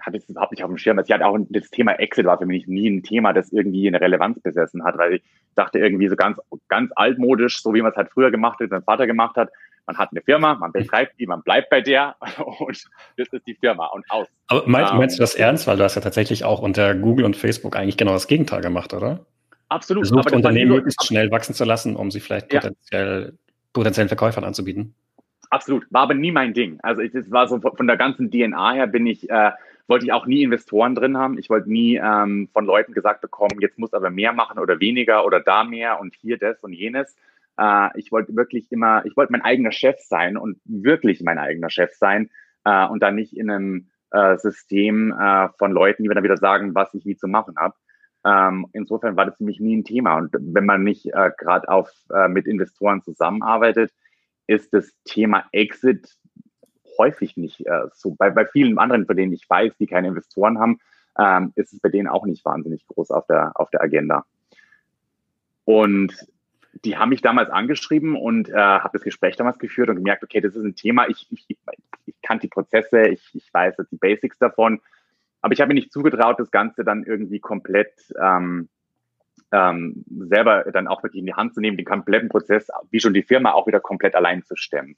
hatte 0.00 0.16
es 0.16 0.28
überhaupt 0.28 0.52
nicht 0.52 0.62
auf 0.64 0.70
dem 0.70 0.78
Schirm. 0.78 0.98
Also 0.98 1.08
ich 1.08 1.14
hatte 1.14 1.26
auch 1.26 1.38
das 1.50 1.68
Thema 1.70 1.92
Exit 1.92 2.26
war 2.26 2.38
für 2.38 2.46
mich 2.46 2.66
nie 2.66 2.88
ein 2.88 3.02
Thema, 3.02 3.32
das 3.32 3.52
irgendwie 3.52 3.86
eine 3.86 4.00
Relevanz 4.00 4.40
besessen 4.40 4.84
hat, 4.84 4.96
weil 4.98 5.14
ich 5.14 5.22
dachte 5.54 5.78
irgendwie 5.78 6.08
so 6.08 6.16
ganz, 6.16 6.38
ganz 6.68 6.90
altmodisch, 6.94 7.60
so 7.62 7.74
wie 7.74 7.82
man 7.82 7.90
es 7.90 7.96
halt 7.96 8.10
früher 8.10 8.30
gemacht 8.30 8.60
hat, 8.60 8.70
mein 8.70 8.82
Vater 8.82 9.06
gemacht 9.06 9.36
hat, 9.36 9.50
man 9.86 9.98
hat 9.98 10.10
eine 10.12 10.22
Firma, 10.22 10.54
man 10.54 10.72
betreibt 10.72 11.18
die, 11.18 11.26
man 11.26 11.42
bleibt 11.42 11.68
bei 11.70 11.80
der 11.80 12.16
und 12.60 12.84
das 13.16 13.28
ist 13.28 13.46
die 13.46 13.54
Firma 13.54 13.86
und 13.86 14.08
aus. 14.10 14.28
Aber 14.46 14.62
meinst, 14.66 14.94
meinst 14.94 15.18
du 15.18 15.20
das 15.20 15.34
ernst? 15.34 15.66
Weil 15.66 15.76
du 15.76 15.84
hast 15.84 15.96
ja 15.96 16.00
tatsächlich 16.00 16.44
auch 16.44 16.60
unter 16.60 16.94
Google 16.94 17.24
und 17.24 17.36
Facebook 17.36 17.76
eigentlich 17.76 17.96
genau 17.96 18.12
das 18.12 18.28
Gegenteil 18.28 18.60
gemacht, 18.60 18.94
oder? 18.94 19.26
Absolut. 19.70 20.06
Versucht, 20.06 20.32
Unternehmen 20.32 20.72
möglichst 20.72 21.06
schnell 21.06 21.30
wachsen 21.30 21.54
zu 21.54 21.64
lassen, 21.64 21.96
um 21.96 22.10
sie 22.10 22.20
vielleicht 22.20 22.48
potenziell, 22.48 23.24
ja. 23.26 23.54
potenziellen 23.72 24.08
Verkäufern 24.08 24.44
anzubieten. 24.44 24.94
Absolut. 25.48 25.86
War 25.90 26.02
aber 26.02 26.14
nie 26.14 26.32
mein 26.32 26.54
Ding. 26.54 26.78
Also 26.82 27.02
es 27.02 27.30
war 27.30 27.48
so 27.48 27.60
von 27.60 27.86
der 27.86 27.96
ganzen 27.96 28.30
DNA 28.30 28.72
her 28.72 28.86
bin 28.88 29.06
ich, 29.06 29.30
äh, 29.30 29.52
wollte 29.86 30.04
ich 30.04 30.12
auch 30.12 30.26
nie 30.26 30.42
Investoren 30.42 30.94
drin 30.94 31.16
haben. 31.16 31.38
Ich 31.38 31.48
wollte 31.50 31.70
nie 31.70 31.96
ähm, 31.96 32.48
von 32.52 32.64
Leuten 32.64 32.92
gesagt 32.92 33.20
bekommen, 33.20 33.60
jetzt 33.60 33.78
muss 33.78 33.92
aber 33.92 34.10
mehr 34.10 34.32
machen 34.32 34.58
oder 34.58 34.80
weniger 34.80 35.24
oder 35.24 35.40
da 35.40 35.64
mehr 35.64 36.00
und 36.00 36.14
hier 36.14 36.36
das 36.36 36.58
und 36.60 36.72
jenes. 36.72 37.16
Äh, 37.58 37.88
ich 37.96 38.10
wollte 38.10 38.34
wirklich 38.34 38.70
immer, 38.70 39.04
ich 39.06 39.16
wollte 39.16 39.32
mein 39.32 39.42
eigener 39.42 39.72
Chef 39.72 40.00
sein 40.00 40.36
und 40.36 40.58
wirklich 40.64 41.20
mein 41.22 41.38
eigener 41.38 41.70
Chef 41.70 41.94
sein 41.94 42.30
äh, 42.64 42.86
und 42.86 43.02
dann 43.02 43.14
nicht 43.14 43.36
in 43.36 43.50
einem 43.50 43.90
äh, 44.10 44.36
System 44.36 45.12
äh, 45.12 45.48
von 45.58 45.70
Leuten, 45.70 46.02
die 46.02 46.08
mir 46.08 46.14
dann 46.16 46.24
wieder 46.24 46.36
sagen, 46.36 46.74
was 46.74 46.92
ich 46.94 47.06
wie 47.06 47.16
zu 47.16 47.28
machen 47.28 47.54
habe. 47.56 47.74
Ähm, 48.24 48.66
insofern 48.72 49.16
war 49.16 49.26
das 49.26 49.36
für 49.36 49.44
mich 49.44 49.60
nie 49.60 49.76
ein 49.76 49.84
Thema. 49.84 50.16
Und 50.16 50.34
wenn 50.38 50.66
man 50.66 50.84
nicht 50.84 51.06
äh, 51.06 51.30
gerade 51.38 51.68
auf 51.68 51.90
äh, 52.14 52.28
mit 52.28 52.46
Investoren 52.46 53.02
zusammenarbeitet, 53.02 53.92
ist 54.46 54.72
das 54.72 54.92
Thema 55.04 55.44
Exit 55.52 56.16
häufig 56.98 57.36
nicht 57.36 57.66
äh, 57.66 57.86
so. 57.94 58.14
Bei, 58.14 58.30
bei 58.30 58.46
vielen 58.46 58.78
anderen, 58.78 59.06
von 59.06 59.16
denen 59.16 59.32
ich 59.32 59.48
weiß, 59.48 59.76
die 59.78 59.86
keine 59.86 60.08
Investoren 60.08 60.58
haben, 60.58 60.78
ähm, 61.18 61.52
ist 61.56 61.72
es 61.72 61.80
bei 61.80 61.88
denen 61.88 62.08
auch 62.08 62.26
nicht 62.26 62.44
wahnsinnig 62.44 62.86
groß 62.86 63.10
auf 63.10 63.26
der, 63.26 63.52
auf 63.54 63.70
der 63.70 63.82
Agenda. 63.82 64.24
Und 65.64 66.14
die 66.84 66.96
haben 66.96 67.10
mich 67.10 67.20
damals 67.20 67.50
angeschrieben 67.50 68.16
und 68.16 68.48
äh, 68.48 68.54
habe 68.54 68.90
das 68.92 69.02
Gespräch 69.02 69.36
damals 69.36 69.58
geführt 69.58 69.88
und 69.88 69.96
gemerkt, 69.96 70.22
okay, 70.22 70.40
das 70.40 70.54
ist 70.54 70.64
ein 70.64 70.76
Thema, 70.76 71.08
ich, 71.08 71.26
ich, 71.30 71.46
ich 72.06 72.22
kann 72.22 72.38
die 72.38 72.48
Prozesse, 72.48 73.08
ich, 73.08 73.22
ich 73.34 73.52
weiß 73.52 73.76
die 73.90 73.96
Basics 73.96 74.38
davon, 74.38 74.80
aber 75.40 75.52
ich 75.52 75.60
habe 75.60 75.68
mir 75.68 75.74
nicht 75.74 75.92
zugetraut, 75.92 76.38
das 76.38 76.50
Ganze 76.50 76.84
dann 76.84 77.04
irgendwie 77.04 77.40
komplett 77.40 77.92
ähm, 78.20 78.68
ähm, 79.52 80.04
selber 80.08 80.64
dann 80.72 80.86
auch 80.86 81.02
wirklich 81.02 81.20
in 81.20 81.26
die 81.26 81.34
Hand 81.34 81.54
zu 81.54 81.60
nehmen, 81.60 81.76
den 81.76 81.86
kompletten 81.86 82.28
Prozess, 82.28 82.68
wie 82.90 83.00
schon 83.00 83.14
die 83.14 83.22
Firma, 83.22 83.52
auch 83.52 83.66
wieder 83.66 83.80
komplett 83.80 84.14
allein 84.14 84.44
zu 84.44 84.56
stemmen. 84.56 84.96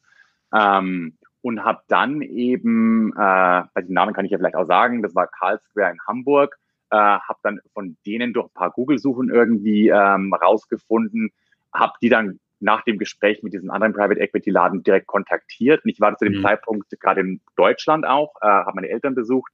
Ähm, 0.55 1.17
und 1.41 1.65
habe 1.65 1.83
dann 1.89 2.23
eben, 2.23 3.13
äh, 3.13 3.63
bei 3.75 3.83
den 3.83 3.95
Namen 3.95 4.15
kann 4.15 4.25
ich 4.25 4.31
ja 4.31 4.39
vielleicht 4.39 4.55
auch 4.55 4.67
sagen, 4.67 5.03
das 5.03 5.15
war 5.15 5.27
Karl 5.27 5.59
Square 5.61 5.93
in 5.93 5.99
Hamburg, 6.07 6.57
äh, 6.91 6.97
habe 6.97 7.39
dann 7.43 7.61
von 7.73 7.97
denen 8.07 8.33
durch 8.33 8.47
ein 8.47 8.55
paar 8.55 8.71
Google-Suchen 8.71 9.31
irgendwie 9.31 9.89
ähm, 9.89 10.33
rausgefunden, 10.35 11.33
habe 11.73 11.95
die 12.01 12.11
dann 12.11 12.39
nach 12.61 12.83
dem 12.83 12.99
Gespräch 12.99 13.43
mit 13.43 13.55
diesem 13.55 13.71
anderen 13.71 13.93
Private 13.93 14.21
Equity 14.21 14.51
Laden 14.51 14.85
direkt 14.85 15.09
kontaktiert. 15.09 15.85
Und 15.85 15.91
ich 15.91 16.01
war 16.01 16.17
zu 16.17 16.25
dem 16.25 16.39
mhm. 16.39 16.43
Zeitpunkt 16.43 16.89
gerade 17.01 17.23
in 17.23 17.41
Deutschland 17.57 18.07
auch, 18.07 18.35
äh, 18.41 18.47
habe 18.47 18.77
meine 18.77 18.89
Eltern 18.89 19.17
besucht. 19.17 19.53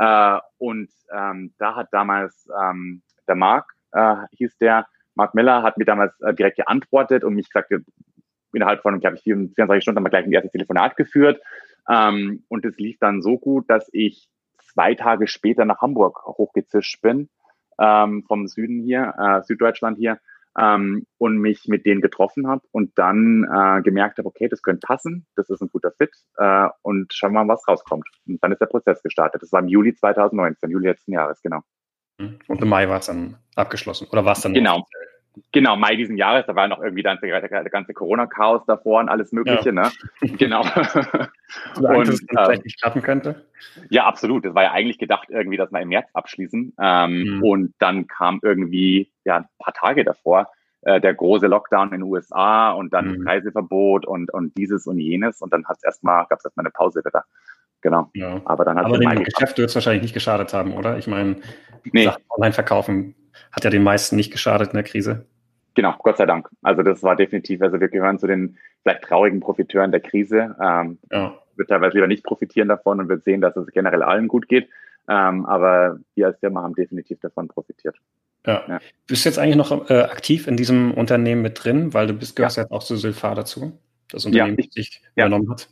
Äh, 0.00 0.38
und 0.56 0.88
ähm, 1.14 1.52
da 1.58 1.76
hat 1.76 1.88
damals 1.92 2.48
ähm, 2.58 3.02
der 3.28 3.34
Marc 3.34 3.70
äh, 3.92 4.16
hieß 4.32 4.56
der. 4.56 4.86
Mark 5.14 5.34
Miller 5.34 5.62
hat 5.62 5.76
mir 5.76 5.84
damals 5.84 6.18
äh, 6.22 6.32
direkt 6.32 6.56
geantwortet 6.56 7.22
und 7.22 7.34
mich 7.34 7.50
gesagt, 7.50 7.70
innerhalb 8.54 8.80
von, 8.80 8.98
glaube 8.98 9.16
ich, 9.16 9.22
24 9.22 9.82
Stunden 9.82 9.98
haben 9.98 10.04
wir 10.04 10.10
gleich 10.10 10.24
ein 10.24 10.32
erstes 10.32 10.52
Telefonat 10.52 10.96
geführt. 10.96 11.42
Ähm, 11.86 12.44
und 12.48 12.64
es 12.64 12.78
lief 12.78 12.98
dann 12.98 13.20
so 13.20 13.36
gut, 13.36 13.68
dass 13.68 13.90
ich 13.92 14.30
zwei 14.72 14.94
Tage 14.94 15.26
später 15.26 15.66
nach 15.66 15.82
Hamburg 15.82 16.24
hochgezischt 16.24 17.02
bin, 17.02 17.28
ähm, 17.78 18.24
vom 18.26 18.46
Süden 18.46 18.82
hier, 18.82 19.14
äh, 19.18 19.42
Süddeutschland 19.42 19.98
hier, 19.98 20.18
ähm, 20.58 21.06
und 21.18 21.38
mich 21.38 21.66
mit 21.66 21.86
denen 21.86 22.00
getroffen 22.00 22.46
habe 22.48 22.62
und 22.72 22.98
dann 22.98 23.44
äh, 23.44 23.82
gemerkt 23.82 24.18
habe, 24.18 24.28
okay, 24.28 24.48
das 24.48 24.62
könnte 24.62 24.86
passen, 24.86 25.26
das 25.36 25.50
ist 25.50 25.60
ein 25.60 25.70
guter 25.70 25.92
Fit 25.92 26.10
äh, 26.36 26.68
und 26.82 27.12
schauen 27.12 27.32
wir 27.32 27.44
mal, 27.44 27.54
was 27.54 27.66
rauskommt. 27.68 28.08
Und 28.26 28.42
dann 28.42 28.52
ist 28.52 28.60
der 28.60 28.66
Prozess 28.66 29.02
gestartet. 29.02 29.42
Das 29.42 29.52
war 29.52 29.60
im 29.60 29.68
Juli 29.68 29.94
2019, 29.94 30.70
Juli 30.70 30.88
letzten 30.88 31.12
Jahres, 31.12 31.40
genau. 31.42 31.60
Und 32.18 32.60
im 32.60 32.68
Mai 32.68 32.88
war 32.88 32.98
es 32.98 33.06
dann 33.06 33.38
abgeschlossen. 33.56 34.06
Oder 34.10 34.24
war 34.24 34.32
es 34.32 34.42
dann? 34.42 34.52
Genau. 34.52 34.86
Genau, 35.52 35.76
Mai 35.76 35.96
diesen 35.96 36.16
Jahres, 36.16 36.46
da 36.46 36.56
war 36.56 36.66
noch 36.66 36.80
irgendwie 36.80 37.02
dann 37.02 37.18
der, 37.22 37.40
ganze 37.48 37.94
Corona-Chaos 37.94 38.62
davor 38.66 39.00
und 39.00 39.08
alles 39.08 39.32
Mögliche, 39.32 39.66
ja. 39.66 39.72
ne? 39.72 39.90
Genau. 40.38 40.62
und, 40.62 42.08
dass 42.08 42.08
es 42.08 42.20
ähm, 42.22 42.28
vielleicht 42.30 42.64
nicht 42.64 42.80
klappen 42.80 43.02
könnte? 43.02 43.46
Ja, 43.90 44.06
absolut. 44.06 44.44
Das 44.44 44.54
war 44.54 44.64
ja 44.64 44.72
eigentlich 44.72 44.98
gedacht, 44.98 45.28
irgendwie, 45.30 45.56
dass 45.56 45.70
wir 45.70 45.80
im 45.80 45.88
März 45.88 46.08
abschließen. 46.14 46.74
Ähm, 46.80 47.22
mhm. 47.22 47.42
Und 47.44 47.74
dann 47.78 48.06
kam 48.08 48.40
irgendwie, 48.42 49.12
ja, 49.24 49.38
ein 49.38 49.46
paar 49.58 49.74
Tage 49.74 50.04
davor, 50.04 50.50
äh, 50.82 51.00
der 51.00 51.14
große 51.14 51.46
Lockdown 51.46 51.88
in 51.88 52.00
den 52.00 52.02
USA 52.02 52.72
und 52.72 52.92
dann 52.92 53.18
mhm. 53.18 53.28
Reiseverbot 53.28 54.06
und, 54.06 54.32
und 54.32 54.56
dieses 54.56 54.86
und 54.86 54.98
jenes. 54.98 55.40
Und 55.40 55.52
dann 55.52 55.64
hat 55.66 55.76
es 55.76 55.84
erstmal, 55.84 56.26
gab 56.26 56.40
es 56.40 56.44
erstmal 56.44 56.66
eine 56.66 56.72
Pause 56.72 57.02
wieder. 57.04 57.24
Genau. 57.82 58.10
Ja. 58.14 58.40
Aber 58.44 58.64
dann 58.64 58.76
hat 58.76 58.86
Aber 58.86 58.98
dem 58.98 59.24
Geschäft 59.24 59.58
wird 59.58 59.70
es 59.70 59.74
wahrscheinlich 59.74 60.02
nicht 60.02 60.14
geschadet 60.14 60.52
haben, 60.52 60.74
oder? 60.74 60.98
Ich 60.98 61.06
meine, 61.06 61.36
nee. 61.84 62.04
Sachen 62.04 62.24
online 62.30 62.52
verkaufen 62.52 63.14
hat 63.52 63.64
ja 63.64 63.70
den 63.70 63.82
meisten 63.82 64.16
nicht 64.16 64.30
geschadet 64.30 64.70
in 64.70 64.74
der 64.74 64.84
Krise. 64.84 65.26
Genau, 65.74 65.94
Gott 65.98 66.16
sei 66.16 66.26
Dank. 66.26 66.48
Also 66.62 66.82
das 66.82 67.02
war 67.02 67.16
definitiv, 67.16 67.62
also 67.62 67.80
wir 67.80 67.88
gehören 67.88 68.18
zu 68.18 68.26
den 68.26 68.58
vielleicht 68.82 69.02
traurigen 69.02 69.40
Profiteuren 69.40 69.92
der 69.92 70.00
Krise. 70.00 70.56
Ähm, 70.60 70.98
ja. 71.10 71.38
Wird 71.56 71.68
teilweise 71.68 71.94
wieder 71.94 72.06
nicht 72.06 72.24
profitieren 72.24 72.68
davon 72.68 73.00
und 73.00 73.08
wird 73.08 73.24
sehen, 73.24 73.40
dass 73.40 73.56
es 73.56 73.66
generell 73.68 74.02
allen 74.02 74.28
gut 74.28 74.48
geht. 74.48 74.68
Ähm, 75.08 75.46
aber 75.46 75.98
wir 76.14 76.28
als 76.28 76.38
Firma 76.38 76.62
haben 76.62 76.74
definitiv 76.74 77.20
davon 77.20 77.48
profitiert. 77.48 77.96
Ja. 78.46 78.64
ja. 78.68 78.80
Bist 79.06 79.24
du 79.24 79.28
jetzt 79.28 79.38
eigentlich 79.38 79.56
noch 79.56 79.90
äh, 79.90 80.02
aktiv 80.02 80.46
in 80.46 80.56
diesem 80.56 80.92
Unternehmen 80.94 81.42
mit 81.42 81.62
drin, 81.62 81.92
weil 81.94 82.06
du 82.06 82.14
bist, 82.14 82.36
gehörst 82.36 82.56
ja. 82.56 82.64
jetzt 82.64 82.72
auch 82.72 82.82
zu 82.82 82.96
Sylpha 82.96 83.34
dazu, 83.34 83.78
das 84.10 84.24
Unternehmen, 84.24 84.56
ja, 84.58 84.64
ich, 84.64 84.70
dich 84.70 85.02
übernommen 85.14 85.50
hat? 85.50 85.68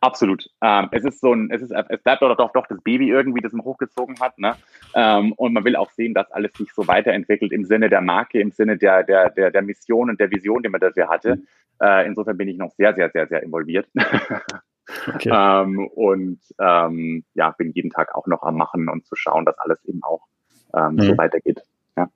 Absolut. 0.00 0.48
Ähm, 0.62 0.88
es 0.92 1.04
ist 1.04 1.20
so 1.20 1.32
ein, 1.32 1.50
es 1.50 1.62
ist, 1.62 1.72
es 1.72 2.02
bleibt 2.02 2.22
doch, 2.22 2.36
doch, 2.36 2.52
doch 2.52 2.66
das 2.66 2.80
Baby 2.82 3.08
irgendwie, 3.10 3.40
das 3.40 3.52
man 3.52 3.64
hochgezogen 3.64 4.18
hat, 4.20 4.38
ne? 4.38 4.56
Ähm, 4.94 5.32
und 5.32 5.52
man 5.52 5.64
will 5.64 5.76
auch 5.76 5.90
sehen, 5.92 6.14
dass 6.14 6.30
alles 6.30 6.52
sich 6.54 6.72
so 6.72 6.86
weiterentwickelt 6.86 7.52
im 7.52 7.64
Sinne 7.64 7.88
der 7.88 8.00
Marke, 8.00 8.40
im 8.40 8.50
Sinne 8.50 8.76
der, 8.76 9.02
der, 9.02 9.30
der, 9.30 9.50
der 9.50 9.62
Mission 9.62 10.10
und 10.10 10.20
der 10.20 10.30
Vision, 10.30 10.62
die 10.62 10.68
man 10.68 10.80
dafür 10.80 11.08
hatte. 11.08 11.36
Mhm. 11.36 11.46
Äh, 11.80 12.06
insofern 12.06 12.36
bin 12.36 12.48
ich 12.48 12.58
noch 12.58 12.72
sehr, 12.72 12.94
sehr, 12.94 13.10
sehr, 13.10 13.26
sehr 13.28 13.42
involviert. 13.42 13.88
okay. 15.14 15.30
ähm, 15.32 15.86
und 15.88 16.40
ähm, 16.60 17.24
ja, 17.34 17.50
bin 17.50 17.72
jeden 17.72 17.90
Tag 17.90 18.14
auch 18.14 18.26
noch 18.26 18.42
am 18.42 18.56
Machen 18.56 18.88
und 18.88 19.06
zu 19.06 19.14
schauen, 19.16 19.44
dass 19.44 19.58
alles 19.58 19.84
eben 19.84 20.02
auch 20.02 20.26
ähm, 20.74 20.94
mhm. 20.94 21.00
so 21.00 21.18
weitergeht. 21.18 21.62
Ja. 21.96 22.08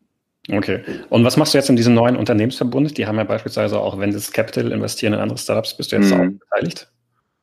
Okay. 0.51 0.83
Und 1.09 1.25
was 1.25 1.37
machst 1.37 1.55
du 1.55 1.59
jetzt 1.59 1.71
in 1.71 1.77
diesem 1.77 1.95
neuen 1.95 2.17
Unternehmensverbund? 2.17 2.99
Die 2.99 3.07
haben 3.07 3.17
ja 3.17 3.25
beispielsweise 3.25 3.79
auch 3.79 3.99
Ventus 3.99 4.33
Capital 4.33 4.73
investieren 4.73 5.15
in 5.15 5.21
andere 5.21 5.39
Startups. 5.39 5.77
Bist 5.77 5.93
du 5.93 5.97
jetzt 5.97 6.13
mhm. 6.13 6.21
auch 6.21 6.39
beteiligt? 6.41 6.92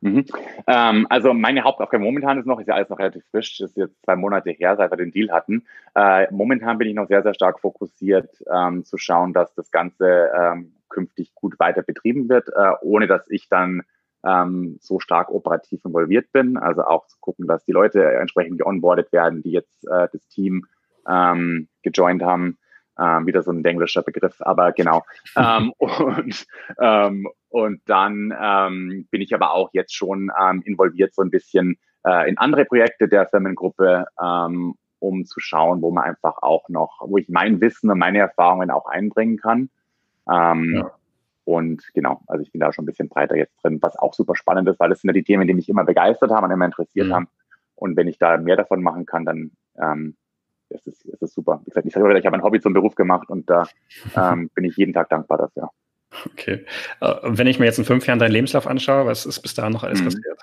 Mhm. 0.02 0.26
Ähm, 0.66 1.08
also 1.10 1.34
meine 1.34 1.64
Hauptaufgabe 1.64 2.04
momentan 2.04 2.38
ist 2.38 2.46
noch, 2.46 2.60
ist 2.60 2.68
ja 2.68 2.76
alles 2.76 2.90
noch 2.90 3.00
relativ 3.00 3.24
frisch, 3.32 3.60
ist 3.60 3.76
jetzt 3.76 4.02
zwei 4.04 4.16
Monate 4.16 4.52
her, 4.52 4.78
seit 4.78 4.92
wir 4.92 4.98
den 4.98 5.12
Deal 5.12 5.30
hatten. 5.32 5.66
Äh, 5.94 6.28
momentan 6.32 6.78
bin 6.78 6.88
ich 6.88 6.96
noch 6.96 7.08
sehr, 7.08 7.22
sehr 7.22 7.34
stark 7.34 7.60
fokussiert, 7.60 8.30
ähm, 8.54 8.86
zu 8.86 8.98
schauen, 8.98 9.34
dass 9.34 9.54
das 9.56 9.72
Ganze 9.72 10.30
ähm, 10.34 10.74
künftig 10.88 11.36
gut 11.36 11.60
weiter 11.60 11.82
betrieben 11.82 12.30
wird, 12.30 12.48
äh, 12.50 12.72
ohne 12.82 13.08
dass 13.08 13.30
ich 13.30 13.50
dann 13.50 13.84
ähm, 14.26 14.78
so 14.82 15.00
stark 15.00 15.32
operativ 15.32 15.84
involviert 15.84 16.32
bin. 16.32 16.58
Also 16.58 16.84
auch 16.84 17.08
zu 17.08 17.18
gucken, 17.20 17.48
dass 17.48 17.66
die 17.66 17.72
Leute 17.74 18.04
entsprechend 18.04 18.58
geonboardet 18.58 19.12
werden, 19.12 19.44
die 19.44 19.52
jetzt 19.52 19.86
äh, 19.88 20.08
das 20.12 20.28
Team 20.30 20.66
ähm, 21.08 21.68
gejoint 21.84 22.22
haben. 22.24 22.58
Ähm, 23.00 23.26
wieder 23.26 23.44
so 23.44 23.52
ein 23.52 23.64
englischer 23.64 24.02
Begriff, 24.02 24.42
aber 24.42 24.72
genau. 24.72 25.04
ähm, 25.36 25.74
und, 25.78 26.46
ähm, 26.80 27.28
und 27.50 27.82
dann 27.86 28.34
ähm, 28.40 29.08
bin 29.10 29.22
ich 29.22 29.34
aber 29.34 29.54
auch 29.54 29.70
jetzt 29.74 29.96
schon 29.96 30.32
ähm, 30.40 30.62
involviert 30.66 31.14
so 31.14 31.22
ein 31.22 31.30
bisschen 31.30 31.78
äh, 32.06 32.30
in 32.30 32.38
andere 32.38 32.66
Projekte 32.66 33.08
der 33.08 33.28
Firmengruppe, 33.28 34.06
ähm, 34.22 34.76
um 35.00 35.26
zu 35.26 35.40
schauen, 35.40 35.82
wo 35.82 35.92
man 35.92 36.04
einfach 36.04 36.38
auch 36.42 36.68
noch, 36.70 37.02
wo 37.06 37.18
ich 37.18 37.30
mein 37.30 37.62
Wissen 37.62 37.90
und 37.90 38.00
meine 38.00 38.20
Erfahrungen 38.20 38.70
auch 38.70 38.86
einbringen 38.88 39.38
kann. 39.38 39.70
Ähm, 40.30 40.76
ja. 40.76 40.92
Und 41.46 41.84
genau, 41.94 42.22
also 42.28 42.44
ich 42.44 42.52
bin 42.52 42.62
da 42.62 42.72
schon 42.72 42.84
ein 42.84 42.86
bisschen 42.86 43.10
breiter 43.10 43.36
jetzt 43.36 43.56
drin, 43.64 43.80
was 43.82 43.98
auch 43.98 44.14
super 44.14 44.36
spannend 44.36 44.70
ist, 44.70 44.80
weil 44.80 44.90
das 44.90 45.02
sind 45.02 45.10
ja 45.10 45.14
die 45.14 45.24
Themen, 45.24 45.48
die 45.48 45.56
mich 45.56 45.68
immer 45.68 45.84
begeistert 45.84 46.30
haben 46.30 46.44
und 46.44 46.52
immer 46.52 46.66
interessiert 46.66 47.08
mhm. 47.08 47.14
haben. 47.14 47.28
Und 47.76 47.96
wenn 47.96 48.08
ich 48.08 48.20
da 48.20 48.38
mehr 48.38 48.56
davon 48.56 48.84
machen 48.84 49.06
kann, 49.06 49.26
dann 49.26 49.52
ähm, 49.82 50.16
es 50.70 50.86
ist, 50.88 51.06
es 51.06 51.22
ist 51.22 51.34
super. 51.34 51.62
Wie 51.66 51.70
gesagt, 51.70 51.86
ich 51.86 51.96
ich 51.96 52.26
habe 52.26 52.36
ein 52.36 52.44
Hobby 52.44 52.60
zum 52.60 52.74
Beruf 52.74 52.96
gemacht 52.96 53.30
und 53.30 53.50
da 53.50 53.68
ähm, 54.16 54.50
bin 54.54 54.66
ich 54.66 54.78
jeden 54.78 54.94
Tag 54.94 55.10
dankbar 55.10 55.38
dafür. 55.38 55.70
Okay. 56.26 56.66
Uh, 57.02 57.16
wenn 57.24 57.48
ich 57.48 57.60
mir 57.60 57.66
jetzt 57.66 57.78
in 57.78 57.86
fünf 57.86 58.08
Jahren 58.08 58.20
deinen 58.20 58.32
Lebenslauf 58.32 58.68
anschaue, 58.68 59.06
was 59.06 59.26
ist 59.26 59.42
bis 59.42 59.54
dahin 59.54 59.74
noch 59.74 59.84
alles 59.84 60.02
mhm. 60.02 60.06
passiert? 60.06 60.40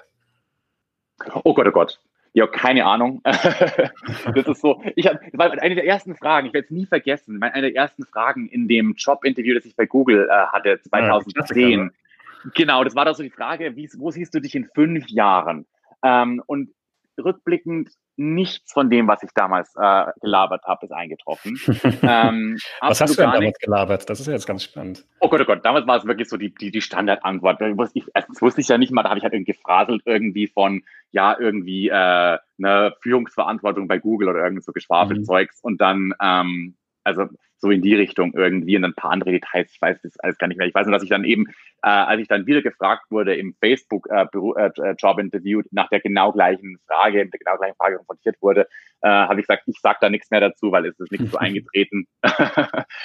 Oh 1.45 1.55
Gott, 1.55 1.67
oh 1.67 1.73
Gott. 1.73 2.01
Ja, 2.35 2.47
keine 2.47 2.85
Ahnung. 2.85 3.23
das 3.25 4.47
ist 4.47 4.61
so, 4.61 4.83
ich 4.95 5.07
habe, 5.07 5.19
das 5.25 5.39
war 5.39 5.51
eine 5.51 5.75
der 5.75 5.87
ersten 5.87 6.15
Fragen, 6.15 6.47
ich 6.47 6.53
werde 6.53 6.67
es 6.67 6.71
nie 6.71 6.85
vergessen, 6.85 7.43
eine 7.43 7.63
der 7.63 7.75
ersten 7.75 8.05
Fragen 8.05 8.47
in 8.49 8.69
dem 8.69 8.95
Jobinterview, 8.95 9.55
das 9.55 9.65
ich 9.65 9.75
bei 9.75 9.87
Google 9.87 10.29
äh, 10.31 10.47
hatte, 10.49 10.79
2010. 10.83 11.81
Ja, 11.81 12.51
genau, 12.55 12.85
das 12.85 12.95
war 12.95 13.07
da 13.07 13.15
so 13.15 13.23
die 13.23 13.31
Frage, 13.31 13.75
wie, 13.75 13.89
wo 13.97 14.11
siehst 14.11 14.35
du 14.35 14.41
dich 14.41 14.55
in 14.55 14.69
fünf 14.75 15.09
Jahren? 15.09 15.67
Ähm, 16.03 16.43
und 16.47 16.75
rückblickend 17.19 17.91
nichts 18.17 18.73
von 18.73 18.91
dem, 18.91 19.07
was 19.09 19.23
ich 19.23 19.31
damals 19.35 19.75
äh, 19.77 20.07
gelabert 20.21 20.65
habe, 20.65 20.87
ist 20.87 20.93
eingetroffen. 20.93 21.59
ähm, 22.03 22.59
was 22.81 23.01
hast 23.01 23.19
du 23.19 23.23
denn 23.23 23.33
damals 23.33 23.59
gelabert? 23.59 24.09
Das 24.09 24.21
ist 24.21 24.27
ja 24.27 24.33
jetzt 24.33 24.47
ganz 24.47 24.65
spannend. 24.65 25.05
Oh 25.21 25.29
Gott, 25.29 25.41
oh 25.41 25.45
Gott, 25.45 25.65
damals 25.65 25.87
war 25.87 25.97
es 25.99 26.07
wirklich 26.07 26.29
so 26.29 26.37
die, 26.37 26.55
die, 26.55 26.71
die 26.71 26.81
Standardantwort. 26.81 27.61
Ich, 27.95 28.05
erstens 28.15 28.41
wusste 28.41 28.61
ich 28.61 28.69
ja 28.69 28.79
nicht 28.79 28.93
mal, 28.93 29.03
da 29.03 29.11
habe 29.11 29.19
ich 29.19 29.25
halt 29.25 29.35
irgendwie 29.35 29.53
gefraselt 29.53 30.03
irgendwie 30.05 30.47
von, 30.47 30.83
ja, 31.11 31.37
irgendwie 31.39 31.89
äh, 31.89 32.39
eine 32.59 32.95
Führungsverantwortung 33.01 33.89
bei 33.89 33.99
Google 33.99 34.29
oder 34.29 34.45
irgend 34.45 34.65
so 34.65 34.73
Geschwafelzeugs 34.73 35.63
mhm. 35.63 35.67
und 35.67 35.81
dann, 35.81 36.15
ähm, 36.23 36.77
also 37.07 37.29
so 37.59 37.71
in 37.71 37.81
die 37.81 37.95
Richtung 37.95 38.35
irgendwie 38.35 38.77
und 38.77 38.85
ein 38.85 38.93
paar 38.95 39.13
andere 39.13 39.31
Details, 39.31 39.71
ich 39.73 39.81
weiß 39.81 40.03
das 40.03 40.21
alles 40.21 40.37
gar 40.37 40.49
nicht 40.49 40.59
mehr. 40.59 40.67
Ich 40.67 40.75
weiß 40.75 40.87
nur, 40.87 40.93
dass 40.93 41.03
ich 41.03 41.09
dann 41.09 41.25
eben, 41.25 41.47
äh, 41.83 41.89
als 41.89 42.21
ich 42.21 42.29
dann 42.29 42.47
wieder 42.47 42.61
gefragt 42.61 43.11
wurde 43.11 43.35
im 43.35 43.55
Facebook-Job-Interview 43.61 45.61
äh, 45.61 45.63
äh, 45.63 45.69
nach 45.71 45.89
der 45.89 46.01
genau 46.01 46.33
gleichen 46.33 46.79
Frage, 46.87 47.25
mit 47.25 47.33
der 47.33 47.39
genau 47.39 47.57
gleichen 47.57 47.77
Frage 47.77 47.97
konfrontiert 47.97 48.37
wurde, 48.43 48.69
äh, 49.01 49.09
habe 49.09 49.41
ich 49.41 49.47
gesagt, 49.47 49.63
ich 49.67 49.81
sage 49.81 49.97
da 50.01 50.11
nichts 50.11 50.31
mehr 50.31 50.41
dazu, 50.41 50.71
weil 50.73 50.85
es 50.87 51.01
ist 51.01 51.13
nicht 51.13 51.31
so 51.31 51.39
eingetreten. 51.39 52.07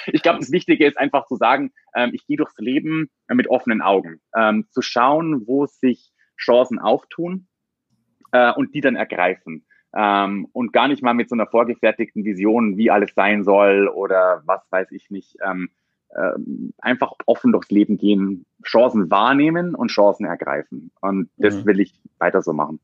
ich 0.06 0.22
glaube, 0.22 0.40
das 0.40 0.52
Wichtige 0.52 0.86
ist 0.86 0.98
einfach 0.98 1.26
zu 1.26 1.36
sagen, 1.36 1.72
ähm, 1.94 2.10
ich 2.12 2.26
gehe 2.26 2.36
durchs 2.36 2.58
Leben 2.58 3.08
mit 3.28 3.48
offenen 3.48 3.80
Augen, 3.80 4.20
ähm, 4.36 4.66
zu 4.70 4.82
schauen, 4.82 5.46
wo 5.46 5.66
sich 5.66 6.12
Chancen 6.38 6.78
auftun 6.78 7.46
äh, 8.32 8.52
und 8.52 8.74
die 8.74 8.80
dann 8.80 8.96
ergreifen 8.96 9.64
ähm, 9.96 10.48
und 10.52 10.72
gar 10.72 10.88
nicht 10.88 11.02
mal 11.02 11.14
mit 11.14 11.28
so 11.28 11.34
einer 11.34 11.46
vorgefertigten 11.46 12.24
Vision, 12.24 12.76
wie 12.76 12.90
alles 12.90 13.14
sein 13.14 13.44
soll 13.44 13.88
oder 13.88 14.42
was 14.46 14.62
weiß 14.70 14.90
ich 14.92 15.10
nicht. 15.10 15.36
Ähm, 15.44 15.70
ähm, 16.16 16.74
einfach 16.78 17.12
offen 17.26 17.52
durchs 17.52 17.70
Leben 17.70 17.96
gehen, 17.96 18.44
Chancen 18.64 19.10
wahrnehmen 19.10 19.74
und 19.74 19.88
Chancen 19.88 20.26
ergreifen. 20.26 20.90
Und 21.00 21.30
das 21.38 21.56
mhm. 21.56 21.66
will 21.66 21.80
ich 21.80 21.94
weiter 22.18 22.42
so 22.42 22.52
machen. 22.52 22.80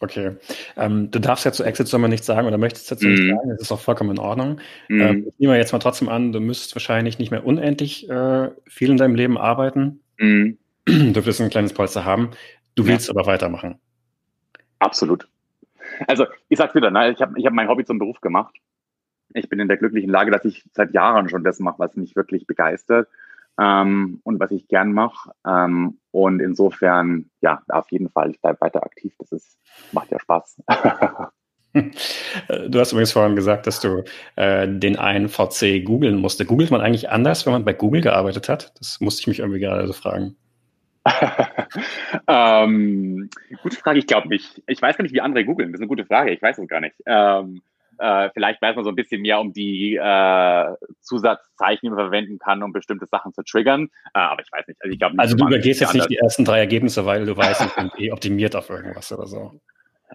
Okay. 0.00 0.32
Ähm, 0.76 1.10
du 1.10 1.20
darfst 1.20 1.44
ja 1.44 1.52
zu 1.52 1.64
Exit 1.64 1.88
Sommer 1.88 2.08
nichts 2.08 2.26
sagen 2.26 2.46
oder 2.46 2.58
möchtest 2.58 2.90
dazu 2.90 3.06
mm. 3.06 3.10
nichts 3.10 3.28
sagen, 3.28 3.48
das 3.48 3.60
ist 3.62 3.72
auch 3.72 3.80
vollkommen 3.80 4.10
in 4.10 4.18
Ordnung. 4.18 4.60
Mm. 4.88 5.00
Ähm, 5.00 5.26
ich 5.28 5.38
nehme 5.38 5.56
jetzt 5.56 5.72
mal 5.72 5.78
trotzdem 5.78 6.08
an, 6.08 6.32
du 6.32 6.40
müsstest 6.40 6.74
wahrscheinlich 6.74 7.18
nicht 7.18 7.30
mehr 7.30 7.46
unendlich 7.46 8.10
äh, 8.10 8.50
viel 8.66 8.90
in 8.90 8.96
deinem 8.96 9.14
Leben 9.14 9.38
arbeiten. 9.38 10.00
Mm. 10.18 10.50
Du 10.86 11.24
wirst 11.24 11.40
ein 11.40 11.48
kleines 11.48 11.72
Polster 11.72 12.04
haben. 12.04 12.32
Du 12.74 12.86
willst 12.86 13.08
ja. 13.08 13.14
aber 13.14 13.24
weitermachen. 13.26 13.76
Absolut. 14.80 15.28
Also 16.06 16.26
ich 16.48 16.58
sag's 16.58 16.74
wieder, 16.74 16.90
ne? 16.90 17.10
ich 17.12 17.20
habe 17.20 17.38
ich 17.38 17.46
hab 17.46 17.52
mein 17.52 17.68
Hobby 17.68 17.84
zum 17.84 17.98
Beruf 17.98 18.20
gemacht. 18.20 18.54
Ich 19.34 19.48
bin 19.48 19.58
in 19.58 19.68
der 19.68 19.76
glücklichen 19.76 20.10
Lage, 20.10 20.30
dass 20.30 20.44
ich 20.44 20.64
seit 20.72 20.92
Jahren 20.92 21.28
schon 21.28 21.44
das 21.44 21.58
mache, 21.58 21.78
was 21.78 21.96
mich 21.96 22.14
wirklich 22.14 22.46
begeistert 22.46 23.08
ähm, 23.58 24.20
und 24.22 24.38
was 24.38 24.50
ich 24.50 24.68
gern 24.68 24.92
mache. 24.92 25.32
Ähm, 25.46 25.98
und 26.10 26.40
insofern, 26.40 27.30
ja, 27.40 27.62
auf 27.68 27.90
jeden 27.90 28.10
Fall, 28.10 28.30
ich 28.30 28.40
bleibe 28.40 28.60
weiter 28.60 28.82
aktiv. 28.84 29.14
Das 29.18 29.32
ist, 29.32 29.58
macht 29.92 30.10
ja 30.10 30.20
Spaß. 30.20 30.62
Du 31.74 32.78
hast 32.78 32.92
übrigens 32.92 33.10
vorhin 33.10 33.34
gesagt, 33.34 33.66
dass 33.66 33.80
du 33.80 34.04
äh, 34.36 34.68
den 34.68 34.96
einen 34.96 35.28
VC 35.28 35.84
googeln 35.84 36.18
musste. 36.18 36.46
Googelt 36.46 36.70
man 36.70 36.80
eigentlich 36.80 37.10
anders, 37.10 37.46
wenn 37.46 37.52
man 37.52 37.64
bei 37.64 37.72
Google 37.72 38.00
gearbeitet 38.00 38.48
hat? 38.48 38.72
Das 38.78 39.00
musste 39.00 39.22
ich 39.22 39.26
mich 39.26 39.38
irgendwie 39.40 39.58
gerade 39.58 39.84
so 39.88 39.92
fragen. 39.92 40.36
ähm, 42.28 43.28
gute 43.62 43.76
Frage, 43.76 43.98
ich 43.98 44.06
glaube 44.06 44.28
nicht. 44.28 44.62
Ich 44.66 44.80
weiß 44.80 44.96
gar 44.96 45.02
nicht, 45.02 45.14
wie 45.14 45.20
andere 45.20 45.44
googeln. 45.44 45.70
Das 45.70 45.78
ist 45.78 45.82
eine 45.82 45.88
gute 45.88 46.06
Frage. 46.06 46.32
Ich 46.32 46.40
weiß 46.40 46.58
es 46.58 46.68
gar 46.68 46.80
nicht. 46.80 46.96
Ähm, 47.06 47.62
äh, 47.98 48.30
vielleicht 48.32 48.60
weiß 48.60 48.74
man 48.76 48.84
so 48.84 48.90
ein 48.90 48.96
bisschen 48.96 49.22
mehr 49.22 49.40
um 49.40 49.52
die 49.52 49.96
äh, 49.96 50.74
Zusatzzeichen, 51.00 51.80
die 51.82 51.90
man 51.90 51.98
verwenden 51.98 52.38
kann, 52.38 52.62
um 52.62 52.72
bestimmte 52.72 53.06
Sachen 53.06 53.32
zu 53.32 53.42
triggern. 53.42 53.88
Äh, 54.14 54.18
aber 54.18 54.42
ich 54.42 54.50
weiß 54.50 54.66
nicht. 54.66 54.82
Also, 54.82 54.92
ich 54.92 54.98
glaub, 54.98 55.12
also 55.16 55.36
du 55.36 55.46
übergehst 55.46 55.80
jetzt 55.80 55.94
nicht 55.94 56.10
die 56.10 56.16
ersten 56.16 56.44
drei 56.44 56.58
Ergebnisse, 56.58 57.06
weil 57.06 57.26
du 57.26 57.36
weißt, 57.36 57.64
ich 57.66 57.74
bin 57.74 57.90
eh 57.98 58.10
optimiert 58.10 58.56
auf 58.56 58.70
irgendwas 58.70 59.12
oder 59.12 59.26
so. 59.26 59.60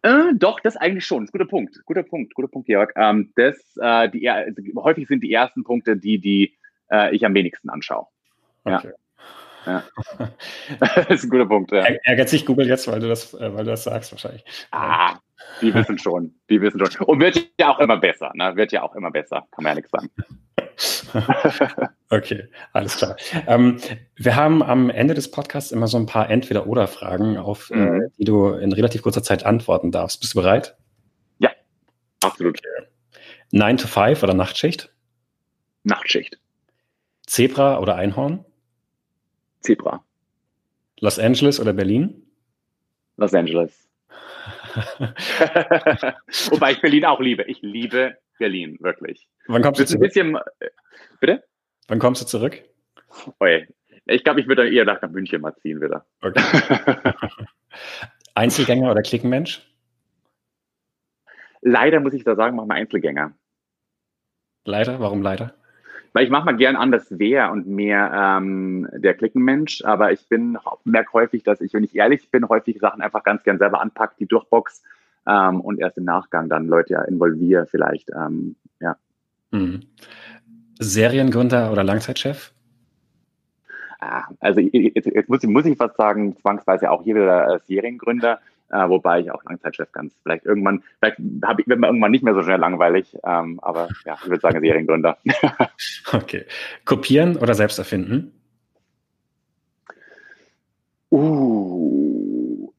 Äh, 0.04 0.34
doch, 0.36 0.60
das 0.60 0.78
eigentlich 0.78 1.06
schon. 1.06 1.24
Das 1.24 1.30
ist 1.30 1.36
ein 1.36 1.40
guter 1.40 1.50
Punkt. 1.50 1.80
Guter 1.86 2.04
Punkt, 2.04 2.34
guter 2.34 2.48
Punkt, 2.48 2.68
Georg. 2.68 2.94
Ähm, 2.96 3.32
das, 3.36 3.58
äh, 3.80 4.10
die, 4.10 4.30
also, 4.30 4.62
häufig 4.78 5.08
sind 5.08 5.22
die 5.22 5.34
ersten 5.34 5.64
Punkte 5.64 5.98
die, 5.98 6.20
die 6.20 6.56
äh, 6.92 7.16
ich 7.16 7.26
am 7.26 7.34
wenigsten 7.34 7.70
anschaue. 7.70 8.08
Okay. 8.64 8.88
Ja. 8.88 8.94
Ja. 9.66 9.84
das 10.80 11.10
ist 11.10 11.24
ein 11.26 11.30
guter 11.30 11.46
Punkt. 11.46 11.72
Ja. 11.72 11.86
Ärgert 12.04 12.30
sich 12.30 12.46
Google 12.46 12.68
jetzt, 12.68 12.88
weil 12.88 13.00
du 13.00 13.08
das, 13.08 13.34
äh, 13.34 13.54
weil 13.54 13.66
du 13.66 13.72
das 13.72 13.84
sagst 13.84 14.12
wahrscheinlich. 14.12 14.44
Ah, 14.72 15.20
die 15.62 15.74
wissen 15.74 15.98
schon. 15.98 16.34
Die 16.50 16.62
wissen 16.62 16.80
schon. 16.80 17.06
Und 17.06 17.20
wird 17.20 17.50
ja 17.60 17.70
auch 17.70 17.80
immer 17.80 17.98
besser. 17.98 18.32
Ne? 18.36 18.56
Wird 18.56 18.72
ja 18.72 18.84
auch 18.84 18.96
immer 18.96 19.12
besser. 19.12 19.48
Kann 19.52 19.64
man 19.64 19.72
ja 19.72 19.76
nichts 19.76 19.92
sagen. 19.92 20.10
okay, 22.10 22.48
alles 22.74 22.98
klar. 22.98 23.16
Ähm, 23.48 23.80
wir 24.16 24.36
haben 24.36 24.64
am 24.64 24.90
Ende 24.90 25.14
des 25.14 25.32
Podcasts 25.32 25.72
immer 25.72 25.88
so 25.88 25.98
ein 25.98 26.06
paar 26.06 26.30
Entweder-Oder-Fragen, 26.30 27.38
auf 27.38 27.70
äh, 27.72 27.76
mhm. 27.76 28.02
äh, 28.02 28.10
die 28.18 28.24
du 28.24 28.50
in 28.54 28.72
relativ 28.72 29.02
kurzer 29.02 29.24
Zeit 29.24 29.46
antworten 29.46 29.92
darfst. 29.92 30.20
Bist 30.22 30.34
du 30.34 30.42
bereit? 30.42 30.78
Ja, 31.40 31.52
absolut. 32.24 32.60
Okay. 32.60 32.88
9 33.52 33.78
to 33.78 33.88
5 33.88 34.24
oder 34.24 34.34
Nachtschicht? 34.34 34.94
Nachtschicht. 35.84 36.40
Zebra 37.26 37.80
oder 37.80 37.96
Einhorn? 37.96 38.46
Zebra. 39.62 40.04
Los 41.00 41.20
Angeles 41.20 41.60
oder 41.60 41.74
Berlin? 41.74 42.26
Los 43.18 43.34
Angeles. 43.34 43.90
Wobei 46.50 46.72
ich 46.72 46.82
Berlin 46.82 47.06
auch 47.06 47.20
liebe. 47.20 47.44
Ich 47.44 47.62
liebe 47.62 48.18
Berlin, 48.38 48.78
wirklich. 48.80 49.28
Wann 49.48 49.62
kommst 49.62 49.80
du 49.80 49.86
zurück? 49.86 50.02
Ein 50.02 50.08
bisschen, 50.08 50.36
äh, 50.60 50.70
bitte? 51.20 51.44
Wann 51.88 52.00
kommst 52.00 52.22
du 52.22 52.26
zurück? 52.26 52.64
Oje. 53.40 53.68
Ich 54.06 54.24
glaube, 54.24 54.42
ich 54.42 54.48
würde 54.48 54.70
eher 54.70 54.86
nach 54.86 55.02
München 55.10 55.42
mal 55.42 55.56
ziehen 55.58 55.82
wieder. 55.82 56.06
Okay. 56.22 56.42
Einzelgänger 58.36 58.92
oder 58.92 59.02
Klickenmensch? 59.02 59.62
Leider 61.62 62.00
muss 62.00 62.14
ich 62.14 62.24
da 62.24 62.36
sagen, 62.36 62.56
machen 62.56 62.70
wir 62.70 62.76
Einzelgänger. 62.76 63.34
Leider? 64.64 65.00
Warum 65.00 65.22
leider? 65.22 65.56
Weil 66.14 66.26
ich 66.26 66.30
manchmal 66.30 66.58
gern 66.58 66.76
anders 66.76 67.18
wäre 67.18 67.52
und 67.52 67.68
mehr 67.68 68.12
ähm, 68.14 68.88
der 68.94 69.14
Klickenmensch, 69.14 69.84
aber 69.84 70.12
ich 70.12 70.28
bin 70.28 70.58
merke 70.84 71.14
häufig, 71.14 71.44
dass 71.44 71.62
ich, 71.62 71.74
wenn 71.74 71.84
ich 71.84 71.96
ehrlich 71.96 72.30
bin, 72.32 72.50
häufig 72.50 72.80
Sachen 72.80 73.02
einfach 73.02 73.24
ganz 73.24 73.44
gern 73.44 73.58
selber 73.58 73.82
anpacke, 73.82 74.16
die 74.20 74.26
durchbox 74.26 74.84
ähm, 75.28 75.62
und 75.62 75.80
erst 75.80 75.98
im 75.98 76.06
Nachgang 76.06 76.50
dann 76.50 76.68
Leute 76.68 76.94
ja 76.94 77.02
involviere 77.04 77.68
vielleicht. 77.68 78.10
Ähm, 78.12 78.56
ja. 78.80 78.98
Mhm. 79.52 79.82
Seriengründer 80.80 81.72
oder 81.72 81.84
Langzeitchef? 81.84 82.54
Ah, 84.00 84.24
also 84.40 84.62
jetzt, 84.62 85.06
jetzt 85.08 85.30
muss, 85.30 85.44
ich, 85.44 85.50
muss 85.50 85.66
ich 85.66 85.78
fast 85.78 85.98
sagen, 85.98 86.38
zwangsweise 86.38 86.90
auch 86.90 87.04
hier 87.04 87.16
wieder 87.16 87.56
äh, 87.56 87.60
Seriengründer. 87.68 88.40
Äh, 88.72 88.88
wobei 88.88 89.22
ich 89.22 89.32
auch 89.32 89.44
Langzeitchef 89.44 89.92
ganz 89.92 90.14
vielleicht 90.22 90.46
irgendwann, 90.46 90.84
vielleicht 91.00 91.18
hab 91.44 91.60
ich, 91.60 91.68
wird 91.68 91.80
man 91.80 91.90
irgendwann 91.90 92.12
nicht 92.12 92.24
mehr 92.24 92.36
so 92.36 92.44
schnell 92.44 92.60
langweilig, 92.60 93.18
ähm, 93.24 93.60
aber 93.62 93.90
ja, 94.06 94.18
ich 94.22 94.30
würde 94.30 94.42
sagen 94.42 94.62
Seriengründer. 94.62 95.18
okay. 96.14 96.46
Kopieren 96.86 97.36
oder 97.38 97.56
selbst 97.56 97.80
erfinden? 97.80 98.32
Uh, 101.12 102.72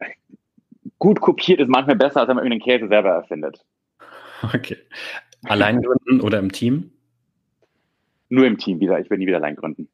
gut 1.01 1.21
kopiert 1.21 1.59
ist 1.59 1.69
manchmal 1.69 1.97
besser, 1.97 2.21
als 2.21 2.29
wenn 2.29 2.37
man 2.37 2.45
irgendeinen 2.45 2.79
Käse 2.79 2.89
selber 2.89 3.11
erfindet. 3.11 3.65
Okay. 4.43 4.77
Allein 5.45 5.83
gründen 5.83 6.21
oder 6.21 6.39
im 6.39 6.53
Team? 6.53 6.93
Nur 8.29 8.47
im 8.47 8.59
Team 8.59 8.79
wieder. 8.79 9.01
Ich 9.01 9.11
will 9.11 9.19
nie 9.19 9.27
wieder 9.27 9.39
allein 9.39 9.57
gründen. 9.57 9.89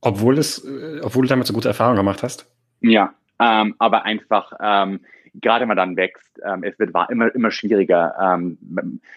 Obwohl 0.00 0.38
es, 0.38 0.64
äh, 0.64 1.00
obwohl 1.02 1.24
du 1.24 1.28
damit 1.28 1.46
so 1.46 1.52
gute 1.52 1.68
Erfahrungen 1.68 1.98
gemacht 1.98 2.22
hast? 2.22 2.50
Ja, 2.80 3.14
ähm, 3.40 3.74
aber 3.78 4.04
einfach, 4.04 4.52
ähm, 4.60 5.00
gerade 5.34 5.62
wenn 5.62 5.68
man 5.68 5.76
dann 5.76 5.96
wächst, 5.96 6.40
ähm, 6.44 6.62
es 6.62 6.78
wird 6.78 6.92
immer, 7.08 7.34
immer 7.34 7.50
schwieriger, 7.50 8.14
ähm, 8.20 8.58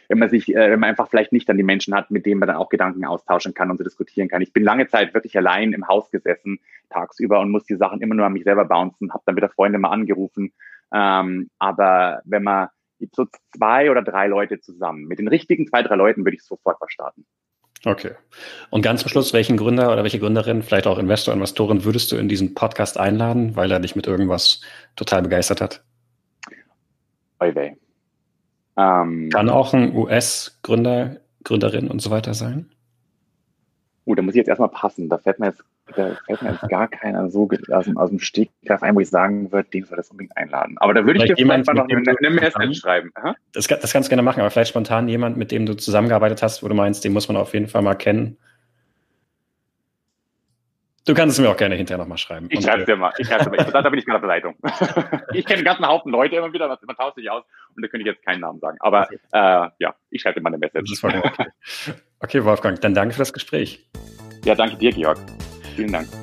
wenn 0.08 0.18
man 0.18 0.30
sich, 0.30 0.50
äh, 0.50 0.72
wenn 0.72 0.80
man 0.80 0.90
einfach 0.90 1.10
vielleicht 1.10 1.32
nicht 1.32 1.50
dann 1.50 1.58
die 1.58 1.64
Menschen 1.64 1.94
hat, 1.94 2.12
mit 2.12 2.26
denen 2.26 2.40
man 2.40 2.48
dann 2.48 2.58
auch 2.58 2.70
Gedanken 2.70 3.06
austauschen 3.06 3.54
kann 3.54 3.72
und 3.72 3.78
so 3.78 3.84
diskutieren 3.84 4.30
kann. 4.30 4.42
Ich 4.42 4.54
bin 4.54 4.64
lange 4.64 4.88
Zeit 4.88 5.14
wirklich 5.14 5.38
allein 5.38 5.74
im 5.74 5.88
Haus 5.88 6.10
gesessen, 6.12 6.60
tagsüber 6.90 7.40
und 7.40 7.52
muss 7.52 7.66
die 7.66 7.76
Sachen 7.76 8.02
immer 8.02 8.16
nur 8.16 8.26
an 8.26 8.34
mich 8.34 8.44
selber 8.44 8.66
bouncen, 8.66 9.14
habe 9.14 9.24
dann 9.26 9.36
wieder 9.36 9.50
Freunde 9.50 9.80
mal 9.80 9.92
angerufen. 9.92 10.54
Ähm, 10.94 11.50
aber 11.60 12.22
wenn 12.26 12.44
man 12.44 12.70
so 13.12 13.28
zwei 13.56 13.92
oder 13.92 14.02
drei 14.02 14.28
Leute 14.28 14.62
zusammen, 14.62 15.06
mit 15.06 15.20
den 15.20 15.28
richtigen 15.28 15.68
zwei, 15.68 15.84
drei 15.84 15.96
Leuten 15.96 16.24
würde 16.24 16.36
ich 16.36 16.44
sofort 16.44 16.78
was 16.80 16.92
starten. 16.92 17.26
Okay. 17.86 18.12
Und 18.70 18.82
ganz 18.82 19.02
zum 19.02 19.10
Schluss, 19.10 19.34
welchen 19.34 19.58
Gründer 19.58 19.92
oder 19.92 20.04
welche 20.04 20.20
Gründerin, 20.20 20.64
vielleicht 20.64 20.88
auch 20.88 20.98
Investor, 20.98 21.34
Investorin, 21.34 21.84
würdest 21.84 22.12
du 22.12 22.16
in 22.16 22.30
diesen 22.30 22.54
Podcast 22.54 22.98
einladen, 22.98 23.56
weil 23.56 23.72
er 23.72 23.80
dich 23.80 23.96
mit 23.96 24.08
irgendwas 24.08 24.62
total 24.96 25.22
begeistert 25.22 25.60
hat? 25.60 25.84
Oi, 27.42 27.74
ähm, 28.78 29.30
Kann 29.30 29.50
auch 29.50 29.74
ein 29.74 29.96
US-Gründer, 29.96 31.18
Gründerin 31.44 31.90
und 31.90 32.02
so 32.02 32.10
weiter 32.10 32.34
sein? 32.34 32.70
Oh, 34.06 34.16
da 34.16 34.22
muss 34.22 34.34
ich 34.34 34.40
jetzt 34.40 34.48
erstmal 34.48 34.70
passen. 34.70 35.10
Da 35.10 35.18
fällt 35.18 35.40
mir 35.40 35.48
jetzt, 35.48 35.64
da 35.88 36.16
fällt 36.26 36.42
mir 36.42 36.52
jetzt 36.52 36.70
gar 36.70 36.88
keiner 36.88 37.30
so 37.30 37.50
aus 37.72 37.86
dem, 37.86 37.98
aus 37.98 38.10
dem 38.10 38.20
Stegreif 38.20 38.82
ein, 38.82 38.96
wo 38.96 39.00
ich 39.02 39.10
sagen 39.10 39.52
würde, 39.52 39.70
den 39.70 39.84
soll 39.86 39.98
das 39.98 40.10
unbedingt 40.10 40.36
einladen. 40.38 40.78
Aber 40.78 40.94
da 40.94 41.06
würde 41.06 41.24
ich 41.26 41.34
dir 41.34 41.50
einfach 41.52 41.74
noch 41.74 41.88
eine, 41.90 42.16
eine 42.18 42.30
Message 42.30 42.80
schreiben. 42.80 43.12
Das, 43.52 43.68
das 43.68 43.92
kannst 43.92 44.08
du 44.08 44.10
gerne 44.10 44.24
machen, 44.24 44.40
aber 44.40 44.50
vielleicht 44.50 44.70
spontan 44.70 45.08
jemand, 45.08 45.38
mit 45.38 45.52
dem 45.52 45.66
du 45.66 45.76
zusammengearbeitet 45.76 46.42
hast, 46.42 46.64
wo 46.64 46.68
du 46.68 46.76
meinst, 46.76 47.04
den 47.04 47.14
muss 47.14 47.28
man 47.28 47.38
auf 47.38 47.54
jeden 47.54 47.68
Fall 47.68 47.82
mal 47.82 47.96
kennen. 47.96 48.38
Du 51.06 51.14
kannst 51.14 51.38
es 51.38 51.44
mir 51.44 51.50
auch 51.50 51.58
gerne 51.58 51.76
hinterher 51.76 51.98
nochmal 52.02 52.18
schreiben. 52.18 52.48
Ich 52.50 52.64
schreibe 52.64 52.82
es 52.82 52.86
dir 52.86 52.96
mal. 52.96 53.12
Ich 53.18 53.28
schreibe 53.28 53.52
dir 53.52 53.58
mal. 53.58 53.84
da 53.84 53.90
bin 53.90 54.00
ich 54.00 54.06
gerade 54.06 54.18
auf 54.18 54.22
der 54.22 54.30
Leitung. 54.30 54.56
ich 55.34 55.46
kenne 55.46 55.58
einen 55.58 55.66
ganzen 55.66 55.86
Haufen 55.86 56.14
Leute 56.14 56.38
immer 56.38 56.54
wieder, 56.54 56.70
man 56.70 56.96
tauscht 56.96 57.16
sich 57.16 57.30
aus 57.30 57.44
und 57.76 57.84
da 57.84 57.90
könnte 57.90 58.08
ich 58.08 58.16
jetzt 58.16 58.26
keinen 58.26 58.40
Namen 58.40 58.60
sagen. 58.62 58.78
Aber 58.80 59.10
äh, 59.12 59.18
ja, 59.80 59.96
ich 60.12 60.22
schreibe 60.22 60.40
dir 60.40 60.44
mal 60.44 60.52
eine 60.52 60.60
Message. 60.60 61.04
Okay. 61.04 61.48
okay, 62.22 62.46
Wolfgang, 62.46 62.80
dann 62.80 62.94
danke 62.94 63.16
für 63.16 63.20
das 63.20 63.34
Gespräch. 63.34 63.86
Ja, 64.46 64.56
danke 64.56 64.78
dir, 64.78 64.92
Georg. 64.92 65.20
Vielen 65.76 65.92
Dank. 65.92 66.23